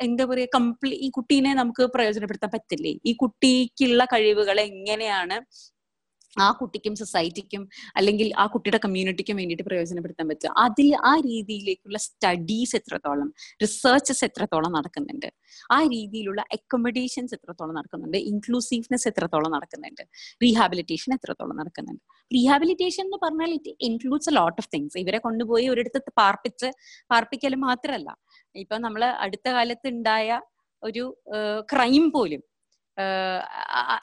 [0.06, 2.94] എന്താ പറയാ കംപ്ലീ ഈ കുട്ടീനെ നമുക്ക് പ്രയോജനപ്പെടുത്താൻ പറ്റില്ലേ?
[3.06, 5.38] ഈ കുട്ടിക്കുള്ള കഴിവുകൾ എങ്ങനെയാണ്
[6.38, 7.64] ആ കുട്ടിക്കും സൊസൈറ്റിക്കും
[7.98, 10.52] അല്ലെങ്കിൽ ആ കുട്ടിയുടെ കമ്മ്യൂണിറ്റിക്കും വേണ്ടിയിട്ട് പ്രയോജനപ്പെടുത്താൻ പറ്റുക.
[10.66, 13.30] അതിൽ ആ രീതിയിലേക്കുള്ള സ്റ്റഡീസ് എത്രത്തോളം
[13.64, 15.30] റിസർച്ചസ് എത്രത്തോളം നടക്കുന്നുണ്ട്?
[15.72, 18.18] ആ രീതിയിലുള്ള അക്കോമഡേഷൻസ് എത്രത്തോളം നടക്കുന്നുണ്ട്?
[18.32, 20.04] ഇൻക്ലൂസീവ്നെസ് എത്രത്തോളം നടക്കുന്നുണ്ട്?
[20.44, 22.04] റീഹാബിലിറ്റേഷൻ എത്രത്തോളം നടക്കുന്നുണ്ട്?
[22.32, 26.70] റീഹാബിലിറ്റേഷൻ എന്ന് പറഞ്ഞാൽ it includes a lot of things ഇവരെ കൊണ്ടുപോയി ഒരിടത്ത് പാർപ്പിച്ച്
[27.12, 28.10] പാർപ്പിക്കൽ മാത്രമല്ല
[28.56, 30.40] ഇപ്പൊ നമ്മൾ അടുത്ത കാലത്ത് ഉണ്ടായ
[30.84, 31.04] ഒരു
[31.74, 32.42] ക്രൈം പോലും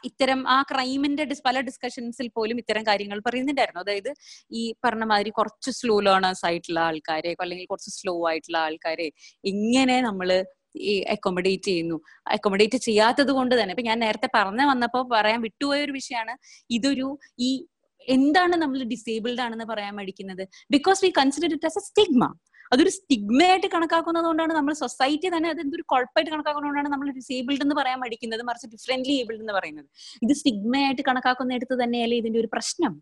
[0.09, 3.83] ഇത്തരം ആ ക്രൈമിന്റെ പല ഡിസ്കഷൻസിൽ പോലും ഇത്തരം കാര്യങ്ങൾ പറയുന്നുണ്ടായിരുന്നു.
[3.85, 4.11] അതായത്
[4.61, 9.09] ഈ പറഞ്ഞ മാതിരി കുറച്ച് സ്ലോ ലേണേഴ്സ് ആയിട്ടുള്ള ആൾക്കാരെ അല്ലെങ്കിൽ കുറച്ച് സ്ലോ ആയിട്ടുള്ള ആൾക്കാരെ
[9.53, 10.31] ഇങ്ങനെ നമ്മൾ
[10.91, 11.97] ഈ അക്കോമഡേറ്റ് ചെയ്യുന്നു.
[12.37, 16.35] അക്കോമഡേറ്റ് ചെയ്യാത്തത് കൊണ്ട് തന്നെ ഇപ്പൊ ഞാൻ നേരത്തെ പറഞ്ഞു വന്നപ്പോ പറയാൻ വിട്ടുപോയ ഒരു വിഷയമാണ്
[16.79, 17.09] ഇതൊരു
[17.49, 17.51] ഈ
[18.09, 20.45] എന്താണ് നമ്മൾ ഡിസേബിൾഡ് ആണെന്ന് പറയാൻ മടിക്കുന്നത്?
[20.75, 22.25] Because we consider it as a stigma
[22.73, 27.99] അതൊരു സ്റ്റിഗ്മയായിട്ട് കണക്കാക്കുന്നത് കൊണ്ടാണ് നമ്മൾ സൊസൈറ്റി തന്നെ അത് എന്തൊരു കുഴപ്പമായിട്ട് കണക്കാക്കുന്നതുകൊണ്ടാണ് നമ്മൾ ഡിസേബിൾഡ് എന്ന് പറയാൻ
[28.05, 29.89] മടിക്കുന്നത് മറിച്ച് ഡിഫറെന്റ്ലി ഏബിൾഡ് എന്ന് പറയുന്നത്.
[30.25, 32.95] ഇത് സ്റ്റിഗ്മയായിട്ട് കണക്കാക്കുന്നിടത്ത് തന്നെയല്ലേ ഇതിന്റെ ഒരു പ്രശ്നം?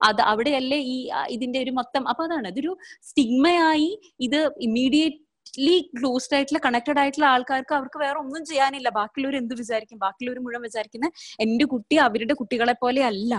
[0.00, 0.96] അത് അവിടെയല്ലേ ഈ
[1.36, 2.46] ഇതിന്റെ ഒരു മൊത്തം അപ്പൊ അതാണ്.
[2.54, 2.72] ഇതൊരു
[3.08, 3.90] സ്റ്റിഗ്മയായി
[4.26, 5.20] ഇത് ഇമ്മീഡിയറ്റ്
[5.98, 8.88] ക്ലോസ്ഡ് ആയിട്ടുള്ള കണക്റ്റഡ് ആയിട്ടുള്ള ആൾക്കാർക്ക് അവർക്ക് വേറെ ഒന്നും ചെയ്യാനില്ല.
[8.98, 9.98] ബാക്കിയുള്ളവർ എന്ത് വിചാരിക്കും?
[10.04, 11.06] ബാക്കിയുള്ളവർ മുഴുവൻ വിചാരിക്കുന്ന
[11.44, 13.32] എന്റെ കുട്ടി അവരുടെ കുട്ടികളെ പോലെ അല്ല.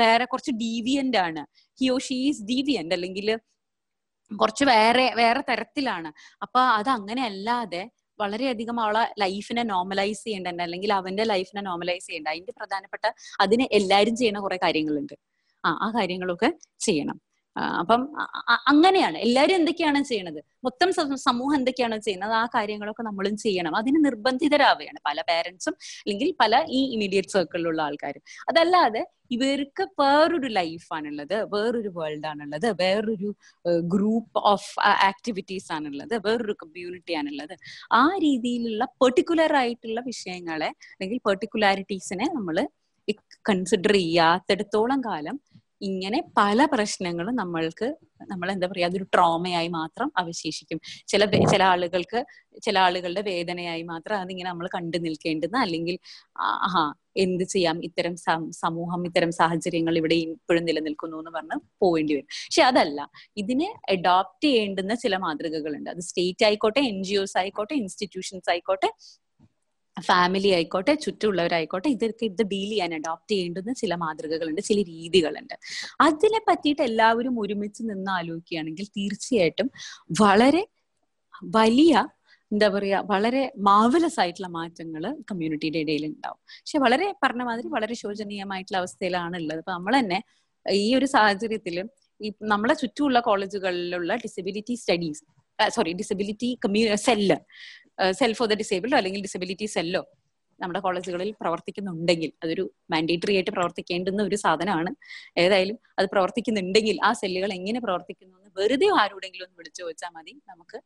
[0.00, 1.44] വേറെ കുറച്ച് ഡീവിയന്റ് ആണ്.
[1.78, 3.30] ഹിയോ ഷീ ഈസ് ഡീവിയന്റ് അല്ലെങ്കിൽ
[4.30, 6.12] കുറച്ച് വേറെ വേറെ തരത്തിലാണ്.
[6.42, 12.28] അപ്പൊ അത് അങ്ങനെ അല്ലാതെ വളരെയധികം അവളെ ലൈഫിനെ നോർമലൈസ് ചെയ്യേണ്ട അല്ലെങ്കിൽ അവന്റെ ലൈഫിനെ നോർമലൈസ് ചെയ്യേണ്ട.
[12.28, 13.04] അതിന്റെ പ്രധാനപ്പെട്ട
[13.40, 15.14] അതിന് എല്ലാരും ചെയ്യുന്ന കുറെ കാര്യങ്ങളുണ്ട്.
[15.64, 16.50] ആ ആ കാര്യങ്ങളൊക്കെ
[16.80, 17.18] ചെയ്യണം.
[17.80, 18.02] അപ്പം
[18.70, 19.18] അങ്ങനെയാണ്.
[19.18, 20.40] എല്ലാവരും എന്തൊക്കെയാണ് ചെയ്യണത്?
[20.64, 20.92] മൊത്തം
[21.26, 22.32] സമൂഹം എന്തൊക്കെയാണ് ചെയ്യുന്നത്?
[22.32, 23.76] ആ കാര്യങ്ങളൊക്കെ നമ്മളും ചെയ്യണം.
[23.76, 28.22] അതിന് നിർബന്ധിതരാവുകയാണ് പല പേരൻസും അല്ലെങ്കിൽ പല ഈ ഇമീഡിയറ്റ് സർക്കിളിലുള്ള ആൾക്കാരും.
[28.48, 29.02] അതല്ലാതെ
[29.34, 33.30] ഇവർക്ക് വേറൊരു ലൈഫാണുള്ളത് വേറൊരു വേൾഡ് ആണുള്ളത് വേറൊരു
[33.94, 34.72] ഗ്രൂപ്പ് ഓഫ്
[35.10, 37.54] ആക്ടിവിറ്റീസ് ആണുള്ളത് വേറൊരു കമ്മ്യൂണിറ്റി ആണുള്ളത്.
[37.92, 42.58] ആ രീതിയിലുള്ള പെർട്ടിക്കുലർ ആയിട്ടുള്ള വിഷയങ്ങളെ അല്ലെങ്കിൽ പെർട്ടിക്കുലാരിറ്റീസിനെ നമ്മൾ
[43.48, 45.36] കൺസിഡർ ചെയ്യാത്തിടത്തോളം കാലം
[45.82, 47.86] ഇങ്ങനെ പല പ്രശ്നങ്ങളും നമ്മൾക്ക്
[48.30, 50.78] നമ്മൾ എന്താ പറയാ അതൊരു ട്രോമയായി മാത്രം അവശേഷിക്കും.
[51.08, 52.20] ചില ചില ആളുകൾക്ക്
[52.66, 55.96] ചില ആളുകളുടെ വേദനയായി മാത്രം അതിങ്ങനെ നമ്മൾ കണ്ടു നിൽക്കേണ്ടുന്ന അല്ലെങ്കിൽ
[56.66, 56.84] ആഹാ
[57.24, 57.76] എന്ത് ചെയ്യാം?
[57.88, 58.14] ഇത്തരം
[58.62, 62.28] സമൂഹം ഇത്തരം സാഹചര്യങ്ങൾ ഇവിടെ ഇപ്പോഴും നിലനിൽക്കുന്നു എന്ന് പറഞ്ഞ് പോവേണ്ടി വരും.
[62.46, 63.00] പക്ഷെ അതല്ല
[63.36, 65.90] ഇതിനെ അഡോപ്റ്റ് ചെയ്യേണ്ടുന്ന ചില മാതൃകകളുണ്ട്.
[65.94, 68.90] അത് സ്റ്റേറ്റ് ആയിക്കോട്ടെ എൻ ജി ഒസ് ആയിക്കോട്ടെ ഇൻസ്റ്റിറ്റ്യൂഷൻസ് ആയിക്കോട്ടെ
[69.96, 75.54] ഫാമിലി ആയിക്കോട്ടെ ചുറ്റുമുള്ളവരായിക്കോട്ടെ ഇതൊക്കെ ഇത് ഡീൽ ചെയ്യാൻ അഡോപ്റ്റ് ചെയ്യേണ്ടുന്ന ചില മാതൃകകളുണ്ട് ചില രീതികളുണ്ട്.
[76.00, 79.70] അതിനെ പറ്റിയിട്ട് എല്ലാവരും ഒരുമിച്ച് നിന്ന് ആലോചിക്കുകയാണെങ്കിൽ തീർച്ചയായിട്ടും
[80.20, 80.62] വളരെ
[81.58, 81.94] വലിയ
[82.52, 86.40] എന്താ പറയാ വളരെ മാവലസ് ആയിട്ടുള്ള മാറ്റങ്ങൾ കമ്മ്യൂണിറ്റിയുടെ ഇടയിൽ ഉണ്ടാവും.
[86.60, 89.58] പക്ഷെ വളരെ പറഞ്ഞ മാതിരി വളരെ ശോചനീയമായിട്ടുള്ള അവസ്ഥയിലാണ് ഉള്ളത്.
[89.58, 90.18] അപ്പൊ നമ്മൾ തന്നെ
[90.66, 91.76] ഈ ഒരു സാഹചര്യത്തിൽ
[92.20, 95.24] ഈ നമ്മളെ ചുറ്റുമുള്ള കോളേജുകളിലുള്ള ഡിസബിലിറ്റി സ്റ്റഡീസ്
[95.58, 97.36] സോറി ഡിസബിലിറ്റി കമ്മ്യൂ സെല്ല്
[98.12, 100.02] സെൽ ഫോർ ദ ഡിസേബിൾഡോ അല്ലെങ്കിൽ ഡിസബിലിറ്റി സെല്ലോ
[100.60, 104.90] നമ്മുടെ കോളേജുകളിൽ പ്രവർത്തിക്കുന്നുണ്ടെങ്കിൽ അതൊരു മാൻഡേറ്ററി ആയിട്ട് പ്രവർത്തിക്കേണ്ടുന്ന ഒരു സാധനമാണ്.
[105.36, 110.34] ഏതായാലും അത് പ്രവർത്തിക്കുന്നുണ്ടെങ്കിൽ ആ സെല്ലുകൾ എങ്ങനെ പ്രവർത്തിക്കുന്നു എന്ന് വെറുതെ ആരോടെങ്കിലും ഒന്ന് വിളിച്ചു ചോദിച്ചാൽ മതി.
[110.50, 110.78] നമുക്ക്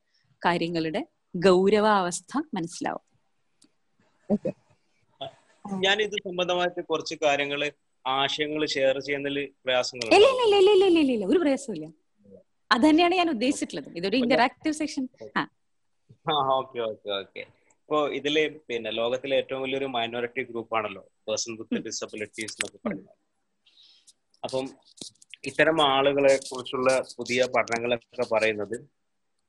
[0.43, 1.03] കാര്യങ്ങളുടെ
[1.45, 3.05] ഗൗരവാവസ്ഥ മനസ്സിലാവും.
[5.65, 7.61] ഞാൻ ഇത് സംബന്ധമായിട്ട് കുറച്ച് കാര്യങ്ങൾ
[8.05, 11.87] ആശയങ്ങൾ ഷെയർ ചെയ്യുന്നതിൽ പ്രയാസങ്ങൾ ഇല്ല ഇല്ല ഇല്ല ഇല്ല ഇല്ല ഇല്ല ഇല്ല ഒരു പ്രയാസമില്ല
[12.71, 13.89] അത് തന്നെയാണ് ഞാൻ ഉദ്ദേശിച്ചിട്ടുള്ളത്.
[13.99, 15.05] ഇതൊരു ഇന്ററാക്റ്റീവ് സെക്ഷൻ
[15.37, 15.43] ആ.
[16.59, 17.43] Okay okay okay.
[17.83, 18.37] ഇപ്പോ ഇതിൽ
[18.69, 23.17] പിന്നെ ലോകത്തിലെ ഏറ്റവും വലിയൊരു മൈനോറിറ്റി ഗ്രൂപ്പ് ആണല്ലോ പേഴ്സൺ വിത്ത് ഡിസബിലിറ്റീസ് എന്നൊക്കെ പറയുന്നത്.
[24.43, 24.67] അപ്പം
[25.49, 26.89] ഇത്തരം ആളുകളെ കുറിച്ചുള്ള
[27.19, 28.77] പുതിയ പഠനങ്ങളൊക്കെ പറയുന്നത്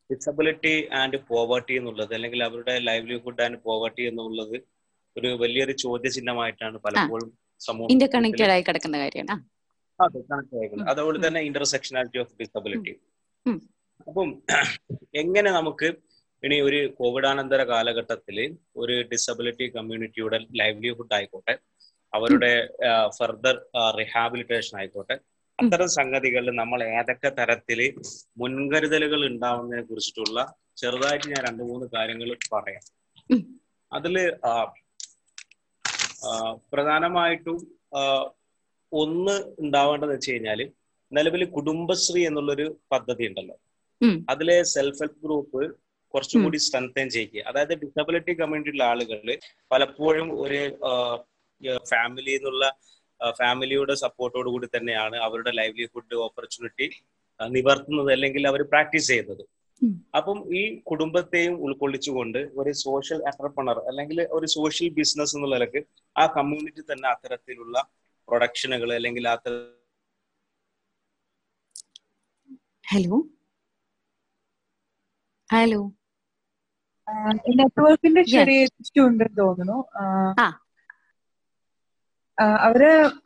[0.10, 4.58] ഡിസബിലിറ്റി ആൻഡ് പോവർട്ടി എന്നുള്ളത് അല്ലെങ്കിൽ അവരുടെ ലൈവ്ലിഹുഡ് ആൻഡ് പോവർട്ടി എന്നുള്ളത്
[5.16, 7.30] ഒരു വലിയൊരു ചോദ്യചിഹ്നമായിട്ടാണ് പലപ്പോഴും
[7.62, 7.90] സമൂഹം
[8.54, 9.36] ആയി കിടക്കുന്ന കാര്യമാണ്.
[10.00, 12.94] അതെ കണക്ട് ആയിരിക്കുന്നത് അതുപോലെ തന്നെ ഇന്റർസെക്ഷനാലിറ്റി ഓഫ് ഡിസബിലിറ്റി
[14.08, 14.30] അപ്പം
[15.14, 15.88] എങ്ങനെ നമുക്ക്
[16.44, 18.38] ഇനി ഒരു കോവിഡാനന്തര കാലഘട്ടത്തിൽ
[18.76, 21.54] ഒരു ഡിസബിലിറ്റി കമ്മ്യൂണിറ്റിയുടെ ലൈവ്ലിഹുഡ് ആയിക്കോട്ടെ
[22.14, 22.54] അവരുടെ
[23.18, 23.56] ഫർദർ
[24.00, 25.16] റിഹാബിലിറ്റേഷൻ ആയിക്കോട്ടെ
[25.60, 27.80] അത്തരം സംഗതികളിൽ നമ്മൾ ഏതൊക്കെ തരത്തിൽ
[28.38, 30.40] മുൻകരുതലുകൾ ഉണ്ടാവുന്നതിനെ കുറിച്ചിട്ടുള്ള
[30.82, 32.84] ചെറുതായിട്ട് ഞാൻ രണ്ട് മൂന്ന് കാര്യങ്ങൾ പറയാം.
[33.92, 34.16] അതിൽ
[36.74, 37.58] പ്രധാനമായിട്ടും
[38.92, 39.36] ഒന്ന്
[39.66, 40.60] ഉണ്ടാവേണ്ടത് വെച്ച് കഴിഞ്ഞാൽ
[41.12, 43.56] നിലവിൽ കുടുംബശ്രീ എന്നുള്ളൊരു പദ്ധതി ഉണ്ടല്ലോ.
[44.32, 45.62] അതിലെ സെൽഫ് ഹെൽപ്പ് ഗ്രൂപ്പ്
[46.14, 47.44] കുറച്ചുകൂടി സ്ട്രെങ്തൻ ചെയ്യുക.
[47.50, 49.28] അതായത് ഡിസബിലിറ്റി കമ്മ്യൂണിറ്റിയിലുള്ള ആളുകൾ
[49.72, 50.62] പലപ്പോഴും ഒരു
[51.92, 52.66] ഫാമിലി എന്നുള്ള
[53.40, 56.88] ഫാമിലിയുടെ സപ്പോർട്ടോട് കൂടി തന്നെയാണ് അവരുടെ ലൈവ്ലിഹുഡ് ഓപ്പർച്യൂണിറ്റി
[57.40, 59.44] നിവർത്തുന്നത് അല്ലെങ്കിൽ അവർ പ്രാക്ടീസ് ചെയ്യുന്നത്.
[60.18, 65.82] അപ്പം ഈ കുടുംബത്തെയും ഉൾക്കൊള്ളിച്ചുകൊണ്ട് ഒരു സോഷ്യൽ എന്റർപ്രണർ അല്ലെങ്കിൽ ഒരു സോഷ്യൽ ബിസിനസ് എന്നുള്ള നിലയ്ക്ക്
[66.16, 67.78] ആ കമ്മ്യൂണിറ്റി തന്നെ അത്തരത്തിലുള്ള
[68.28, 69.54] പ്രൊഡക്ഷനുകൾ അല്ലെങ്കിൽ അത്തര
[72.92, 73.18] ഹലോ
[75.50, 75.82] ഹലോ
[77.60, 79.78] നെറ്റ്വർക്കിന്റെ ചെറിയ ഇഷ്യൂ ഉണ്ടെന്ന് തോന്നുന്നു.
[82.68, 82.82] അവർ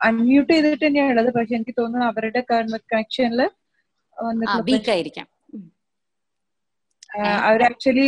[0.06, 1.30] അൺമ്യൂട്ട് ചെയ്തിട്ട് തന്നെയാണ് ഉള്ളത്.
[1.36, 3.40] പക്ഷെ എനിക്ക് തോന്നുന്നു അവരുടെ കണക്ഷനിൽ
[4.70, 5.28] വീക്കായിരിക്കാം
[7.48, 8.06] അവർ ആക്ച്വലി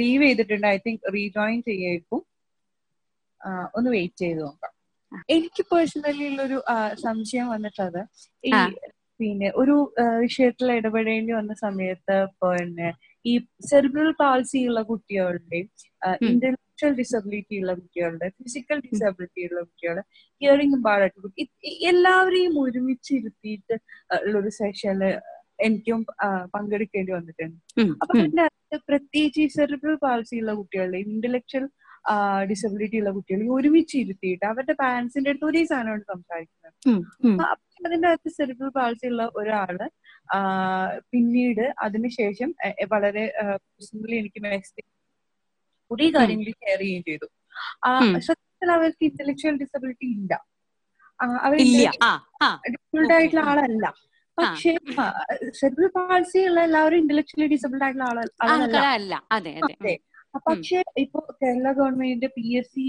[0.00, 0.66] ലീവ് ചെയ്തിട്ടുണ്ട്.
[0.74, 2.20] ഐ തിങ്ക് റീജോയിൻ ചെയ്യായിരിക്കും.
[3.76, 4.72] ഒന്ന് വെയിറ്റ് ചെയ്ത് നോക്കാം.
[5.34, 6.58] എനിക്ക് പേഴ്സണലി ഉള്ളൊരു
[7.06, 8.00] സംശയം വന്നിട്ടത്
[8.50, 8.52] ഈ
[9.20, 9.74] പിന്നെ ഒരു
[10.24, 12.88] വിഷയത്തിൽ ഇടപെടേണ്ടി വന്ന സമയത്ത് പിന്നെ
[13.24, 13.32] ഈ
[13.70, 15.68] സെറിബ്രൽ പാൾസി ഉള്ള കുട്ടികളുടെയും
[16.30, 20.04] ഇന്റലക്ച്വൽ ഡിസബിലിറ്റി ഉള്ള കുട്ടികളുടെ ഫിസിക്കൽ ഡിസബിലിറ്റി ഉള്ള കുട്ടികളുടെ
[20.42, 21.46] ഹിയറിംഗ് പാടായിട്ട്
[21.92, 23.76] എല്ലാവരെയും ഒരുമിച്ച് ഇരുത്തിയിട്ട്
[24.18, 25.14] ഉള്ളൊരു സെഷനിൽ
[25.66, 26.00] എനിക്കും
[26.54, 27.58] പങ്കെടുക്കേണ്ടി വന്നിട്ടുണ്ട്.
[28.02, 28.44] അപ്പൊ പിന്നെ
[28.88, 31.64] പ്രത്യേകിച്ച് ഈ സെറിബ്രൽ പാൾസി ഉള്ള കുട്ടികളുടെയും ഇന്റലക്ച്വൽ
[32.50, 36.74] ഡിസബിലിറ്റി ഉള്ള കുട്ടികളെ ഒരുമിച്ച് ഇരുത്തിയിട്ട് അവരുടെ പാരന്റ്സിന്റെ അടുത്ത് ഒരേ സാധനമാണ് സംസാരിക്കുന്നത്.
[37.84, 39.76] അതിന്റെ അകത്ത് സെറിബ്രൽ പാൾസി ഉള്ള ഒരാൾ
[41.12, 42.50] പിന്നീട് അതിനുശേഷം
[42.92, 43.24] വളരെ
[43.62, 44.40] പേഴ്സണലി എനിക്ക്
[45.90, 47.26] കുറേ കാര്യങ്ങൾ ഷെയർ ചെയ്യുകയും ചെയ്തു.
[48.28, 50.32] സത്യത്തിൽ അവർക്ക് ഇന്റലക്ച്വൽ ഡിസബിലിറ്റി ഇല്ല.
[51.46, 51.56] അവർ
[52.74, 53.84] ഡിസബിൾഡ് ആയിട്ടുള്ള ആളല്ല.
[54.38, 54.70] പക്ഷേ
[55.58, 58.76] സെറിബ്രൽ പാൾസി ഉള്ള എല്ലാവരും ഇന്റലക്ച്വലി ഡിസബിൾഡ് ആയിട്ടുള്ള ആളല്ല.
[59.84, 59.94] അതെ.
[60.46, 62.86] പക്ഷെ ഇപ്പൊ കേരള ഗവൺമെന്റിന്റെ പി എസ് സി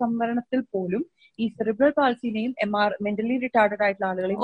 [0.00, 1.02] സംവരണത്തിൽ പോലും
[1.38, 4.42] ഈ സെറിബ്രൽ പാൾസിനെയും എം ആർ മെന്റലി റിട്ടാർഡഡ് ആയിട്ടുള്ള ആളുകളെയും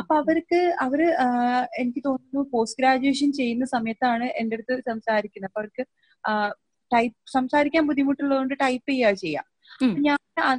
[0.00, 1.02] അപ്പൊ അവർക്ക് അവർ
[1.78, 5.50] എനിക്ക് തോന്നുന്നു പോസ്റ്റ് ഗ്രാജുവേഷൻ ചെയ്യുന്ന സമയത്താണ് എന്റെ അടുത്ത് സംസാരിക്കുന്നത്.
[5.50, 5.84] അപ്പൊ അവർക്ക്
[6.90, 9.46] ടൈപ്പ് സംസാരിക്കാൻ ബുദ്ധിമുട്ടുള്ളതുകൊണ്ട് ടൈപ്പ് ചെയ്യുക ചെയ്യാം.
[10.06, 10.18] ഞാൻ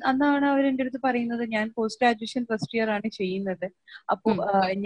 [0.09, 3.67] അന്നാണ് അവർ എന്റെ അടുത്ത് പറയുന്നത് ഞാൻ പോസ്റ്റ് ഗ്രാജുവേഷൻ ഫസ്റ്റ് ഇയർ ആണ് ചെയ്യുന്നത്.
[4.13, 4.35] അപ്പോൾ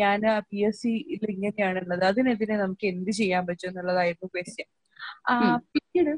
[0.01, 0.21] ഞാൻ
[0.51, 0.93] പി എസ് സി
[1.34, 2.05] ഇങ്ങനെയാണുള്ളത്.
[2.11, 4.67] അതിനെതിരെ നമുക്ക് എന്ത് ചെയ്യാൻ പറ്റും എന്നുള്ളതായിരുന്നു ക്വസ്റ്റ്യൻ
[5.73, 6.13] പിന്നീട്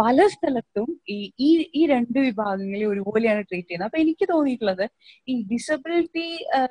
[0.00, 1.16] പല സ്ഥലത്തും ഈ
[1.46, 3.88] ഈ ഈ രണ്ട് വിഭാഗങ്ങളെ ഒരുപോലെയാണ് ട്രീറ്റ് ചെയ്യുന്നത്.
[3.88, 4.84] അപ്പൊ എനിക്ക് തോന്നിയിട്ടുള്ളത്
[5.32, 6.26] ഈ ഡിസബിലിറ്റി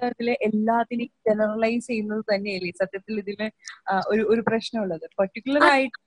[0.09, 3.47] ഇതിലെ എല്ലാത്തിനെയും ജനറലൈസ് ചെയ്യുന്നത് തന്നെയല്ലേ സത്യത്തിൽ ഇതിന്
[4.11, 5.05] ഒരു ഒരു പ്രശ്നമുള്ളത്?
[5.21, 5.97] പർട്ടിക്കുലർ ആയിട്ട്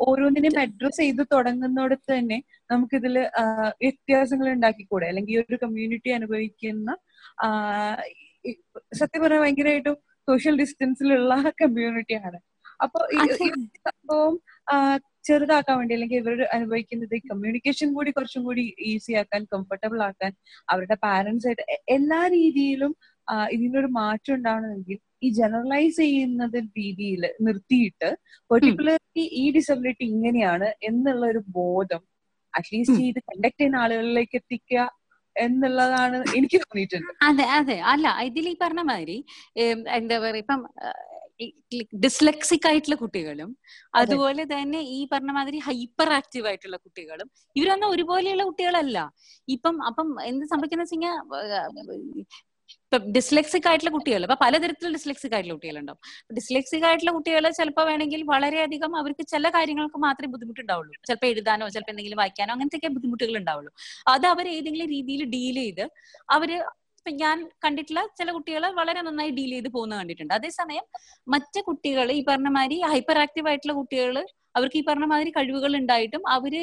[0.00, 2.38] ഓരോന്നിനെയും അഡ്രസ് ചെയ്ത് തുടങ്ങുന്നിടത്ത് തന്നെ
[2.70, 3.16] നമുക്കിതിൽ
[3.80, 5.06] വ്യത്യാസങ്ങൾ ഉണ്ടാക്കിക്കൂടെ?
[5.06, 6.90] അല്ലെങ്കിൽ ഈ ഒരു കമ്മ്യൂണിറ്റി അനുഭവിക്കുന്ന
[8.92, 9.96] സത്യം പറഞ്ഞാൽ ഭയങ്കരമായിട്ടും
[10.28, 12.38] സോഷ്യൽ ഡിസ്റ്റൻസിലുള്ള കമ്മ്യൂണിറ്റിയാണ്
[12.82, 13.26] അപ്പൊ ഈ
[13.88, 14.34] സംഭവം
[15.24, 20.32] ചെറുതാക്കാൻ വേണ്ടി അല്ലെങ്കിൽ ഇവർ അനുഭവിക്കുന്നത് കമ്മ്യൂണിക്കേഷൻ കൂടി കുറച്ചും കൂടി ഈസി ആക്കാൻ കംഫർട്ടബിൾ ആക്കാൻ
[20.68, 22.92] അവരുടെ പാരന്റ്സ് ആയിട്ട് എല്ലാ രീതിയിലും
[23.54, 28.10] ഇതിനൊരു മാറ്റം ഉണ്ടാവണമെങ്കിൽ ഈ ജനറലൈസ് ചെയ്യുന്നത് രീതിയിൽ നിർത്തിയിട്ട്
[28.50, 32.02] പെർട്ടിക്കുലർലി ഈ ഡിസബിലിറ്റി ഇങ്ങനെയാണ് എന്നുള്ള ഒരു ബോധം
[32.54, 34.82] അറ്റ്ലീസ്റ്റ് ഇത് കണ്ടക്ട് ചെയ്യുന്ന ആളുകളിലേക്ക് എത്തിക്കുക
[35.36, 37.12] എന്നുള്ളതാണ് എനിക്ക് തോന്നിയിട്ടുണ്ട്.
[37.28, 37.76] അതെ അതെ.
[37.92, 39.16] അല്ല ഇതിൽ ഈ പറഞ്ഞ മാതിരി
[39.96, 40.60] എന്താ പറയാ ഇപ്പം
[42.04, 43.50] ഡിസ്ലെക്സിക് ആയിട്ടുള്ള കുട്ടികളും
[43.94, 48.98] അതുപോലെ തന്നെ ഈ പറഞ്ഞ മാതിരി ഹൈപ്പർ ആക്റ്റീവ് ആയിട്ടുള്ള കുട്ടികളും ഇവരൊന്നും ഒരുപോലെയുള്ള കുട്ടികളല്ല.
[49.48, 51.16] ഇപ്പം അപ്പം എന്ത് സംഭവിക്കുന്ന വെച്ച് കഴിഞ്ഞാൽ
[52.84, 56.00] ഇപ്പൊ ഡിസ്ലെക്സിക് ആയിട്ടുള്ള കുട്ടികൾ ഇപ്പൊ പലതരത്തിലുള്ള ഡിസ്ലെക്സിക് ആയിട്ടുള്ള കുട്ടികളുണ്ടാവും.
[56.36, 60.94] ഡിസ്ലെക്സിക് ആയിട്ടുള്ള കുട്ടികൾ ചിലപ്പോൾ വേണമെങ്കിൽ വളരെയധികം അവർക്ക് ചില കാര്യങ്ങൾക്ക് മാത്രമേ ബുദ്ധിമുട്ടുണ്ടാവുള്ളൂ.
[61.08, 63.72] ചിലപ്പോൾ എഴുതാനോ ചിലപ്പോൾ എന്തെങ്കിലും വായിക്കാനോ അങ്ങനത്തെയൊക്കെ ബുദ്ധിമുട്ടുകൾ ഉണ്ടാവുള്ളൂ.
[64.14, 65.84] അത് അവർ ഏതെങ്കിലും രീതിയിൽ ഡീൽ ചെയ്ത്
[66.36, 66.52] അവർ
[67.06, 70.32] ഇപ്പൊ ഞാൻ കണ്ടിട്ടുള്ള ചില കുട്ടികൾ വളരെ നന്നായി ഡീൽ ചെയ്ത് പോകുന്ന കണ്ടിട്ടുണ്ട്.
[70.38, 70.84] അതേസമയം
[71.34, 74.16] മറ്റു കുട്ടികൾ ഈ പറഞ്ഞ മാതിരി ഹൈപ്പർ ആക്റ്റീവ് ആയിട്ടുള്ള കുട്ടികൾ
[74.58, 76.54] അവർക്ക് ഈ പറഞ്ഞ മാതിരി കഴിവുകൾ ഉണ്ടായിട്ടും അവർ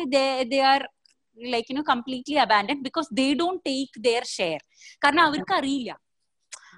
[0.54, 0.82] they are
[1.38, 4.60] like you know completely abandon because they don't take their share
[5.04, 5.92] കാരണം അവർക്ക് അറിയില്ല.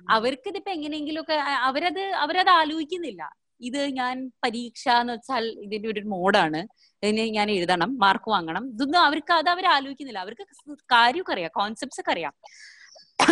[0.10, 1.34] അവർക്ക് ഇതിപ്പോ എങ്ങനെയെങ്കിലും ഒക്കെ
[1.70, 3.24] അവരത് അവരത് ആലോചിക്കുന്നില്ല.
[3.62, 6.68] ഇത് ഞാൻ പരീക്ഷ എന്ന് വെച്ചാൽ ഇതിന്റെ ഒരു മോഡാണ്.
[7.04, 8.70] ഇതിന് ഞാൻ എഴുതണം മാർക്ക് വാങ്ങണം.
[8.74, 10.20] ഇതൊന്നും അവർക്ക് അത് അവർ ആലോചിക്കുന്നില്ല.
[10.20, 10.44] അവർക്ക്
[10.92, 12.34] കാര്യമൊക്കെ അറിയാം കോൺസെപ്റ്റ്സ് ഒക്കെ അറിയാം.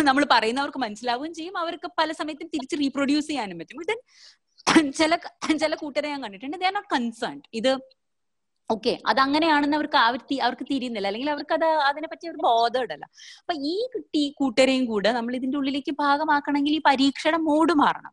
[0.02, 1.58] നമ്മൾ പറയുന്നവർക്ക് മനസ്സിലാവുകയും ചെയ്യും.
[1.58, 3.82] അവർക്ക് പല സമയത്തും തിരിച്ച് റീപ്രൊഡ്യൂസ് ചെയ്യാനും പറ്റും.
[3.90, 5.16] ദെൻ ചില
[5.62, 6.56] ചില കൂട്ടരെ ഞാൻ കണ്ടിട്ടുണ്ട്.
[6.56, 7.72] ദേ ആർ നോട്ട് കൺസേൺഡ് ഇത്
[8.70, 11.08] ഓക്കെ അത് അങ്ങനെയാണെന്ന് അവർക്ക് ആവർത്തി അവർക്ക് തിരിയുന്നില്ല.
[11.10, 13.06] അല്ലെങ്കിൽ അവർക്ക് അത് അതിനെപ്പറ്റി ഒരു ബോധമുണ്ടല്ല
[13.42, 18.12] അപ്പൊ ഈ കുട്ടി കൂട്ടരെയും കൂടെ നമ്മൾ ഇതിന്റെ ഉള്ളിലേക്ക് ഭാഗമാക്കണമെങ്കിൽ ഈ പരീക്ഷയുടെ മൂഡ് മാറണം.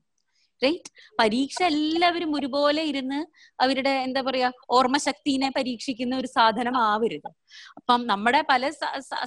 [0.61, 0.89] റൈറ്റ്
[1.19, 3.19] പരീക്ഷ എല്ലാവരും ഒരുപോലെ ഇരുന്ന്
[3.59, 4.47] അവരുടെ എന്താ പറയാ
[4.77, 7.29] ഓർമ്മശക്തിനെ പരീക്ഷിക്കുന്ന ഒരു സാധനം ആവരുത്
[7.79, 8.63] അപ്പം നമ്മുടെ പല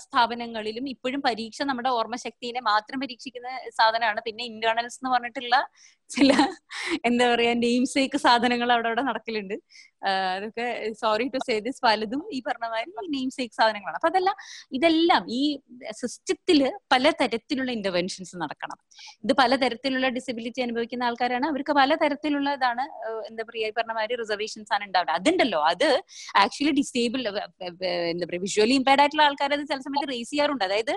[0.05, 3.49] സ്ഥാപനങ്ങളിലും ഇപ്പോഴും പരീക്ഷ നമ്മുടെ ഓർമ്മശക്തിനെ മാത്രം പരീക്ഷിക്കുന്ന
[3.79, 4.21] സാധനമാണ്.
[4.29, 5.57] പിന്നെ ഇന്റേണൽസ് എന്ന് പറഞ്ഞിട്ടുള്ള
[6.17, 6.33] ചില
[7.09, 9.55] എന്താ പറയാ നെയിം സേക്ക് സാധനങ്ങൾ അവിടെ അവിടെ നടക്കലുണ്ട്.
[10.37, 10.67] അതൊക്കെ
[11.01, 13.99] സോറി ടു സേ ദിസ് പലതും ഈ പറഞ്ഞ മാതിരി നെയിം സേക്ക് സാധനങ്ങളാണ്.
[14.01, 14.37] അപ്പൊ അതെല്ലാം
[14.79, 15.43] ഇതെല്ലാം ഈ
[16.01, 16.59] സിസ്റ്റത്തിൽ
[16.95, 18.79] പല തരത്തിലുള്ള ഇന്റർവെൻഷൻസ് നടക്കണം.
[19.25, 21.47] ഇത് പല തരത്തിലുള്ള ഡിസബിലിറ്റി അനുഭവിക്കുന്ന ആൾക്കാരാണ്.
[21.53, 22.87] അവർക്ക് പല തരത്തിലുള്ള ഇതാണ്
[23.31, 25.15] എന്താ പറയാ ഈ പറഞ്ഞ മാതിരി റിസർവേഷൻസ് ആണ് ഉണ്ടാവുക.
[25.21, 25.89] അതുണ്ടല്ലോ അത്
[26.45, 27.23] ആക്ച്വലി ഡിസേബിൾ
[28.13, 30.67] എന്താ പറയാ വിഷ്വലി ഇമ്പയർഡ് ആയിട്ടുള്ള ആൾക്കാർ അത് ചില സമയത്ത് റേസ് ചെയ്യാറുണ്ട്.
[30.71, 30.95] അതായത്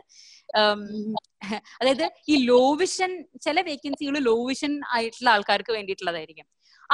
[1.80, 3.12] അതായത് ഈ ലോ വിഷൻ
[3.46, 4.74] ചില വേക്കൻസികൾ ലോ വിഷൻ
[5.06, 6.48] ആയിട്ടുള്ള ആൾക്കാർക്ക് വേണ്ടിയിട്ടുള്ളതായിരിക്കും.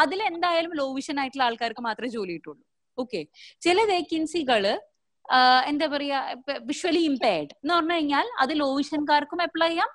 [0.04, 2.64] അതിൽ എന്തായാലും ലോ വിഷൻ ആയിട്ടുള്ള ആൾക്കാർക്ക് മാത്രമേ ജോലി കിട്ടുള്ളൂ.
[2.98, 3.22] ഓക്കെ
[3.66, 4.64] ചില വേക്കൻസികൾ
[5.72, 6.20] എന്താ പറയാ
[6.70, 9.90] വിഷ്വലി ഇമ്പയർഡ് എന്ന് പറഞ്ഞു കഴിഞ്ഞാൽ അത് ലോ വിഷൻകാർക്കും അപ്ലൈ ചെയ്യാം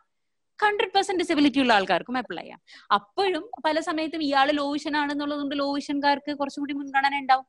[0.58, 2.60] ഹൺഡ്രഡ് പെർസെന്റ് ഡിസബിലിറ്റി ഉള്ള ആൾക്കാർക്കും അപ്ലൈ ചെയ്യാം.
[2.96, 7.46] അപ്പോഴും പല സമയത്തും ഇയാൾ ലോ വിഷൻ ആണെന്നുള്ളത് കൊണ്ട് ലോ വിഷൻകാർക്ക് കുറച്ചും കൂടി മുൻഗണന ഉണ്ടാവും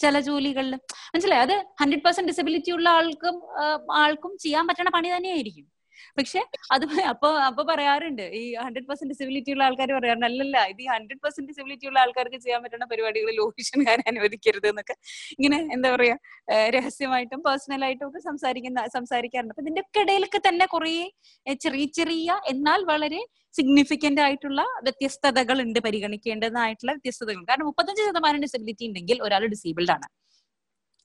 [0.00, 0.74] ചില ജോലികളിൽ
[1.12, 1.42] മനസ്സിലായി?
[1.46, 3.36] അത് ഹൺഡ്രഡ് പെർസെന്റ് ഡിസബിലിറ്റി ഉള്ള ആൾക്കും
[4.02, 5.66] ആൾക്കും ചെയ്യാൻ പറ്റണ പണി തന്നെയായിരിക്കും.
[6.18, 6.40] പക്ഷെ
[6.74, 8.24] അത് അപ്പൊ അപ്പൊ പറയാറുണ്ട്.
[8.40, 10.26] ഈ ഹൺഡ്രഡ് പെർസെന്റ് ഡിസബിലിറ്റി ഉള്ള ആൾക്കാർ പറയാറുണ്ട്.
[10.30, 14.96] അല്ലല്ല ഇത് ഈ ഹൺഡ്രഡ് പെർസെന്റ് ഡിസബിലിറ്റി ഉള്ള ആൾക്കാർക്ക് ചെയ്യാൻ പറ്റുന്ന പരിപാടികൾ ലോഹിഷൻകാരെ അനുവദിക്കരുത് എന്നൊക്കെ
[15.36, 16.16] ഇങ്ങനെ എന്താ പറയാ
[16.76, 19.54] രഹസ്യമായിട്ടും പേഴ്സണലായിട്ടും ഒക്കെ സംസാരിക്കുന്ന സംസാരിക്കാറുണ്ട്.
[19.54, 20.94] അപ്പൊ ഇതിന്റെ ഒക്കെ ഇടയിലൊക്കെ തന്നെ കുറെ
[21.66, 23.20] ചെറിയ ചെറിയ എന്നാൽ വളരെ
[23.58, 27.42] സിഗ്നിഫിക്കന്റ് ആയിട്ടുള്ള വ്യത്യസ്തതകൾ ഉണ്ട് പരിഗണിക്കേണ്ടതായിട്ടുള്ള വ്യത്യസ്തതകൾ.
[27.50, 30.06] കാരണം മുപ്പത്തഞ്ച് ശതമാനം ഡിസബിലിറ്റി ഉണ്ടെങ്കിൽ ഒരാൾ ഡിസേബിൾഡ് ആണ്.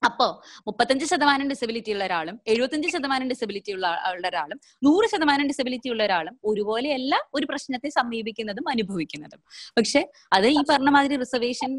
[0.04, 0.26] അപ്പോ
[0.66, 3.86] മുപ്പത്തഞ്ച് ശതമാനം ഡിസബിലിറ്റി ഉള്ള ഒരാളും എഴുപത്തഞ്ച് ശതമാനം ഡിസബിലിറ്റി ഉള്ള
[4.28, 9.40] ഒരാളും നൂറ് ശതമാനം ഡിസബിലിറ്റി ഉള്ള ഒരാളും ഒരുപോലെയല്ല ഒരു പ്രശ്നത്തെ സമീപിക്കുന്നതും അനുഭവിക്കുന്നതും.
[9.76, 11.72] പക്ഷെ അത് ഈ പറഞ്ഞ മാതിരി റിസർവേഷൻ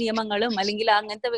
[0.00, 1.30] നിയമങ്ങളും അല്ലെങ്കിൽ അങ്ങനത്തെ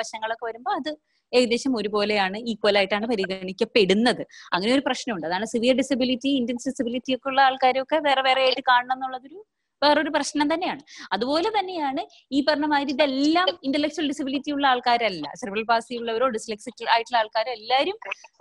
[0.00, 0.90] വശങ്ങളൊക്കെ വരുമ്പോൾ അത്
[1.32, 4.22] ഏകദേശം ഒരുപോലെയാണ് ഈക്വൽ ആയിട്ടാണ് പരിഗണിക്കപ്പെടുന്നത്.
[4.52, 5.26] അങ്ങനെ ഒരു പ്രശ്നമുണ്ട്.
[5.26, 9.40] അതാണ് സിവിയർ ഡിസബിലിറ്റി ഇന്ത്യൻ ഡിസബിലിറ്റി ഒക്കെ ഉള്ള ആൾക്കാരൊക്കെ വേറെ വേറെ ആയിട്ട് കാണണം എന്നുള്ളതൊരു
[9.82, 10.82] വേറൊരു പ്രശ്നം തന്നെയാണ്.
[11.14, 12.02] അതുപോലെ തന്നെയാണ്
[12.36, 15.24] ഈ പറഞ്ഞ മാതിരി ഇതെല്ലാം ഇന്റലക്ച്വൽ ഡിസബിലിറ്റി ഉള്ള ആൾക്കാരല്ല.
[15.40, 17.98] സെർബൽ പാസി ഉള്ളവരോ ഡിസ്ലെക്സിക് ആയിട്ടുള്ള ആൾക്കാരോ എല്ലാവരും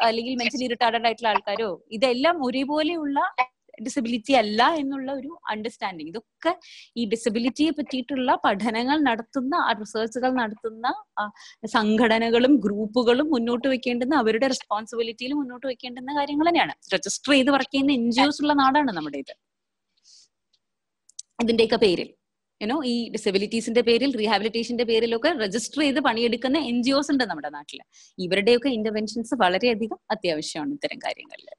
[0.10, 3.20] അല്ലെങ്കിൽ മെന്റലി റിട്ടാർഡഡ് ആയിട്ടുള്ള ആൾക്കാരോ ഇതെല്ലാം ഒരേപോലെയുള്ള
[3.86, 6.52] ഡിസബിലിറ്റി അല്ല എന്നുള്ള ഒരു അണ്ടർസ്റ്റാൻഡിങ് ഇതൊക്കെ
[7.00, 10.88] ഈ ഡിസബിലിറ്റിയെ പറ്റിയിട്ടുള്ള പഠനങ്ങൾ നടത്തുന്ന റിസർച്ചുകൾ നടത്തുന്ന
[11.78, 16.76] സംഘടനകളും ഗ്രൂപ്പുകളും മുന്നോട്ട് വെക്കേണ്ടുന്ന അവരുടെ റെസ്പോൺസിബിലിറ്റിയിൽ മുന്നോട്ട് വെക്കേണ്ടുന്ന കാര്യങ്ങൾ തന്നെയാണ്.
[16.96, 19.34] രജിസ്റ്റർ ചെയ്ത് വർക്ക് ചെയ്യുന്ന എൻ ജി ഉള്ള നാടാണ് നമ്മുടെ ഇത്.
[21.46, 22.10] ഇതിന്റെയൊക്കെ പേരിൽ
[22.62, 27.80] യുനോ ഈ ഡിസബിലിറ്റീസിന്റെ പേരിൽ റീഹാബിലിറ്റേഷന്റെ പേരിലൊക്കെ രജിസ്റ്റർ ചെയ്ത് പണിയെടുക്കുന്ന എൻ ജി ഒസ് ഉണ്ട് നമ്മുടെ നാട്ടിൽ
[28.18, 31.50] ഇവരുടെയൊക്കെ ഇന്റർവെൻഷൻസ് വളരെയധികം അത്യാവശ്യമാണ് ഇത്തരം കാര്യങ്ങളിൽ.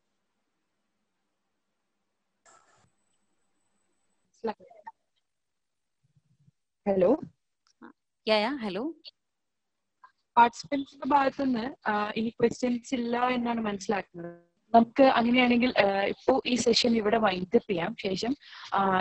[6.87, 7.11] ഹലോ
[8.65, 8.83] ഹലോ
[10.37, 11.67] പാർട്ടിസിപ്പൻസിന്റെ ഭാഗത്തുനിന്ന്
[12.21, 14.33] ഇനി ക്വസ്റ്റ്യൻസ് ഇല്ല എന്നാണ് മനസ്സിലാക്കുന്നത്.
[14.75, 15.73] നമുക്ക് അങ്ങനെയാണെങ്കിൽ
[16.09, 17.93] ഇപ്പോ ഈ സെഷൻ ഇവിടെ വൈൻഡപ്പ് ചെയ്യാം.
[18.03, 18.33] ശേഷം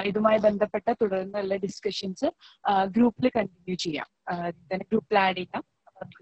[0.03, 2.29] ഇതുമായി ബന്ധപ്പെട്ട തുടർന്നുള്ള ഡിസ്കഷൻസ്
[2.95, 4.09] ഗ്രൂപ്പിൽ കണ്ടിന്യൂ ചെയ്യാം.
[4.69, 5.63] തന്നെ ഗ്രൂപ്പിൽ ആഡ് ചെയ്യാം.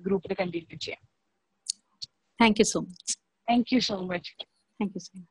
[0.02, 1.04] ഗ്രൂപ്പിൽ കണ്ടിന്യൂ ചെയ്യാം.
[2.42, 3.18] Thank you so much
[3.50, 4.32] thank you so much
[4.80, 5.31] thank you so much